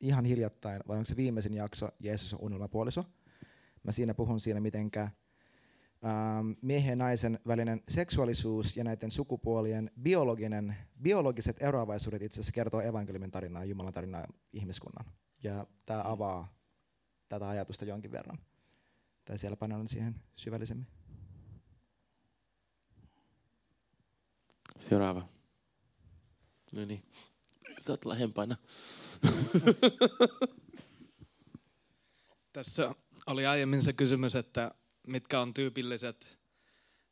[0.00, 3.04] ihan hiljattain, vai onko se viimeisin jakso Jeesus on unelmapuoliso.
[3.82, 5.10] Mä siinä puhun siinä, mitenkä
[6.62, 13.30] miehen ja naisen välinen seksuaalisuus ja näiden sukupuolien biologinen, biologiset eroavaisuudet itse asiassa kertoo evankeliumin
[13.30, 15.12] tarinaa, Jumalan tarinaa ihmiskunnan.
[15.42, 16.54] Ja tämä avaa
[17.28, 18.38] tätä ajatusta jonkin verran.
[19.24, 20.86] Tai siellä paneudun siihen syvällisemmin.
[24.78, 25.35] Seuraava.
[26.72, 27.02] No niin,
[27.86, 28.56] sä oot lähempänä.
[32.52, 32.94] Tässä
[33.26, 34.74] oli aiemmin se kysymys, että
[35.06, 36.38] mitkä on tyypilliset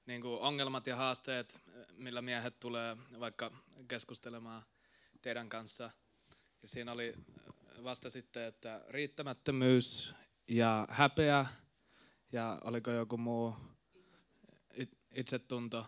[0.07, 1.61] niin kuin ongelmat ja haasteet,
[1.93, 3.51] millä miehet tulee vaikka
[3.89, 4.63] keskustelemaan
[5.23, 5.91] teidän kanssa.
[6.63, 7.15] Ja siinä oli
[7.85, 10.15] vasta sitten, että riittämättömyys
[10.49, 11.47] ja häpeä
[12.33, 13.57] ja oliko joku muu
[15.15, 15.87] itsetunto.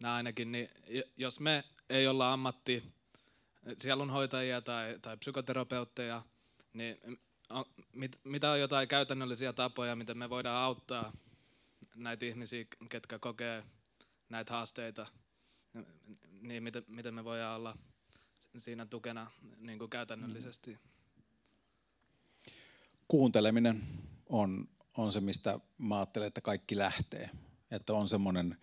[0.00, 0.68] Nämä ainakin, niin
[1.16, 2.95] jos me ei olla ammatti
[3.78, 6.22] sielunhoitajia tai, tai psykoterapeutteja,
[6.72, 6.98] niin
[7.92, 11.12] mit, mitä on jotain käytännöllisiä tapoja, miten me voidaan auttaa
[11.94, 13.64] näitä ihmisiä, ketkä kokee
[14.28, 15.06] näitä haasteita,
[16.40, 17.78] niin miten, miten me voidaan olla
[18.58, 20.78] siinä tukena niin kuin käytännöllisesti?
[23.08, 23.82] Kuunteleminen
[24.28, 27.30] on, on se, mistä mä ajattelen, että kaikki lähtee.
[27.70, 28.56] Että on semmoinen,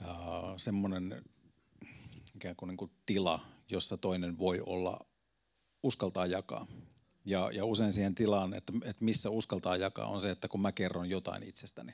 [0.00, 0.08] uh,
[0.56, 1.22] semmoinen
[2.34, 5.06] ikään kuin, niin kuin tila, jossa toinen voi olla,
[5.82, 6.66] uskaltaa jakaa.
[7.24, 10.72] Ja, ja usein siihen tilaan, että, että missä uskaltaa jakaa, on se, että kun mä
[10.72, 11.92] kerron jotain itsestäni.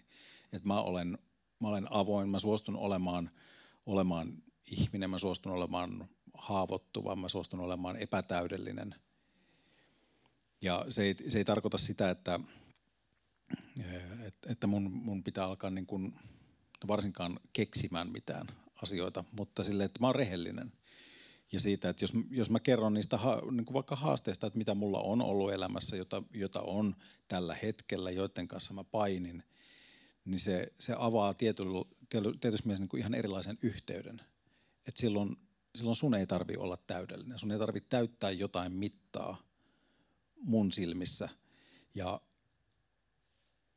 [0.52, 1.18] Että mä olen,
[1.60, 3.30] mä olen avoin, mä suostun olemaan,
[3.86, 8.94] olemaan ihminen, mä suostun olemaan haavoittuva, mä suostun olemaan epätäydellinen.
[10.60, 12.40] Ja se ei, se ei tarkoita sitä, että,
[14.46, 16.14] että mun, mun pitää alkaa niin kuin
[16.88, 18.46] varsinkaan keksimään mitään
[18.82, 20.72] asioita, mutta sille, että mä oon rehellinen–
[21.52, 24.74] ja siitä, että jos, jos mä kerron niistä ha, niin kuin vaikka haasteista, että mitä
[24.74, 26.96] mulla on ollut elämässä, jota, jota on
[27.28, 29.42] tällä hetkellä, joiden kanssa mä painin,
[30.24, 31.84] niin se, se avaa tietyllä,
[32.40, 34.20] tietysti mielessä niin kuin ihan erilaisen yhteyden.
[34.86, 35.36] Et silloin,
[35.76, 39.42] silloin sun ei tarvi olla täydellinen, sun ei tarvi täyttää jotain mittaa
[40.36, 41.28] mun silmissä.
[41.94, 42.20] Ja,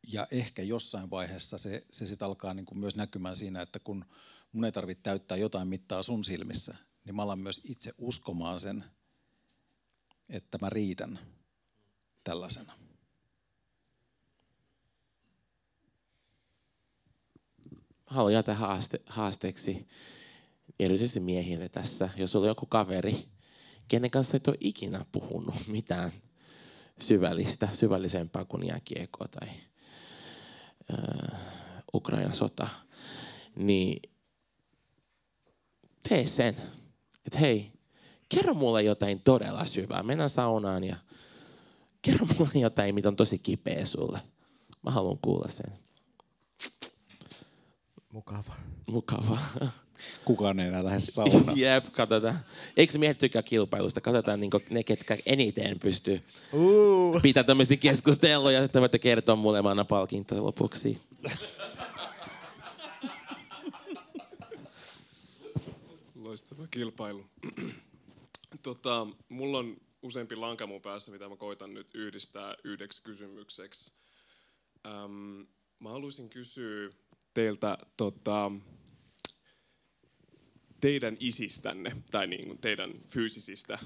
[0.07, 4.05] ja ehkä jossain vaiheessa se, se sitten alkaa niin kuin myös näkymään siinä, että kun
[4.51, 6.75] mun ei tarvitse täyttää jotain mittaa sun silmissä,
[7.05, 8.83] niin mä alan myös itse uskomaan sen,
[10.29, 11.19] että mä riitän
[12.23, 12.73] tällaisena.
[18.05, 19.87] Haluan jätä haaste, haasteeksi
[20.79, 22.09] erityisesti miehille tässä.
[22.17, 23.25] Jos on joku kaveri,
[23.87, 26.11] kenen kanssa et ole ikinä puhunut mitään
[26.99, 29.47] syvällistä, syvällisempää kuin jääkiekko tai
[30.93, 31.39] äh,
[31.93, 32.67] Ukrainan sota,
[33.55, 34.01] niin
[36.09, 36.55] tee sen
[37.25, 37.71] että hei,
[38.29, 40.03] kerro mulle jotain todella syvää.
[40.03, 40.95] Mennään saunaan ja
[42.01, 44.19] kerro mulle jotain, mitä on tosi kipeä sulle.
[44.83, 45.73] Mä haluan kuulla sen.
[48.11, 48.53] Mukava.
[48.87, 49.37] Mukava.
[50.25, 51.57] Kukaan ei enää lähde saunaan.
[51.59, 52.39] Jep, katsotaan.
[52.77, 54.01] Eikö miehet tykkää kilpailusta?
[54.01, 56.21] Katsotaan niin ne, ketkä eniten pystyy
[56.53, 57.21] uh.
[57.21, 58.63] pitää tämmöisiä keskusteluja.
[58.63, 61.01] Sitten voitte kertoa mulle, mä annan palkintoja lopuksi.
[66.31, 67.25] loistava kilpailu.
[68.63, 73.93] tota, mulla on useampi lanka mun päässä, mitä mä koitan nyt yhdistää yhdeksi kysymykseksi.
[74.87, 75.47] Öm,
[75.79, 76.89] mä haluaisin kysyä
[77.33, 78.51] teiltä tota,
[80.81, 83.79] teidän isistänne, tai niin kuin teidän fyysisistä,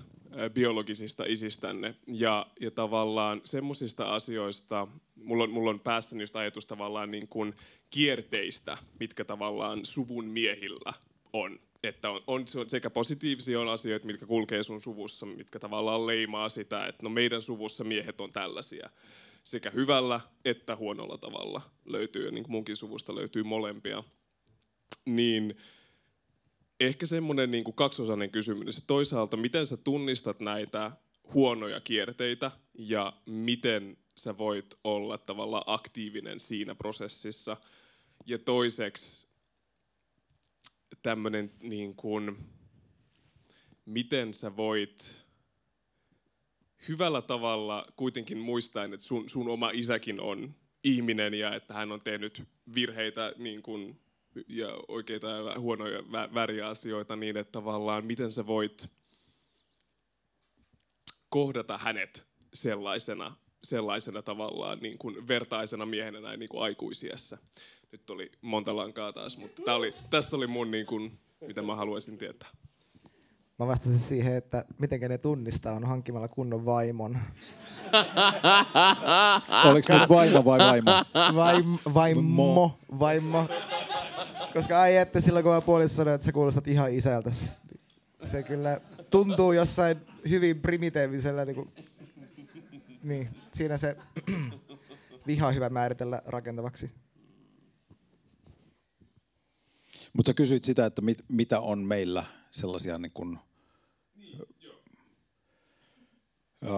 [0.53, 7.11] biologisista isistänne, ja, ja tavallaan semmoisista asioista, mulla on, mulla on päästäni just ajatus tavallaan
[7.11, 7.53] niin kuin
[7.89, 10.93] kierteistä, mitkä tavallaan suvun miehillä
[11.33, 16.49] on että on, on sekä positiivisia on asioita, mitkä kulkee sun suvussa, mitkä tavallaan leimaa
[16.49, 18.89] sitä, että no meidän suvussa miehet on tällaisia.
[19.43, 24.03] Sekä hyvällä että huonolla tavalla löytyy, niin kuin munkin suvusta löytyy molempia.
[25.05, 25.57] Niin
[26.79, 30.91] ehkä semmoinen niin kuin kaksiosainen kysymys, että toisaalta miten sä tunnistat näitä
[31.33, 37.57] huonoja kierteitä ja miten sä voit olla tavallaan aktiivinen siinä prosessissa.
[38.25, 39.24] Ja toiseksi,
[41.01, 42.37] tämmöinen niin kuin,
[43.85, 45.25] miten sä voit
[46.87, 51.99] hyvällä tavalla kuitenkin muistaen, että sun, sun oma isäkin on ihminen ja että hän on
[52.03, 52.43] tehnyt
[52.75, 53.99] virheitä niin kuin,
[54.47, 58.89] ja oikeita ja huonoja vä- väriasioita niin, että tavallaan miten sä voit
[61.29, 67.37] kohdata hänet sellaisena, sellaisena tavallaan niin kuin vertaisena miehenä näin niin kuin aikuisiessä.
[67.95, 71.75] Nyt oli monta lankaa taas, mutta tää oli, tästä oli mun, niin kuin, mitä mä
[71.75, 72.49] haluaisin tietää.
[73.59, 77.17] Mä vastasin siihen, että miten ne tunnistaa on hankkimalla kunnon vaimon.
[79.71, 80.91] Oliko nyt vaimo vai vaimo?
[81.35, 83.47] Vaim, vaimo, vaimo.
[84.53, 87.49] Koska ai että silloin kun mä puolissa sanoin, että sä kuulostat ihan isältäsi.
[88.23, 89.97] Se kyllä tuntuu jossain
[90.29, 91.69] hyvin primitiivisellä niin, kuin,
[93.03, 93.97] niin siinä se
[95.27, 97.04] viha on hyvä määritellä rakentavaksi.
[100.15, 103.39] Mutta sä kysyit sitä, että mit, mitä on meillä sellaisia niin kuin,
[106.63, 106.69] ö,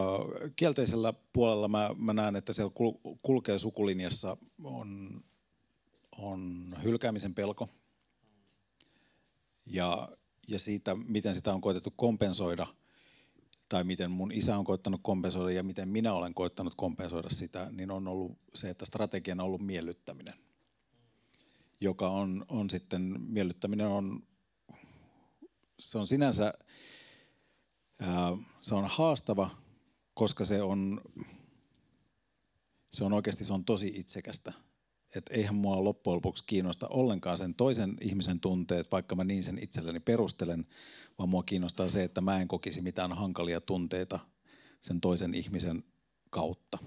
[0.55, 1.68] kielteisellä puolella.
[1.68, 2.91] Mä, mä näen, että siellä kul,
[3.22, 5.22] kulkee sukulinjassa on,
[6.18, 7.69] on hylkäämisen pelko.
[9.65, 10.09] Ja,
[10.47, 12.68] ja siitä, miten sitä on koetettu kompensoida
[13.69, 17.91] tai miten mun isä on koettanut kompensoida ja miten minä olen koettanut kompensoida sitä, niin
[17.91, 20.47] on ollut se, että strategiana on ollut miellyttäminen
[21.80, 24.24] joka on, on sitten, miellyttäminen on,
[25.80, 26.54] se on sinänsä,
[27.99, 29.49] ää, se on haastava,
[30.14, 31.02] koska se on,
[32.91, 34.54] se on oikeasti se on tosi itsekästä.
[35.16, 39.64] Että eihän mua loppujen lopuksi kiinnosta ollenkaan sen toisen ihmisen tunteet, vaikka mä niin sen
[39.64, 40.66] itselleni perustelen,
[41.18, 44.20] vaan mua kiinnostaa se, että mä en kokisi mitään hankalia tunteita
[44.82, 45.84] sen toisen ihmisen
[46.30, 46.78] kautta.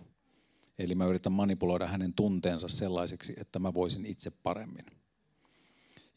[0.81, 4.87] Eli mä yritän manipuloida hänen tunteensa sellaisiksi, että mä voisin itse paremmin.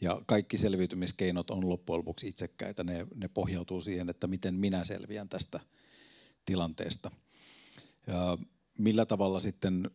[0.01, 2.83] Ja kaikki selviytymiskeinot on loppujen lopuksi itsekkäitä.
[2.83, 5.59] Ne, ne pohjautuu siihen, että miten minä selviän tästä
[6.45, 7.11] tilanteesta.
[8.07, 8.37] Ja
[8.77, 9.91] millä tavalla sitten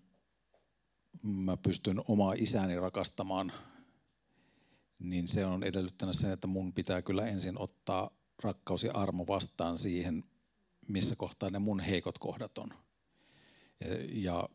[1.22, 3.52] mä pystyn omaa isääni rakastamaan,
[4.98, 8.10] niin se on edellyttänyt sen, että mun pitää kyllä ensin ottaa
[8.42, 10.24] rakkaus ja armo vastaan siihen,
[10.88, 12.68] missä kohtaa ne mun heikot kohdat on.
[14.08, 14.48] Ja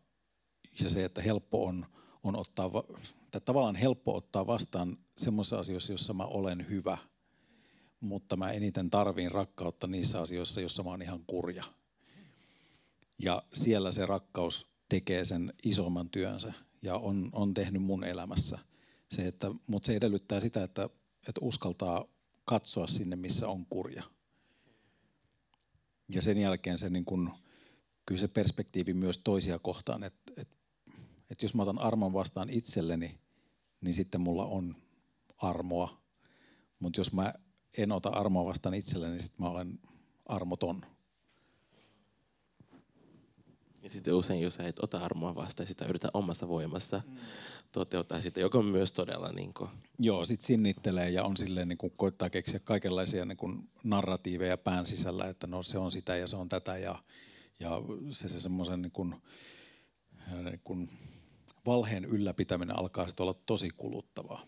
[0.75, 1.85] se, että helppo on,
[2.23, 2.69] on ottaa,
[3.31, 6.97] tai tavallaan helppo ottaa vastaan semmoisissa asioissa, joissa mä olen hyvä,
[7.99, 11.63] mutta mä eniten tarviin rakkautta niissä asioissa, joissa mä oon ihan kurja.
[13.19, 18.59] Ja siellä se rakkaus tekee sen isomman työnsä ja on, on tehnyt mun elämässä.
[19.11, 20.89] Se, että, mutta se edellyttää sitä, että,
[21.27, 22.05] että uskaltaa
[22.45, 24.03] katsoa sinne, missä on kurja.
[26.09, 27.31] Ja sen jälkeen se, niin kun,
[28.05, 30.55] kyllä se perspektiivi myös toisia kohtaan, että, että,
[31.33, 33.19] että jos mä otan armon vastaan itselleni,
[33.81, 34.75] niin sitten mulla on
[35.37, 36.01] armoa.
[36.79, 37.33] Mutta jos mä
[37.77, 39.79] en ota armoa vastaan itselleni, niin sitten mä olen
[40.25, 40.85] armoton.
[43.83, 47.17] Ja sitten usein, jos sä et ota armoa vastaan, sitä yritä omassa voimassa mm.
[47.71, 49.69] toteuttaa sitä, joka on myös todella niin kuin...
[49.99, 54.85] Joo, sitten sinnittelee ja on silleen, niin kuin koittaa keksiä kaikenlaisia niin kuin narratiiveja pään
[54.85, 56.95] sisällä, että no se on sitä ja se on tätä ja,
[57.59, 57.81] ja
[58.11, 59.15] se, se semmoisen niin kuin,
[60.43, 60.89] niin kuin
[61.65, 64.45] valheen ylläpitäminen alkaa sitten olla tosi kuluttavaa.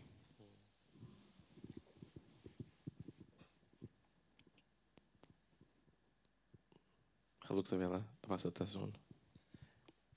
[7.50, 8.94] Haluatko vielä vastata sun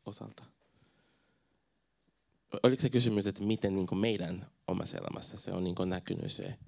[0.07, 0.45] osalta?
[2.62, 6.33] Oliko se kysymys, että miten niin kuin meidän omassa elämässä se on niin kuin näkynyt
[6.33, 6.59] se?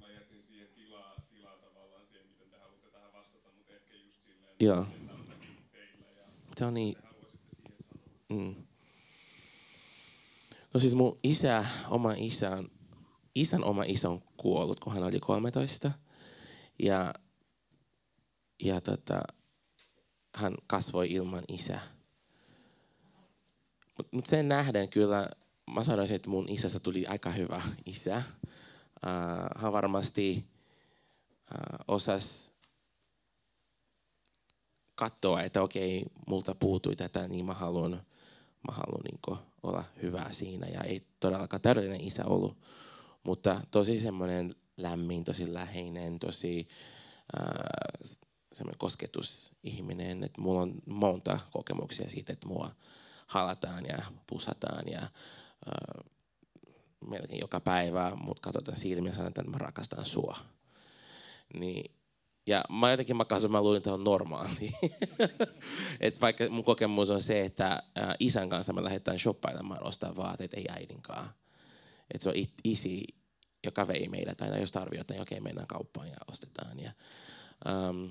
[0.00, 4.22] Mä jätin siihen tilaa, tilaa tavallaan siihen, miten te haluatte tähän vastata, mutta ehkä just
[4.22, 4.86] silleen, Joo.
[6.56, 6.96] Se on niin...
[8.28, 8.63] Mm.
[10.74, 12.70] No siis mun isä, oma isä on,
[13.34, 15.90] isän oma isä on kuollut, kun hän oli 13.
[16.82, 17.14] Ja,
[18.62, 19.20] ja tota,
[20.36, 21.80] hän kasvoi ilman isää.
[23.96, 25.28] Mutta mut sen nähden kyllä
[25.74, 28.22] mä sanoisin, että mun isästä tuli aika hyvä isä.
[28.46, 30.44] Uh, hän varmasti
[31.30, 32.52] uh, osasi
[34.94, 38.06] katsoa, että okei, multa puutui tätä, niin mä haluan,
[38.66, 40.66] mä haluan niin olla hyvä siinä.
[40.66, 42.58] Ja ei todellakaan täydellinen isä ollut,
[43.24, 46.68] mutta tosi semmoinen lämmin, tosi läheinen, tosi
[47.40, 52.70] uh, semmoinen kosketusihminen, että mulla on monta kokemuksia siitä, että mua
[53.26, 56.04] halataan ja pusataan ja äh,
[57.10, 60.36] melkein joka päivä mut katsotaan silmiä ja sanotaan, että mä rakastan sua.
[61.54, 61.94] Niin,
[62.46, 64.70] ja mä jotenkin mä kasvan, mä luulin, että on normaali.
[66.00, 70.54] et vaikka mun kokemus on se, että äh, isän kanssa me lähdetään shoppailemaan ostaa vaatteet,
[70.54, 71.34] ei äidinkaan.
[72.14, 73.04] Et se on it, isi,
[73.66, 76.80] joka vei meidät aina, jos tarvii jotain, okei, okay, mennään kauppaan ja ostetaan.
[76.80, 76.92] Ja,
[77.88, 78.10] um,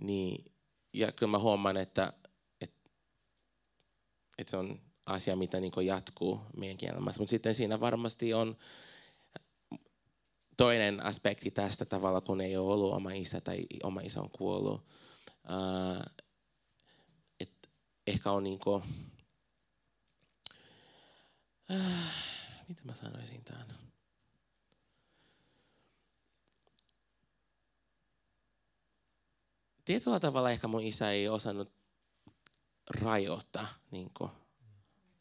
[0.00, 0.52] niin,
[0.92, 2.12] ja kyllä mä huomaan, että,
[2.60, 2.90] että,
[4.38, 7.20] että se on asia, mitä niin jatkuu meidänkin elämässä.
[7.20, 8.56] Mutta sitten siinä varmasti on
[10.56, 14.80] toinen aspekti tästä tavalla, kun ei ole ollut oma isä tai oma isä on kuollut.
[15.44, 16.24] Uh,
[17.40, 17.52] et
[18.06, 18.82] ehkä on niin kuin,
[21.70, 21.80] uh,
[22.68, 23.66] mitä mä sanoisin tämän?
[29.84, 31.72] Tietyllä tavalla ehkä mun isä ei osannut
[33.00, 34.30] rajoittaa niin kuin,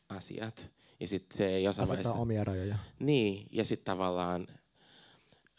[0.09, 0.69] asiat.
[0.99, 2.13] Ja sitten se jossain vaiheessa...
[2.13, 2.77] omia rajoja.
[2.99, 4.47] Niin, ja sitten tavallaan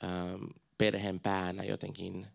[0.04, 0.44] ähm,
[0.78, 2.26] perheen päänä jotenkin,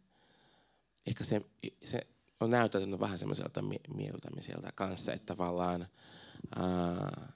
[1.08, 1.42] ehkä se,
[1.84, 2.08] se
[2.40, 3.64] on näyttäytynyt vähän semmoiselta
[3.96, 5.88] mieltämiseltä kanssa, että tavallaan
[6.58, 7.34] äh,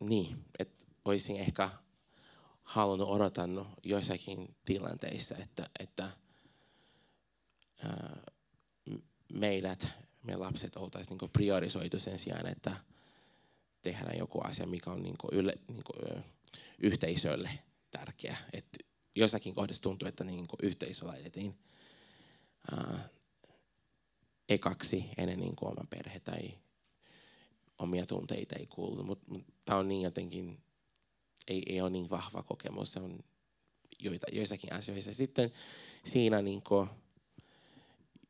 [0.00, 1.70] niin, että olisin ehkä
[2.62, 6.10] halunnut odottanut joissakin tilanteissa, että, että
[7.84, 8.22] ää,
[9.32, 9.88] meidät,
[10.22, 12.76] me lapset oltaisiin niin priorisoitu sen sijaan, että
[13.82, 15.84] tehdään joku asia, mikä on niin yle, niin
[16.78, 17.50] yhteisölle
[17.92, 18.36] tärkeä.
[18.52, 18.78] Et
[19.16, 21.58] jossakin kohdassa tuntuu, että niin yhteisö laitettiin
[22.72, 23.08] ää,
[24.48, 26.58] ekaksi ennen niin oma perhe tai
[27.78, 29.04] omia tunteita ei kuulu.
[29.04, 30.58] Mutta mut, tämä on niin jotenkin,
[31.48, 32.92] ei, ei ole niin vahva kokemus.
[32.92, 33.18] Se on
[33.98, 35.14] joita, joissakin asioissa.
[35.14, 35.52] Sitten
[36.04, 36.88] siinä niin kuin,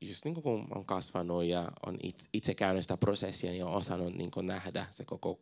[0.01, 1.99] just niin kuin kun on kasvanut ja on
[2.33, 5.41] itse käynyt sitä prosessia, niin on osannut niin kuin nähdä se koko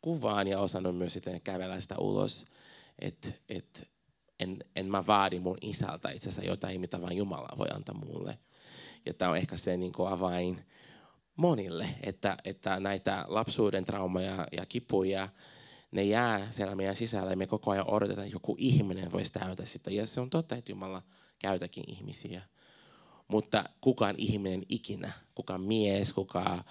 [0.00, 2.46] kuvaan ja osannut myös sitten kävellä sitä ulos.
[2.98, 3.90] Että et,
[4.40, 8.38] en, en mä vaadi mun isältä itse asiassa jotain, mitä vain Jumala voi antaa mulle.
[9.06, 10.66] Ja tämä on ehkä se niin kuin avain
[11.36, 15.28] monille, että, että näitä lapsuuden traumaja ja kipuja,
[15.90, 19.64] ne jää siellä meidän sisällä ja me koko ajan odotetaan, että joku ihminen voisi täytä
[19.64, 19.90] sitä.
[19.90, 21.02] Ja se on totta, että Jumala
[21.38, 22.42] käytäkin ihmisiä.
[23.28, 26.64] Mutta kukaan ihminen ikinä, kukaan mies, kukaan äh,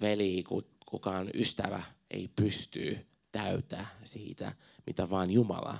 [0.00, 0.44] veli,
[0.86, 4.52] kukaan ystävä ei pysty täytä siitä,
[4.86, 5.78] mitä vaan Jumala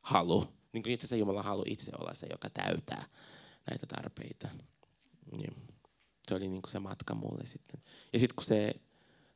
[0.00, 0.46] haluaa.
[0.72, 3.04] Niin kuin itse asiassa Jumala haluaa itse olla se, joka täyttää
[3.70, 4.48] näitä tarpeita.
[5.32, 5.54] Niin
[6.28, 7.80] se oli niin kuin se matka mulle sitten.
[8.12, 8.74] Ja sitten kun se,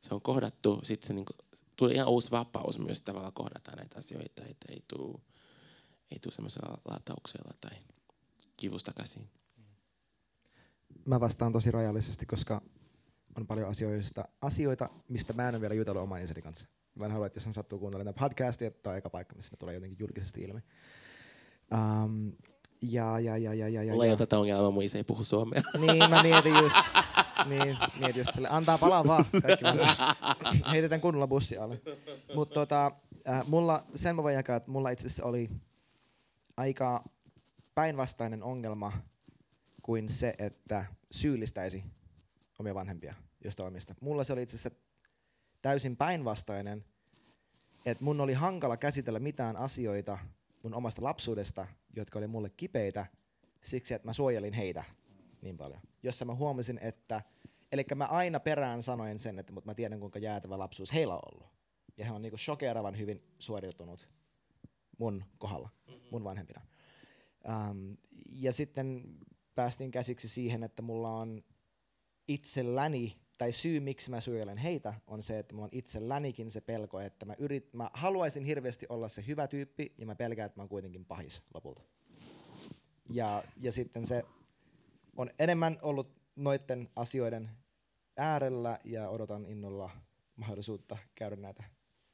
[0.01, 1.37] se on kohdattu, sitten se niin kuin,
[1.75, 5.21] tuli ihan uusi vapaus myös tavallaan kohdata näitä asioita, että ei tule
[6.13, 7.77] ei tuu semmoisella latauksella tai
[8.57, 9.29] kivusta käsiin.
[11.05, 12.61] Mä vastaan tosi rajallisesti, koska
[13.37, 16.67] on paljon asioista, asioita, mistä mä en ole vielä jutellut oman kanssa.
[16.95, 19.57] Mä en halua, että jos hän sattuu kuuntelemaan podcastia, että on eka paikka, missä ne
[19.57, 20.59] tulee jotenkin julkisesti ilmi.
[21.73, 22.31] Um,
[22.81, 25.61] ja, ja, ja, ja, ja, Mulla ei ole tätä ongelmaa, mun isä ei puhu suomea.
[25.79, 26.75] Niin, mä mietin just.
[27.45, 28.47] Niin, mietin just sille.
[28.51, 29.25] Antaa palaa vaan.
[29.41, 29.65] Kaikki
[30.71, 31.81] Heitetään kunnolla bussi alle.
[32.35, 32.91] Mutta tota,
[33.29, 35.49] äh, mulla, sen mä voin jakaa, että mulla itse asiassa oli
[36.57, 37.03] aika
[37.75, 38.91] päinvastainen ongelma
[39.81, 41.83] kuin se, että syyllistäisi
[42.59, 43.95] omia vanhempia josta omista.
[44.01, 44.79] Mulla se oli itse asiassa
[45.63, 46.85] täysin päinvastainen,
[47.85, 50.17] että mun oli hankala käsitellä mitään asioita
[50.63, 53.05] mun omasta lapsuudesta, jotka oli mulle kipeitä,
[53.61, 54.83] siksi että mä suojelin heitä
[55.41, 55.81] niin paljon.
[56.03, 57.21] Jossa mä huomasin, että,
[57.71, 61.21] eli mä aina perään sanoin sen, että mutta mä tiedän kuinka jäätävä lapsuus heillä on
[61.33, 61.47] ollut.
[61.97, 64.09] Ja he on niinku shokeravan hyvin suoriutunut
[64.97, 65.69] mun kohdalla,
[66.11, 66.61] mun vanhempina.
[67.69, 67.97] Um,
[68.29, 69.17] ja sitten
[69.55, 71.43] päästiin käsiksi siihen, että mulla on
[72.27, 76.99] itselläni tai syy, miksi mä suojelen heitä, on se, että mulla on itsellänikin se pelko,
[76.99, 80.61] että mä, yrit, mä haluaisin hirveästi olla se hyvä tyyppi, ja mä pelkään, että mä
[80.61, 81.81] oon kuitenkin pahis lopulta.
[83.09, 84.25] Ja, ja sitten se
[85.17, 87.49] on enemmän ollut noiden asioiden
[88.17, 89.89] äärellä, ja odotan innolla
[90.35, 91.63] mahdollisuutta käydä näitä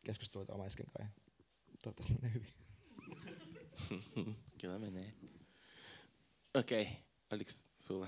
[0.03, 1.21] keskusteluita omaisken kanssa.
[1.81, 2.53] Toivottavasti menee hyvin.
[4.61, 5.13] Kyllä menee.
[6.53, 6.93] Okei, okay.
[7.31, 7.51] oliko
[7.81, 8.07] sulla?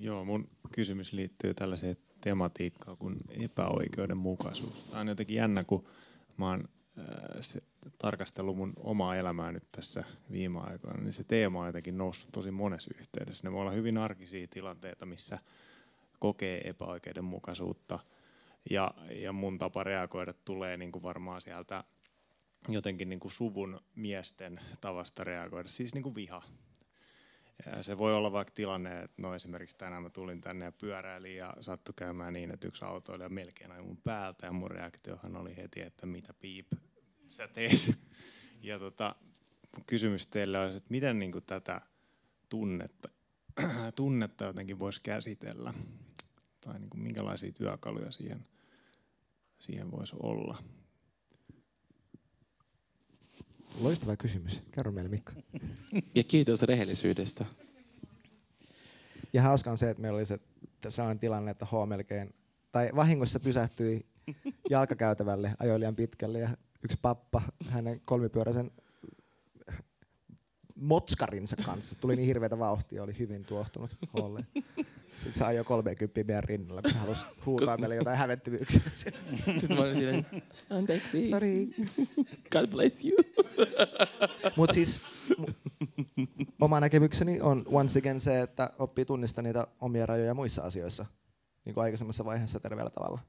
[0.00, 4.84] Joo, mun kysymys liittyy tällaiseen tematiikkaan kuin epäoikeudenmukaisuus.
[4.84, 5.84] Tämä on jotenkin jännä, kun
[6.36, 6.68] mä oon
[6.98, 7.62] äh,
[7.98, 12.50] tarkastellut mun omaa elämää nyt tässä viime aikoina, niin se teema on jotenkin noussut tosi
[12.50, 13.48] monessa yhteydessä.
[13.48, 15.38] Ne voi olla hyvin arkisia tilanteita, missä
[16.18, 17.98] kokee epäoikeudenmukaisuutta.
[18.70, 21.84] Ja, ja mun tapa reagoida tulee niin kuin varmaan sieltä
[22.68, 26.42] jotenkin niin kuin suvun miesten tavasta reagoida, siis niin kuin viha
[27.66, 31.36] ja se voi olla vaikka tilanne, että no esimerkiksi tänään mä tulin tänne ja pyöräilin
[31.36, 35.56] ja sattui käymään niin, että yksi autoilija melkein ajoi mun päältä ja mun reaktiohan oli
[35.56, 36.66] heti, että mitä piip
[37.30, 37.90] sä teet.
[38.62, 39.16] Ja tota,
[39.86, 41.80] kysymys teille olisi, että miten niin kuin tätä
[42.48, 43.08] tunnetta,
[43.96, 45.74] tunnetta jotenkin voisi käsitellä.
[46.60, 48.46] tai niin kuin minkälaisia työkaluja siihen,
[49.58, 50.58] siihen voisi olla?
[53.78, 54.60] Loistava kysymys.
[54.70, 55.32] Kerro meille Mikko.
[56.14, 57.44] Ja kiitos rehellisyydestä.
[59.32, 60.38] Ja hauska on se, että meillä oli se
[60.88, 62.34] sellainen tilanne, että H melkein,
[62.72, 64.06] tai vahingossa pysähtyi
[64.70, 66.50] jalkakäytävälle, ajoi liian pitkälle ja
[66.84, 68.70] yksi pappa hänen kolmipyöräisen
[70.74, 74.46] motskarinsa kanssa tuli niin hirveätä vauhtia, oli hyvin tuohtunut Hlle.
[75.20, 78.82] Sitten se ajoi 30 meidän rinnalla, kun se halusi huutaa meille jotain hävettyvyyksiä.
[78.94, 80.22] Sitten mä olin siinä,
[80.70, 81.30] anteeksi.
[81.30, 81.66] Sorry.
[82.52, 83.16] God bless you.
[84.56, 85.00] Mutta siis
[86.60, 91.06] oma näkemykseni on once again se, että oppii tunnistaa niitä omia rajoja muissa asioissa,
[91.64, 93.20] niin kuin aikaisemmassa vaiheessa terveellä tavalla.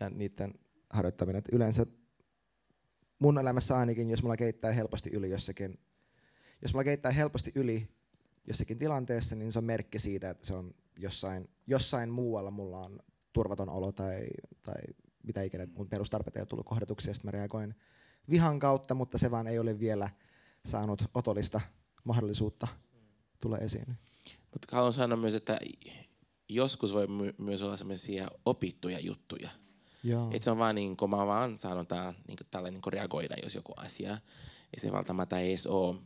[0.00, 0.54] Ja niiden
[0.90, 1.38] harjoittaminen.
[1.38, 1.86] Et yleensä
[3.18, 5.78] mun elämässä ainakin, jos mulla keittää helposti yli jossakin,
[6.62, 7.88] jos mulla keittää helposti yli
[8.46, 12.98] jossakin tilanteessa, niin se on merkki siitä, että se on jossain, jossain muualla mulla on
[13.32, 14.26] turvaton olo tai,
[14.62, 14.80] tai
[15.22, 17.74] mitä ikinä, mun perustarpeet ei ole tullut kohdatuksi ja sitten mä reagoin
[18.30, 20.10] vihan kautta, mutta se vaan ei ole vielä
[20.64, 21.60] saanut otollista
[22.04, 22.68] mahdollisuutta
[23.40, 23.98] tulla esiin.
[24.52, 25.58] Mutta haluan sanoa myös, että
[26.48, 29.50] joskus voi my- myös olla sellaisia opittuja juttuja.
[30.02, 30.30] Joo.
[30.32, 32.92] Et se on vaan niin kuin, mä vaan sanon tää, niin kuin, tällä niin kuin
[32.92, 34.10] reagoida, jos joku asia.
[34.72, 35.96] Ja se välttämättä ei edes ole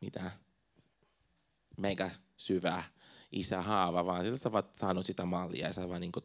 [0.00, 0.30] mitään
[1.78, 2.84] mega syvää
[3.32, 6.24] isä haava, vaan sillä sä vaan saanut sitä mallia ja sä vaan niin kuin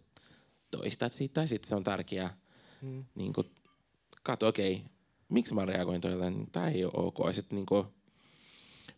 [0.71, 1.41] toistat siitä.
[1.41, 2.38] Ja sitten se on tärkeää
[2.81, 3.05] Mm.
[3.15, 3.51] niin kuin,
[4.23, 4.88] katso, okei, okay,
[5.29, 7.17] miksi mä reagoin toille, niin tämä ei ole ok.
[7.31, 7.85] Sitten niin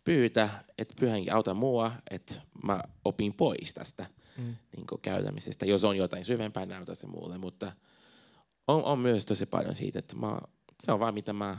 [0.03, 2.33] pyytä, että pyhänkin auta mua, että
[2.63, 4.05] mä opin pois tästä
[4.37, 4.55] Mm.
[4.75, 5.65] niin käytämisestä.
[5.65, 7.37] Jos on jotain syvempää, näytä se mulle.
[7.37, 7.71] Mutta
[8.67, 10.39] on, on myös tosi paljon siitä, että mä,
[10.83, 11.57] se on vaan mitä mä...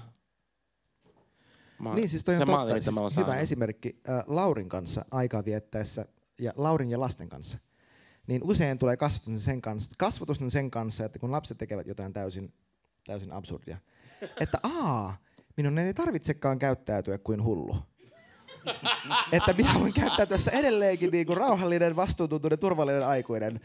[1.78, 2.64] mä Niin siis toi on totta.
[2.74, 3.42] mitä Siis hyvä saanut.
[3.42, 6.06] esimerkki äh, Laurin kanssa aikaa viettäessä
[6.40, 7.58] ja Laurin ja lasten kanssa.
[8.26, 12.52] Niin usein tulee kasvatus sen kanssa, kasvatus sen kanssa, että kun lapset tekevät jotain täysin,
[13.06, 13.78] täysin absurdia,
[14.40, 15.16] että aa,
[15.56, 17.76] minun ei tarvitsekaan käyttäytyä kuin hullu.
[19.32, 23.60] että minä voin käyttäytyä edelleenkin niin kuin rauhallinen, vastuuntuntoinen, turvallinen aikuinen.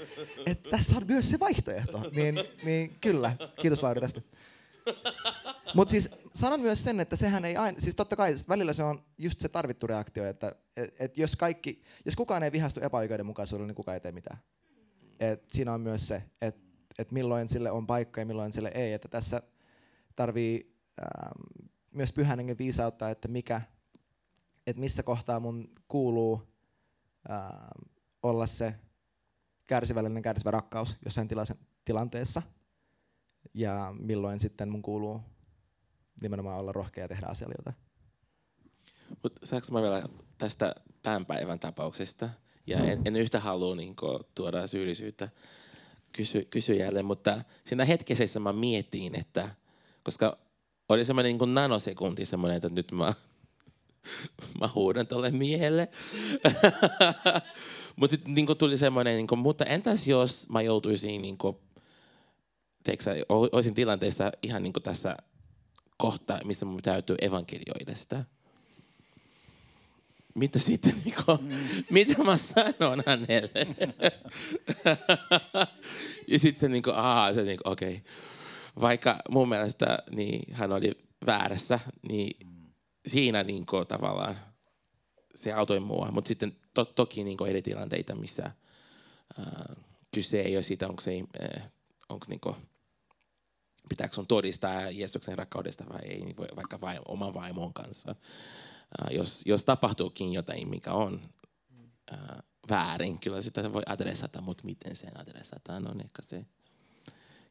[0.45, 2.02] Että tässä on myös se vaihtoehto.
[2.11, 3.31] Niin, niin kyllä,
[3.61, 4.22] kiitos Lauri tästä.
[5.76, 9.03] Mutta siis sanon myös sen, että sehän ei aina, siis totta kai välillä se on
[9.18, 13.76] just se tarvittu reaktio, että et, et jos, kaikki, jos kukaan ei vihastu epäoikeudenmukaisuudelle, niin
[13.76, 14.38] kukaan ei tee mitään.
[15.19, 16.65] Et siinä on myös se, että
[16.99, 18.93] et milloin sille on paikka ja milloin sille ei.
[18.93, 19.41] Että tässä
[20.15, 23.61] tarvii ähm, myös pyhän hengen viisauttaa, että mikä,
[24.68, 26.41] että missä kohtaa mun kuuluu
[27.30, 27.91] ähm,
[28.23, 28.76] olla se
[29.68, 32.41] kärsivällinen kärsivä rakkaus jossain tilase- tilanteessa
[33.53, 35.22] ja milloin sitten mun kuuluu
[36.22, 37.76] nimenomaan olla rohkea ja tehdä asialle jotain.
[39.24, 40.04] Mutta saanko mä vielä
[40.38, 42.30] tästä tämän päivän tapauksesta?
[42.68, 43.96] Ja en, en yhtä halua niin
[44.36, 45.30] tuoda syyllisyyttä
[46.12, 49.50] kysy, kysyjälle, mutta siinä hetkessä mä mietin, että
[50.04, 50.38] koska
[50.90, 53.14] oli semmoinen niin nanosekunti semmoinen, että nyt mä,
[54.60, 55.90] mä huudan tuolle miehelle.
[57.96, 61.58] mutta sitten niin tuli semmoinen, niin kuin, mutta entäs jos mä joutuisin, niin kuin,
[62.84, 65.18] teeksä, olisin tilanteessa ihan niin kuin tässä
[65.98, 68.26] kohta, missä mun täytyy evankelioida sitä.
[70.36, 71.38] Mitä sitten, Niko?
[71.42, 71.50] Mm.
[71.90, 73.68] Mitä mä sanon hänelle?
[76.28, 76.92] ja sitten se niinku,
[77.36, 77.96] se niinku, okei.
[77.96, 78.12] Okay.
[78.82, 80.92] Vaikka mun mielestä niin hän oli
[81.26, 82.48] väärässä, niin
[83.08, 84.40] siinä niinku tavallaan
[85.36, 86.12] se autoi mua.
[86.12, 89.76] Mutta sitten to, toki niinku eri tilanteita, missä äh,
[90.14, 91.72] kyse ei ole siitä, onko se, äh,
[92.10, 92.56] onko niinku,
[93.90, 98.16] pitääkö sun todistaa Jeesuksen rakkaudesta vai ei, niin vaikka vai, oman vaimon kanssa.
[99.02, 101.22] Uh, jos, jos tapahtuukin jotain, mikä on
[102.12, 102.20] uh,
[102.70, 106.45] väärin, kyllä sitä voi adressata, mutta miten sen adressataan on ehkä se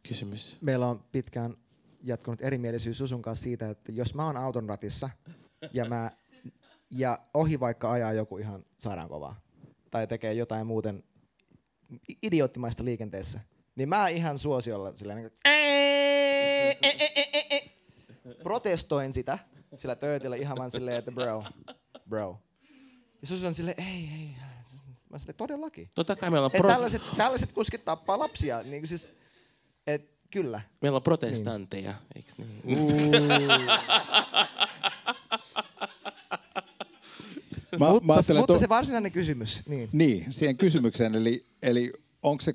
[0.09, 0.57] kysymys.
[0.61, 1.57] Meillä on pitkään
[2.03, 5.11] jatkunut erimielisyys Susun kanssa siitä, että jos mä oon auton ratissa
[5.73, 6.11] ja, mä,
[6.91, 9.41] ja ohi vaikka ajaa joku ihan sairaan kovaa
[9.91, 11.05] tai tekee jotain muuten
[12.23, 13.41] idioottimaista liikenteessä,
[13.77, 15.31] niin mä ihan suosiolla silleen niin
[18.23, 19.39] kuin, protestoin sitä
[19.77, 21.45] sillä töötillä ihan vaan silleen, että bro,
[22.09, 22.39] bro.
[23.21, 24.31] Ja Susi on silleen, ei, ei.
[25.11, 25.91] Mä silleen, todellakin.
[25.95, 28.63] Totta kai meillä on, Et pro- tällaiset, tällaiset kuskit tappaa lapsia.
[28.63, 29.09] Niin siis,
[29.87, 30.61] et, kyllä.
[30.83, 32.01] meillä on protestanteja, niin.
[32.17, 32.63] eikö niin?
[37.79, 39.89] Mä, mutta, mä mutta to- se varsinainen kysymys, niin.
[39.93, 41.15] Niin, siihen kysymykseen.
[41.15, 41.93] Eli, eli
[42.23, 42.55] onko se,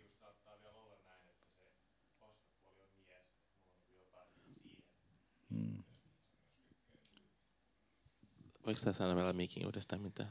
[8.65, 10.27] Voiko tämä sanoa vielä mikin uudestaan, mitä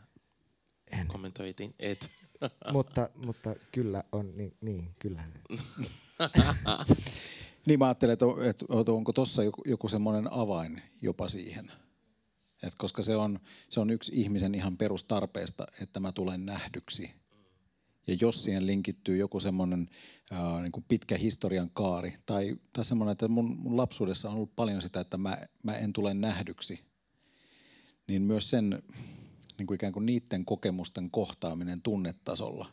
[0.93, 1.07] en.
[1.07, 1.74] kommentoitiin?
[1.78, 2.11] Et.
[2.73, 5.24] mutta, mutta kyllä on, niin, niin kyllä.
[7.66, 8.27] niin mä ajattelen, että,
[8.81, 11.73] että onko tuossa joku, joku semmoinen avain jopa siihen.
[12.62, 17.11] Et koska se on, se on yksi ihmisen ihan perustarpeesta, että mä tulen nähdyksi.
[18.07, 19.89] Ja jos siihen linkittyy joku semmoinen
[20.32, 24.82] äh, niin pitkä historian kaari, tai, tai semmoinen, että mun, mun lapsuudessa on ollut paljon
[24.82, 26.89] sitä, että mä, mä en tule nähdyksi,
[28.10, 28.82] niin myös sen
[29.58, 32.72] niin kuin ikään kuin niiden kokemusten kohtaaminen tunnetasolla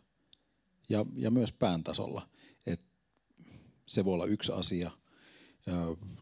[0.90, 2.30] ja, ja myös pään tasolla,
[2.66, 2.86] että
[3.86, 4.92] se voi olla yksi asia.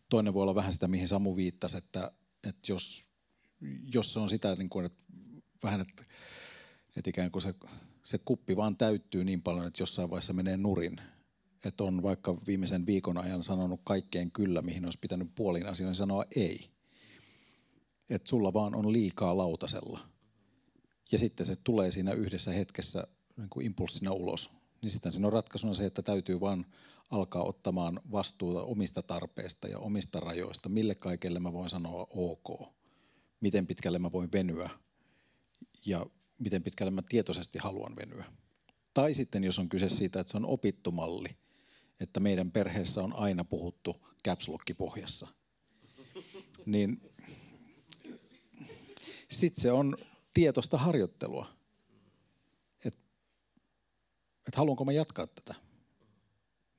[0.10, 2.12] Toinen voi olla vähän sitä, mihin Samu viittasi, että,
[2.48, 3.04] että jos,
[3.94, 5.04] jos se on sitä, niin kuin, että
[5.64, 6.04] vähän, että,
[6.96, 7.54] että ikään kuin se,
[8.04, 11.02] se kuppi vaan täyttyy niin paljon, että jossain vaiheessa menee nurin.
[11.66, 16.26] Että on vaikka viimeisen viikon ajan sanonut kaikkeen kyllä, mihin olisi pitänyt puoliin asioihin sanoa
[16.36, 16.75] ei.
[18.10, 20.00] Että sulla vaan on liikaa lautasella.
[21.12, 23.08] Ja sitten se tulee siinä yhdessä hetkessä
[23.38, 24.50] niin kuin impulssina ulos.
[24.82, 26.66] Niin sitten siinä on ratkaisuna se, että täytyy vaan
[27.12, 30.70] alkaa ottamaan vastuuta omista tarpeista ja omista rajoista.
[30.70, 32.74] Mille kaikelle mä voin sanoa ok?
[33.42, 34.70] Miten pitkälle mä voin venyä?
[35.86, 36.06] Ja
[36.40, 38.26] miten pitkälle mä tietoisesti haluan venyä?
[38.94, 41.30] Tai sitten jos on kyse siitä, että se on opittu malli,
[42.00, 43.96] että meidän perheessä on aina puhuttu
[44.26, 44.50] caps
[46.66, 47.02] niin
[49.40, 49.98] sitten se on
[50.34, 51.48] tietoista harjoittelua.
[52.86, 53.02] Että
[54.48, 55.56] et haluanko mä jatkaa tätä?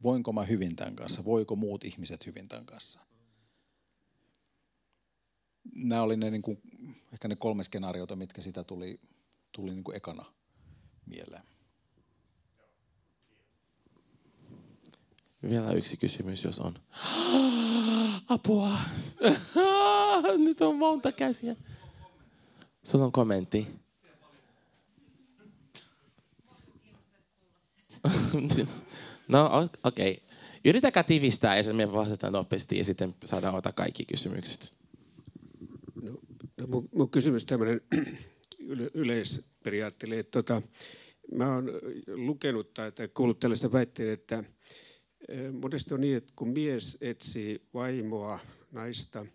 [0.02, 1.24] Voinko mä hyvin tämän kanssa?
[1.24, 3.00] Voiko muut ihmiset hyvin tämän kanssa?
[5.74, 6.60] Nämä oli ne, niin kuin,
[7.12, 9.00] ehkä ne kolme skenaariota, mitkä sitä tuli,
[9.52, 10.24] tuli niin kuin ekana
[11.06, 11.42] mieleen.
[15.42, 16.78] Vielä yksi kysymys, jos on.
[18.28, 18.78] Apua!
[20.46, 21.56] Nyt on monta käsiä.
[22.86, 23.66] Sulla on kommentti.
[29.28, 29.50] no
[29.84, 30.12] okei.
[30.12, 30.26] Okay.
[30.64, 34.72] Yritäkää tivistää ja sitten me vastataan nopeasti ja sitten saadaan ottaa kaikki kysymykset.
[36.02, 36.12] No,
[36.56, 37.80] no mun, mun kysymys tämmöinen
[38.58, 40.18] yle, yleisperiaatteelle.
[40.18, 40.62] Että tota,
[41.34, 41.70] mä oon
[42.06, 44.44] lukenut tai, kuullut tällaista väitteen, että
[45.60, 48.38] monesti on niin, että kun mies etsii vaimoa,
[48.72, 49.26] naista,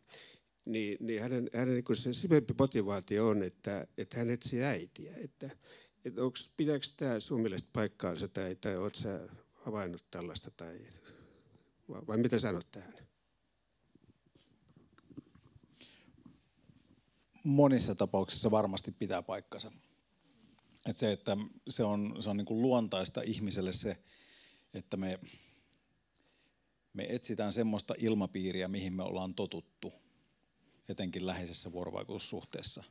[0.72, 5.14] niin, niin hänen, hänen niin se syvempi motivaatio on, että, että hän etsii äitiä.
[5.18, 5.50] Että,
[6.06, 10.80] että onks, pitääkö tämä sun mielestä paikkaansa tai, tai oletko sä havainnut tällaista tai
[11.90, 12.94] vai, vai mitä sanot tähän?
[17.44, 19.72] Monissa tapauksissa varmasti pitää paikkansa.
[20.90, 21.38] Et se, että
[21.68, 23.98] se on, se on niin kuin luontaista ihmiselle se,
[24.74, 25.20] että me,
[26.94, 29.94] me etsitään semmoista ilmapiiriä, mihin me ollaan totuttu–
[30.92, 32.84] etenkin läheisessä vuorovaikutussuhteessa.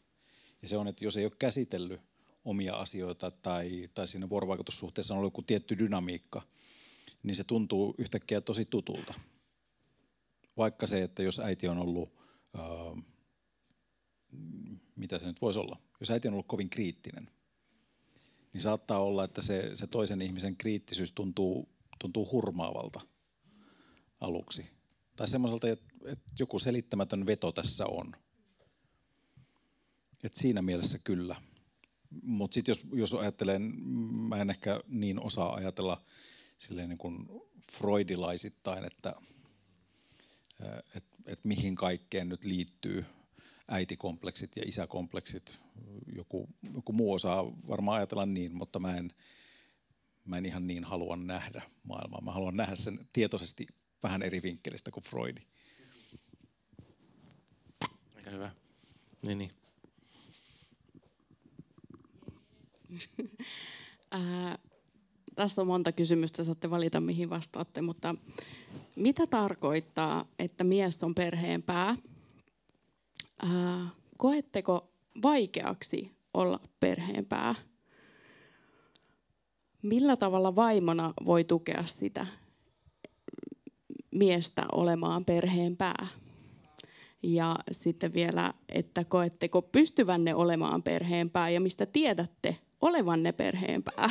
[0.63, 2.01] Ja se on, että jos ei ole käsitellyt
[2.45, 6.43] omia asioita tai, tai siinä vuorovaikutussuhteessa on ollut joku tietty dynamiikka,
[7.23, 9.15] niin se tuntuu yhtäkkiä tosi tutulta.
[10.57, 12.13] Vaikka se, että jos äiti on ollut,
[12.59, 12.97] ää,
[14.97, 17.31] mitä se nyt voisi olla, jos äiti on ollut kovin kriittinen,
[18.53, 21.69] niin saattaa olla, että se, se toisen ihmisen kriittisyys tuntuu,
[21.99, 23.01] tuntuu hurmaavalta
[24.21, 24.67] aluksi.
[25.17, 28.17] Tai semmoiselta, että että joku selittämätön veto tässä on.
[30.25, 31.37] Et siinä mielessä kyllä.
[32.23, 33.63] Mutta sitten jos, jos ajattelen,
[34.29, 36.05] mä en ehkä niin osaa ajatella
[36.59, 37.29] silleen niin kuin
[37.73, 39.15] freudilaisittain, että
[40.97, 43.05] et, et mihin kaikkeen nyt liittyy
[43.69, 45.59] äitikompleksit ja isäkompleksit.
[46.17, 49.13] Joku, joku muu osaa varmaan ajatella niin, mutta mä en,
[50.25, 52.21] mä en ihan niin halua nähdä maailmaa.
[52.21, 53.67] Mä haluan nähdä sen tietoisesti
[54.03, 55.41] vähän eri vinkkelistä kuin Freudi.
[58.31, 58.51] Aika hyvä.
[59.23, 59.51] Niin, niin.
[64.15, 64.59] äh,
[65.35, 68.15] tässä on monta kysymystä, saatte valita mihin vastaatte, mutta
[68.97, 71.97] mitä tarkoittaa, että mies on perheen pää?
[73.45, 74.93] Äh, koetteko
[75.23, 77.55] vaikeaksi olla perheen pää?
[79.83, 82.27] Millä tavalla vaimona voi tukea sitä
[84.11, 86.20] miestä olemaan perheen pää?
[87.23, 94.11] Ja sitten vielä, että koetteko pystyvänne olemaan perheenpää ja mistä tiedätte olevanne perheenpää.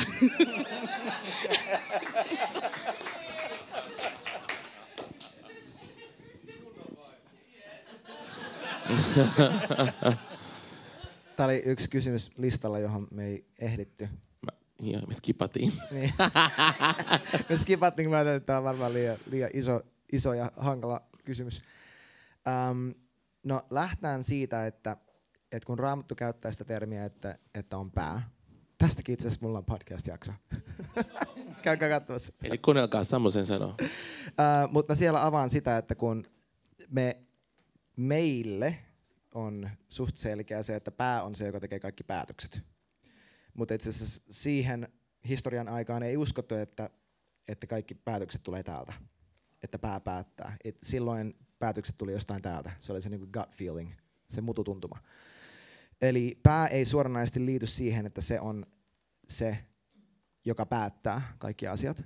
[11.36, 14.08] Tämä oli yksi kysymys listalla, johon me ei ehditty.
[14.82, 15.72] Joo, me skipattiin.
[15.90, 16.12] Niin.
[17.48, 19.80] me skipattiin, kun mä ajattelin, että tämä on varmaan liian, liian iso,
[20.12, 21.62] iso ja hankala kysymys.
[22.70, 22.94] Um,
[23.44, 24.96] no lähtään siitä, että,
[25.52, 28.30] että kun Raamattu käyttää sitä termiä, että, että on pää.
[28.78, 30.32] Tästäkin itse asiassa mulla on podcast-jakso.
[31.62, 32.32] Käykää katsomassa.
[32.42, 33.74] Eli kuunnelkaa Samosen sanoa.
[33.80, 36.24] Uh, Mutta mä siellä avaan sitä, että kun
[36.90, 37.20] me,
[37.96, 38.76] meille
[39.34, 42.62] on suht selkeä se, että pää on se, joka tekee kaikki päätökset.
[43.54, 44.88] Mutta itse asiassa siihen
[45.28, 46.90] historian aikaan ei uskottu, että,
[47.48, 48.92] että kaikki päätökset tulee täältä.
[49.62, 50.56] Että pää päättää.
[50.64, 52.70] Et silloin päätökset tuli jostain täältä.
[52.80, 53.92] Se oli se niinku gut feeling,
[54.28, 54.98] se mututuntuma.
[56.00, 58.66] Eli pää ei suoranaisesti liity siihen, että se on
[59.28, 59.58] se,
[60.44, 62.04] joka päättää kaikki asiat.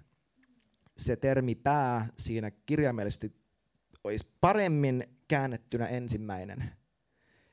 [0.97, 3.33] Se termi pää siinä kirjaimellisesti
[4.05, 6.71] olisi paremmin käännettynä ensimmäinen.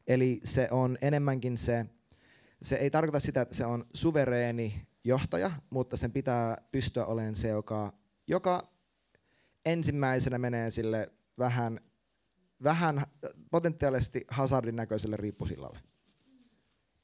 [0.08, 1.86] Eli se on enemmänkin se,
[2.62, 7.48] se ei tarkoita sitä, että se on suvereeni johtaja, mutta sen pitää pystyä olemaan se,
[7.48, 7.94] joka,
[8.28, 8.68] joka
[9.66, 11.80] ensimmäisenä menee sille vähän,
[12.64, 13.04] vähän
[13.52, 15.80] potentiaalisesti hazardin näköiselle riippusillalle.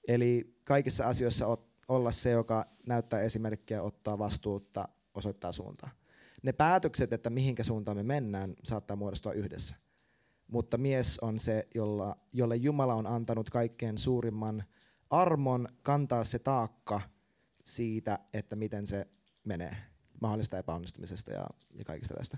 [0.08, 1.58] Eli kaikissa asioissa
[1.88, 5.90] olla se, joka näyttää esimerkkiä, ottaa vastuutta, osoittaa suuntaa.
[6.44, 9.76] Ne päätökset, että mihinkä suuntaan me mennään, saattaa muodostua yhdessä.
[10.48, 14.64] Mutta mies on se, jolla, jolle Jumala on antanut kaikkein suurimman
[15.10, 17.02] armon kantaa se taakka
[17.66, 19.08] siitä, että miten se
[19.44, 19.78] menee
[20.22, 22.38] mahdollista epäonnistumisesta ja, ja kaikista tästä.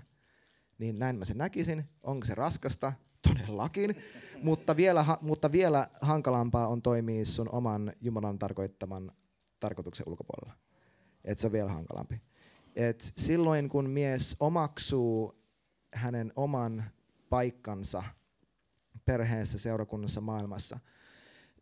[0.78, 1.84] Niin näin mä sen näkisin.
[2.02, 2.92] Onko se raskasta?
[3.28, 3.96] Todellakin.
[4.42, 9.12] mutta, vielä, mutta vielä hankalampaa on toimia sun oman Jumalan tarkoittaman
[9.60, 10.58] tarkoituksen ulkopuolella.
[11.24, 12.20] Et se on vielä hankalampi.
[12.76, 15.40] Et silloin kun mies omaksuu
[15.94, 16.84] hänen oman
[17.30, 18.02] paikkansa
[19.04, 20.78] perheessä, seurakunnassa, maailmassa,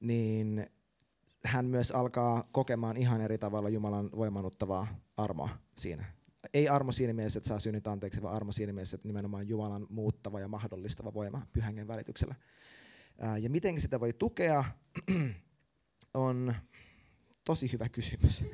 [0.00, 0.66] niin
[1.44, 4.86] hän myös alkaa kokemaan ihan eri tavalla Jumalan voimannuttavaa
[5.16, 6.17] armoa siinä.
[6.54, 9.86] Ei armo siinä mielessä, että saa synnit anteeksi, vaan armo siinä mielessä, että nimenomaan Jumalan
[9.90, 12.34] muuttava ja mahdollistava voima pyhängen välityksellä.
[13.40, 14.64] Ja miten sitä voi tukea,
[16.14, 16.54] on
[17.44, 18.44] tosi hyvä kysymys.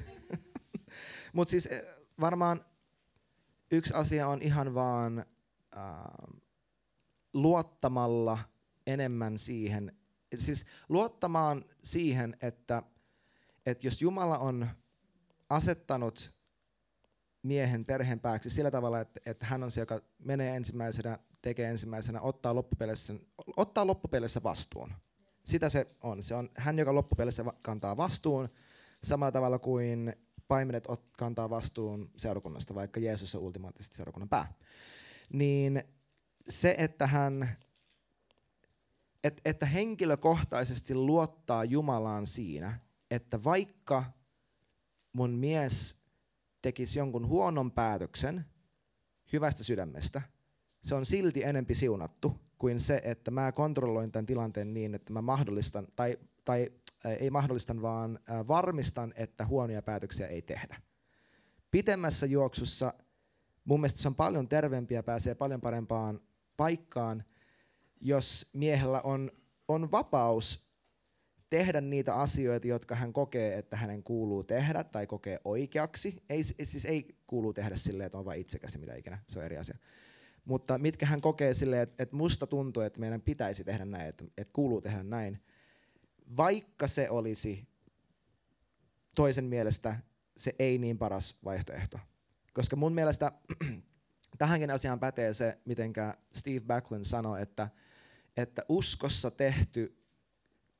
[1.32, 1.82] Mutta siis eh,
[2.20, 2.60] varmaan
[3.70, 5.18] yksi asia on ihan vaan
[5.76, 5.84] äh,
[7.32, 8.38] luottamalla
[8.86, 9.96] enemmän siihen,
[10.34, 12.82] siis luottamaan siihen, että,
[13.66, 14.68] että jos Jumala on
[15.50, 16.34] asettanut
[17.44, 22.20] miehen perheen pääksi sillä tavalla, että, että hän on se, joka menee ensimmäisenä, tekee ensimmäisenä,
[22.20, 23.14] ottaa loppupeleissä,
[23.56, 24.92] ottaa loppupeleissä vastuun.
[25.44, 26.22] Sitä se on.
[26.22, 28.48] Se on hän, joka loppupeleissä kantaa vastuun,
[29.02, 30.12] samalla tavalla kuin
[30.48, 30.88] paimenet
[31.18, 34.54] kantaa vastuun seurakunnasta, vaikka Jeesus on ultimaattisesti seurakunnan pää.
[35.32, 35.82] Niin
[36.48, 37.56] se, että hän
[39.24, 42.78] että, että henkilökohtaisesti luottaa Jumalaan siinä,
[43.10, 44.04] että vaikka
[45.12, 46.03] mun mies
[46.64, 48.44] tekisi jonkun huonon päätöksen
[49.32, 50.22] hyvästä sydämestä,
[50.82, 55.22] se on silti enempi siunattu kuin se, että mä kontrolloin tämän tilanteen niin, että mä
[55.22, 56.72] mahdollistan, tai, tai
[57.18, 58.18] ei mahdollistan, vaan
[58.48, 60.80] varmistan, että huonoja päätöksiä ei tehdä.
[61.70, 62.94] Pitemmässä juoksussa
[63.64, 66.20] mun mielestä se on paljon terveempiä, pääsee paljon parempaan
[66.56, 67.24] paikkaan,
[68.00, 69.30] jos miehellä on,
[69.68, 70.73] on vapaus
[71.58, 76.22] tehdä niitä asioita, jotka hän kokee, että hänen kuuluu tehdä tai kokee oikeaksi.
[76.28, 79.58] Ei, siis ei kuulu tehdä silleen, että on vain itsekäs mitä ikinä, se on eri
[79.58, 79.78] asia.
[80.44, 84.24] Mutta mitkä hän kokee silleen, että, että musta tuntuu, että meidän pitäisi tehdä näin, että,
[84.38, 85.38] että kuuluu tehdä näin,
[86.36, 87.68] vaikka se olisi
[89.14, 89.96] toisen mielestä
[90.36, 91.98] se ei niin paras vaihtoehto.
[92.54, 93.32] Koska mun mielestä
[94.38, 95.92] tähänkin asiaan pätee se, miten
[96.32, 97.68] Steve Backlund sanoi, että,
[98.36, 100.03] että uskossa tehty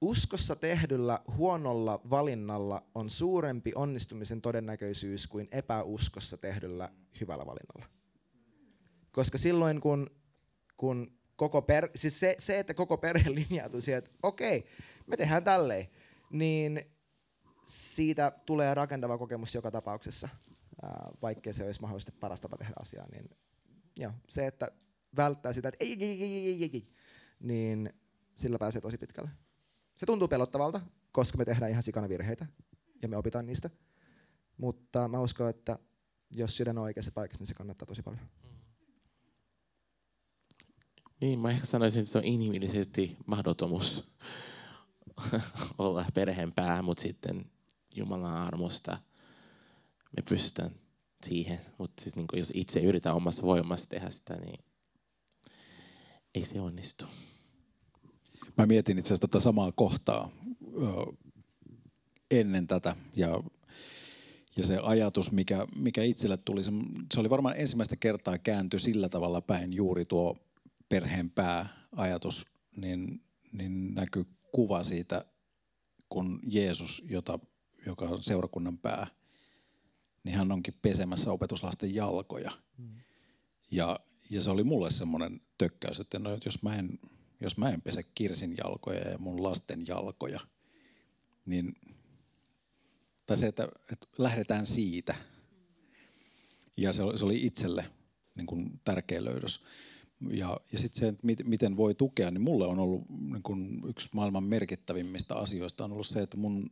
[0.04, 6.90] Uskossa tehdyllä huonolla valinnalla on suurempi onnistumisen todennäköisyys kuin epäuskossa tehdyllä
[7.20, 7.86] hyvällä valinnalla.
[9.12, 10.10] Koska silloin kun,
[10.76, 14.66] kun koko per, siis se, se, että koko perhe linjautuu siihen, että okei,
[15.06, 15.88] me tehdään tälleen,
[16.30, 16.80] niin
[17.62, 20.28] siitä tulee rakentava kokemus joka tapauksessa,
[21.22, 23.06] vaikkei se olisi mahdollisesti paras tapa tehdä asiaa.
[23.12, 23.30] Niin,
[23.96, 24.72] joo, se, että
[25.16, 26.88] välttää sitä, että ei, ei, ei, ei, ei, ei,
[27.40, 27.92] niin
[28.34, 29.30] sillä pääsee tosi pitkälle.
[29.94, 30.80] Se tuntuu pelottavalta,
[31.12, 32.46] koska me tehdään ihan sikana virheitä
[33.02, 33.70] ja me opitaan niistä.
[34.56, 35.78] Mutta mä uskon, että
[36.36, 38.22] jos sydän on oikeassa paikassa, niin se kannattaa tosi paljon.
[41.20, 44.08] Niin, mä ehkä sanoisin, että se on inhimillisesti mahdotomus
[45.78, 47.50] olla perheen pää, mutta sitten
[47.94, 48.98] Jumalan armosta
[50.16, 50.70] me pystytään
[51.22, 51.60] siihen.
[51.78, 54.64] Mutta siis niin jos itse yritän omassa voimassa tehdä sitä, niin
[56.34, 57.04] ei se onnistu.
[58.56, 60.30] Mä mietin itse asiassa tätä samaa kohtaa
[62.30, 63.42] ennen tätä ja,
[64.56, 66.70] ja se ajatus, mikä, mikä itselle tuli, se,
[67.14, 70.36] se oli varmaan ensimmäistä kertaa kääntyi sillä tavalla päin juuri tuo
[70.88, 73.22] perheen pääajatus, niin,
[73.52, 75.24] niin näkyy kuva siitä,
[76.08, 77.38] kun Jeesus, jota,
[77.86, 79.06] joka on seurakunnan pää,
[80.24, 82.52] niin hän onkin pesemässä opetuslasten jalkoja.
[82.78, 82.88] Mm.
[83.70, 84.00] Ja,
[84.30, 86.98] ja se oli mulle semmoinen tökkäys, että no, jos, mä en,
[87.44, 90.40] jos mä en pese Kirsin jalkoja ja mun lasten jalkoja,
[91.46, 91.76] niin
[93.26, 95.14] tai se, että, että lähdetään siitä.
[96.76, 97.90] Ja se oli, se oli itselle
[98.34, 99.64] niin kuin tärkeä löydös.
[100.30, 104.08] Ja, ja sitten se, että miten voi tukea, niin mulle on ollut niin kuin yksi
[104.12, 106.70] maailman merkittävimmistä asioista on ollut se, että mun,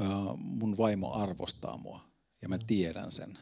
[0.00, 2.04] äh, mun vaimo arvostaa mua
[2.42, 3.38] ja mä tiedän sen.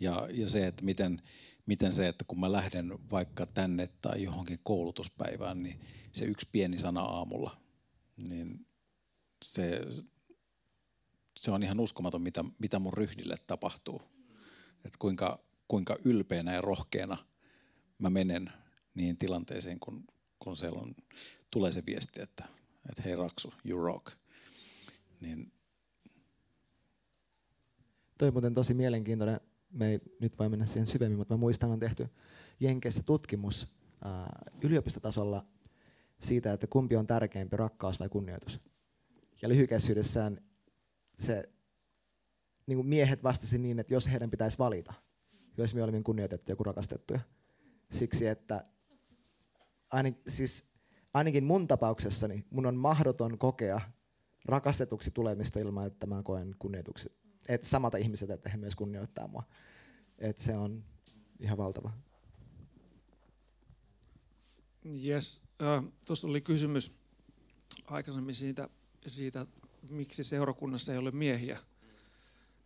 [0.00, 1.22] Ja, ja se, että miten,
[1.66, 5.80] miten se, että kun mä lähden vaikka tänne tai johonkin koulutuspäivään, niin
[6.12, 7.60] se yksi pieni sana aamulla,
[8.16, 8.66] niin
[9.44, 9.80] se,
[11.36, 14.02] se on ihan uskomaton, mitä, mitä mun ryhdille tapahtuu.
[14.84, 17.16] Että kuinka, kuinka ylpeänä ja rohkeana
[17.98, 18.52] mä menen
[18.94, 20.04] niihin tilanteisiin, kun,
[20.38, 20.94] kun siellä on,
[21.50, 22.44] tulee se viesti, että,
[22.90, 24.06] että hei Raksu, you rock.
[25.20, 25.52] Niin.
[28.18, 29.40] Toi on muuten tosi mielenkiintoinen.
[29.72, 32.08] Me ei nyt voi mennä siihen syvemmin, mutta mä muistan, on tehty
[32.60, 33.74] Jenkeissä tutkimus
[34.04, 35.46] ää, yliopistotasolla
[36.20, 38.60] siitä, että kumpi on tärkeämpi, rakkaus vai kunnioitus.
[39.42, 40.40] Ja lyhykäisyydessään
[41.18, 41.48] se
[42.66, 44.94] niin kuin miehet vastasi niin, että jos heidän pitäisi valita,
[45.56, 47.20] jos me olemme kunnioitettuja kuin rakastettuja.
[47.90, 48.66] Siksi, että
[49.90, 50.64] ainakin, siis,
[51.14, 53.80] ainakin mun tapauksessani mun on mahdoton kokea
[54.44, 57.21] rakastetuksi tulemista ilman, että mä koen kunnioituksi.
[57.48, 59.42] Että samalta ihmiset, että he myös kunnioittaa mua.
[60.18, 60.84] Että se on
[61.40, 61.92] ihan valtava.
[65.06, 65.42] Yes.
[65.62, 66.92] Uh, Tuossa oli kysymys
[67.84, 68.68] aikaisemmin siitä,
[69.06, 69.46] siitä
[69.90, 71.58] miksi seurakunnassa ei ole miehiä,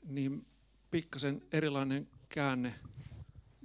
[0.05, 0.47] niin
[0.91, 2.75] pikkasen erilainen käänne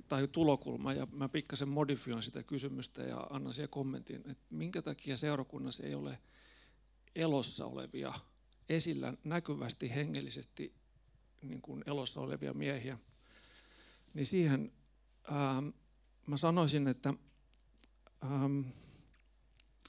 [0.08, 5.18] tai tulokulma, ja mä pikkasen modifioin sitä kysymystä ja annan siihen kommentin, että minkä takia
[5.18, 6.20] seurakunnassa ei ole
[7.16, 8.14] elossa olevia,
[8.70, 10.81] esillä näkyvästi hengellisesti
[11.42, 12.98] niin kuin elossa olevia miehiä,
[14.14, 14.72] niin siihen
[15.24, 15.64] ää,
[16.28, 17.14] mä sanoisin, että
[18.22, 18.50] ää,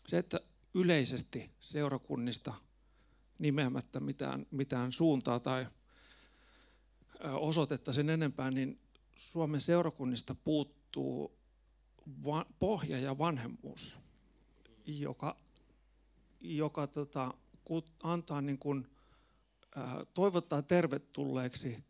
[0.06, 0.40] se, että
[0.74, 2.54] yleisesti seurakunnista
[3.38, 5.66] nimeämättä mitään, mitään suuntaa tai
[7.24, 8.80] osoitetta sen enempää, niin
[9.16, 11.38] Suomen seurakunnista puuttuu
[12.24, 13.96] va- pohja ja vanhemmuus,
[14.86, 15.36] joka,
[16.40, 17.34] joka tota,
[18.02, 18.88] antaa niin kuin,
[20.14, 21.84] toivottaa tervetulleeksi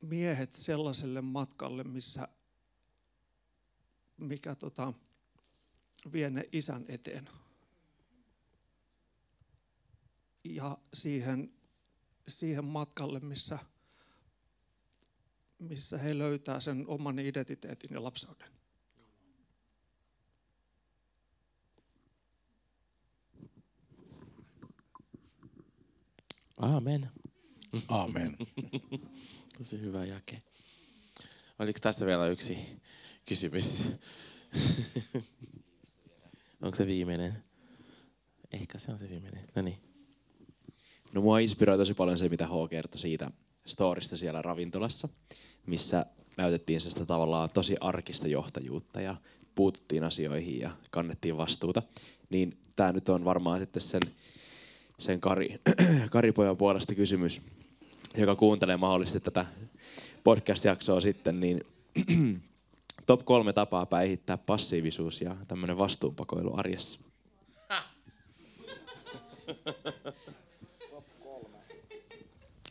[0.00, 2.28] miehet sellaiselle matkalle, missä,
[4.16, 4.92] mikä tota,
[6.12, 7.28] vie ne isän eteen
[10.44, 11.52] ja siihen,
[12.28, 13.58] siihen matkalle, missä,
[15.58, 18.57] missä he löytää sen oman identiteetin ja lapseuden.
[26.58, 27.10] Amen.
[27.88, 28.36] Amen.
[29.58, 30.38] Tosi hyvä jake.
[31.58, 32.58] Oliko tässä vielä yksi
[33.28, 33.82] kysymys?
[36.62, 37.44] Onko se viimeinen?
[38.52, 39.48] Ehkä se on se viimeinen.
[39.54, 39.78] No niin.
[41.12, 43.30] No mua inspiroi tosi paljon se, mitä H kertoi siitä
[43.66, 45.08] storista siellä ravintolassa,
[45.66, 46.06] missä
[46.36, 49.16] näytettiin sitä tavallaan tosi arkista johtajuutta ja
[49.54, 51.82] puututtiin asioihin ja kannettiin vastuuta.
[52.30, 54.02] Niin tämä nyt on varmaan sitten sen,
[54.98, 55.60] sen Kari,
[56.10, 57.40] Karipojan puolesta kysymys,
[58.16, 59.46] joka kuuntelee mahdollisesti tätä
[60.24, 61.64] podcast-jaksoa sitten, niin
[63.06, 67.00] top kolme tapaa päihittää passiivisuus ja tämmöinen vastuunpakoilu arjessa.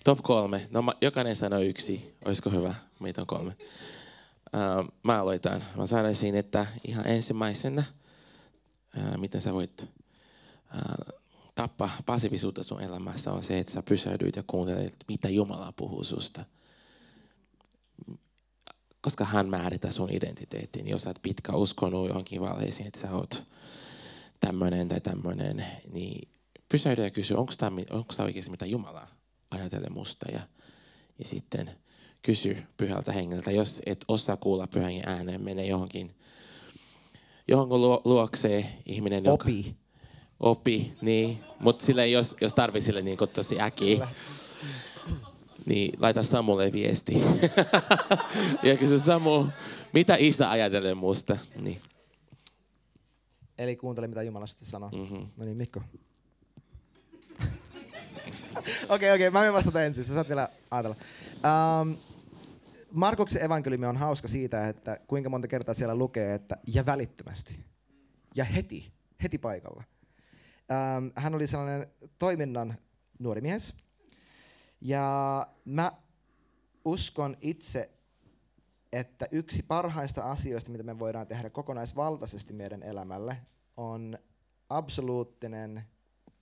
[0.04, 0.68] Top kolme.
[0.72, 2.16] No mä, jokainen sanoo yksi.
[2.26, 2.76] Olisiko hyvä?
[3.00, 3.56] Meitä on kolme.
[4.54, 5.64] Uh, mä aloitan.
[5.78, 7.84] Mä sanoisin, että ihan ensimmäisenä,
[8.98, 11.18] uh, miten sä voit uh,
[11.58, 16.46] tappaa passiivisuutta sun elämässä on se, että sä pysähdyt ja kuuntelet, mitä Jumala puhuu susta.
[19.02, 20.88] Koska hän määrittää sun identiteetin.
[20.88, 23.44] Jos sä oot pitkä uskonut johonkin valheisiin, että sä oot
[24.40, 26.30] tämmöinen tai tämmöinen, niin
[26.70, 27.78] pysähdy ja kysy, onko tämä
[28.26, 29.08] oikeasti mitä Jumala
[29.52, 30.40] ajatele musta ja,
[31.20, 31.72] ja sitten
[32.22, 33.52] kysy pyhältä hengeltä.
[33.52, 36.16] Jos et osaa kuulla pyhän ääneen, mene johonkin,
[37.48, 39.76] johonkin luokseen ihminen, Opi.
[40.40, 41.40] Opi, niin.
[41.60, 44.08] Mutta sille, jos, jos tarvii sille niin tosi äkiä,
[45.66, 47.14] niin laita Samulle viesti.
[48.64, 49.48] ja kysy Samu,
[49.94, 51.38] mitä isä ajattelee musta?
[51.62, 51.82] Niin.
[53.58, 54.90] Eli kuuntele, mitä Jumala sitten sanoo.
[54.90, 55.28] Mm-hmm.
[55.38, 55.82] No niin, Mikko.
[58.90, 60.96] Okei, okei, mä menen vastata ensin, sä saat vielä ajatella.
[61.82, 61.98] Um,
[62.92, 67.60] Markuksen evankeliumi on hauska siitä, että kuinka monta kertaa siellä lukee, että ja välittömästi.
[68.36, 68.92] Ja heti,
[69.24, 69.84] heti paikalla.
[70.72, 72.76] Um, hän oli sellainen toiminnan
[73.20, 73.74] nuori mies.
[74.82, 75.92] Ja mä
[76.86, 77.90] uskon itse,
[78.92, 83.38] että yksi parhaista asioista, mitä me voidaan tehdä kokonaisvaltaisesti meidän elämälle,
[83.78, 84.20] on
[84.70, 85.84] absoluuttinen,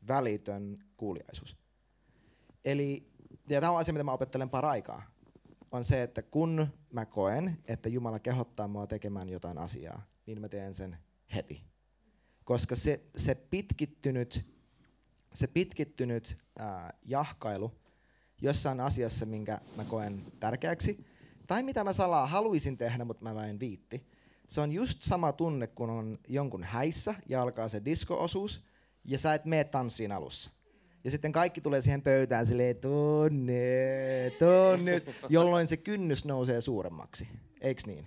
[0.07, 1.57] välitön kuuliaisuus.
[2.65, 3.11] Eli,
[3.49, 5.01] ja tämä on asia, mitä mä opettelen paraikaa,
[5.71, 10.49] on se, että kun mä koen, että Jumala kehottaa mua tekemään jotain asiaa, niin mä
[10.49, 10.97] teen sen
[11.35, 11.74] heti.
[12.45, 14.45] Koska se, se pitkittynyt,
[15.33, 16.67] se pitkittynyt äh,
[17.05, 17.71] jahkailu
[18.41, 21.05] jossain asiassa, minkä mä koen tärkeäksi,
[21.47, 24.07] tai mitä mä salaa haluaisin tehdä, mutta mä en viitti,
[24.47, 28.65] se on just sama tunne, kun on jonkun häissä ja alkaa se disko-osuus,
[29.05, 30.51] ja sä et mene tanssiin alussa.
[31.03, 37.27] Ja sitten kaikki tulee siihen pöytään silleen, tonne, tonne, jolloin se kynnys nousee suuremmaksi.
[37.61, 38.05] Eiks niin?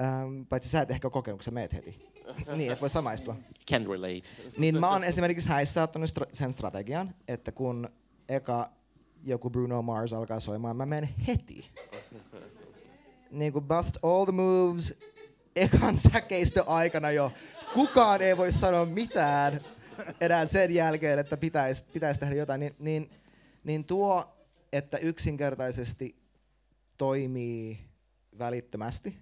[0.00, 2.11] Ähm, paitsi sä et ehkä kokenut, kun sä meet heti.
[2.56, 3.36] niin, et voi samaistua.
[3.70, 4.30] Can relate.
[4.58, 7.88] niin mä oon esimerkiksi häissä ottanut stra- sen strategian, että kun
[8.28, 8.70] eka
[9.24, 11.70] joku Bruno Mars alkaa soimaan, mä menen heti.
[13.30, 14.98] niin kuin bust all the moves
[15.56, 17.32] ekan säkeistö aikana jo.
[17.74, 19.60] Kukaan ei voi sanoa mitään
[20.20, 23.10] enää sen jälkeen, että pitäisi pitäis tehdä jotain, niin, niin,
[23.64, 24.24] niin tuo,
[24.72, 26.16] että yksinkertaisesti
[26.96, 27.78] toimii
[28.38, 29.16] välittömästi,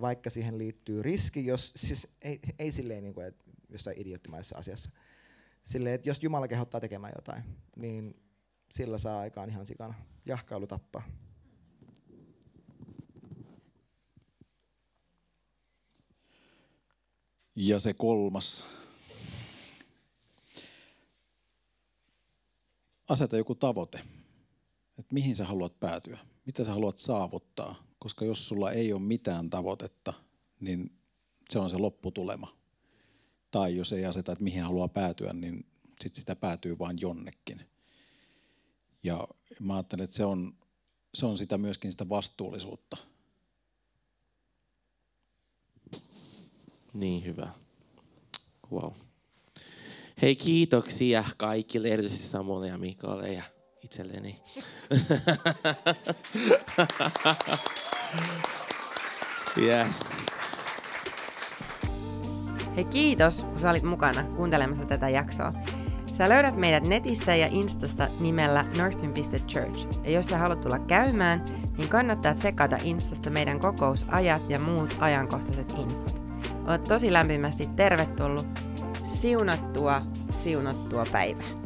[0.00, 4.90] vaikka siihen liittyy riski, jos, siis ei, ei silleen niin kuin, että jossain idioottimaisessa asiassa.
[5.62, 7.42] Silleen, että jos Jumala kehottaa tekemään jotain,
[7.76, 8.16] niin
[8.70, 9.94] sillä saa aikaan ihan sikana.
[10.26, 11.02] Jahkailu tappaa.
[17.56, 18.64] Ja se kolmas.
[23.08, 23.98] Aseta joku tavoite.
[24.98, 26.18] Että mihin sä haluat päätyä.
[26.46, 27.85] Mitä sä haluat saavuttaa.
[28.06, 30.12] Koska jos sulla ei ole mitään tavoitetta,
[30.60, 30.98] niin
[31.50, 32.56] se on se lopputulema.
[33.50, 35.66] Tai jos ei aseta, että mihin haluaa päätyä, niin
[36.00, 37.66] sit sitä päätyy vain jonnekin.
[39.02, 39.28] Ja
[39.60, 40.54] mä ajattelen, että se on,
[41.14, 42.96] se on sitä myöskin sitä vastuullisuutta.
[46.94, 47.52] Niin hyvä.
[48.72, 48.92] Wow.
[50.22, 53.42] Hei, kiitoksia kaikille, erityisesti Samuelle ja Mikalle ja
[53.86, 54.38] itselleni.
[59.62, 60.00] yes.
[62.76, 65.52] Hei kiitos, kun sä olit mukana kuuntelemassa tätä jaksoa.
[66.06, 70.04] Sä löydät meidät netissä ja Instasta nimellä northwind.church.
[70.04, 71.44] Ja jos sä haluat tulla käymään,
[71.78, 76.22] niin kannattaa tsekata Instasta meidän kokousajat ja muut ajankohtaiset infot.
[76.66, 78.48] Olet tosi lämpimästi tervetullut.
[79.04, 81.65] Siunattua, siunattua päivää.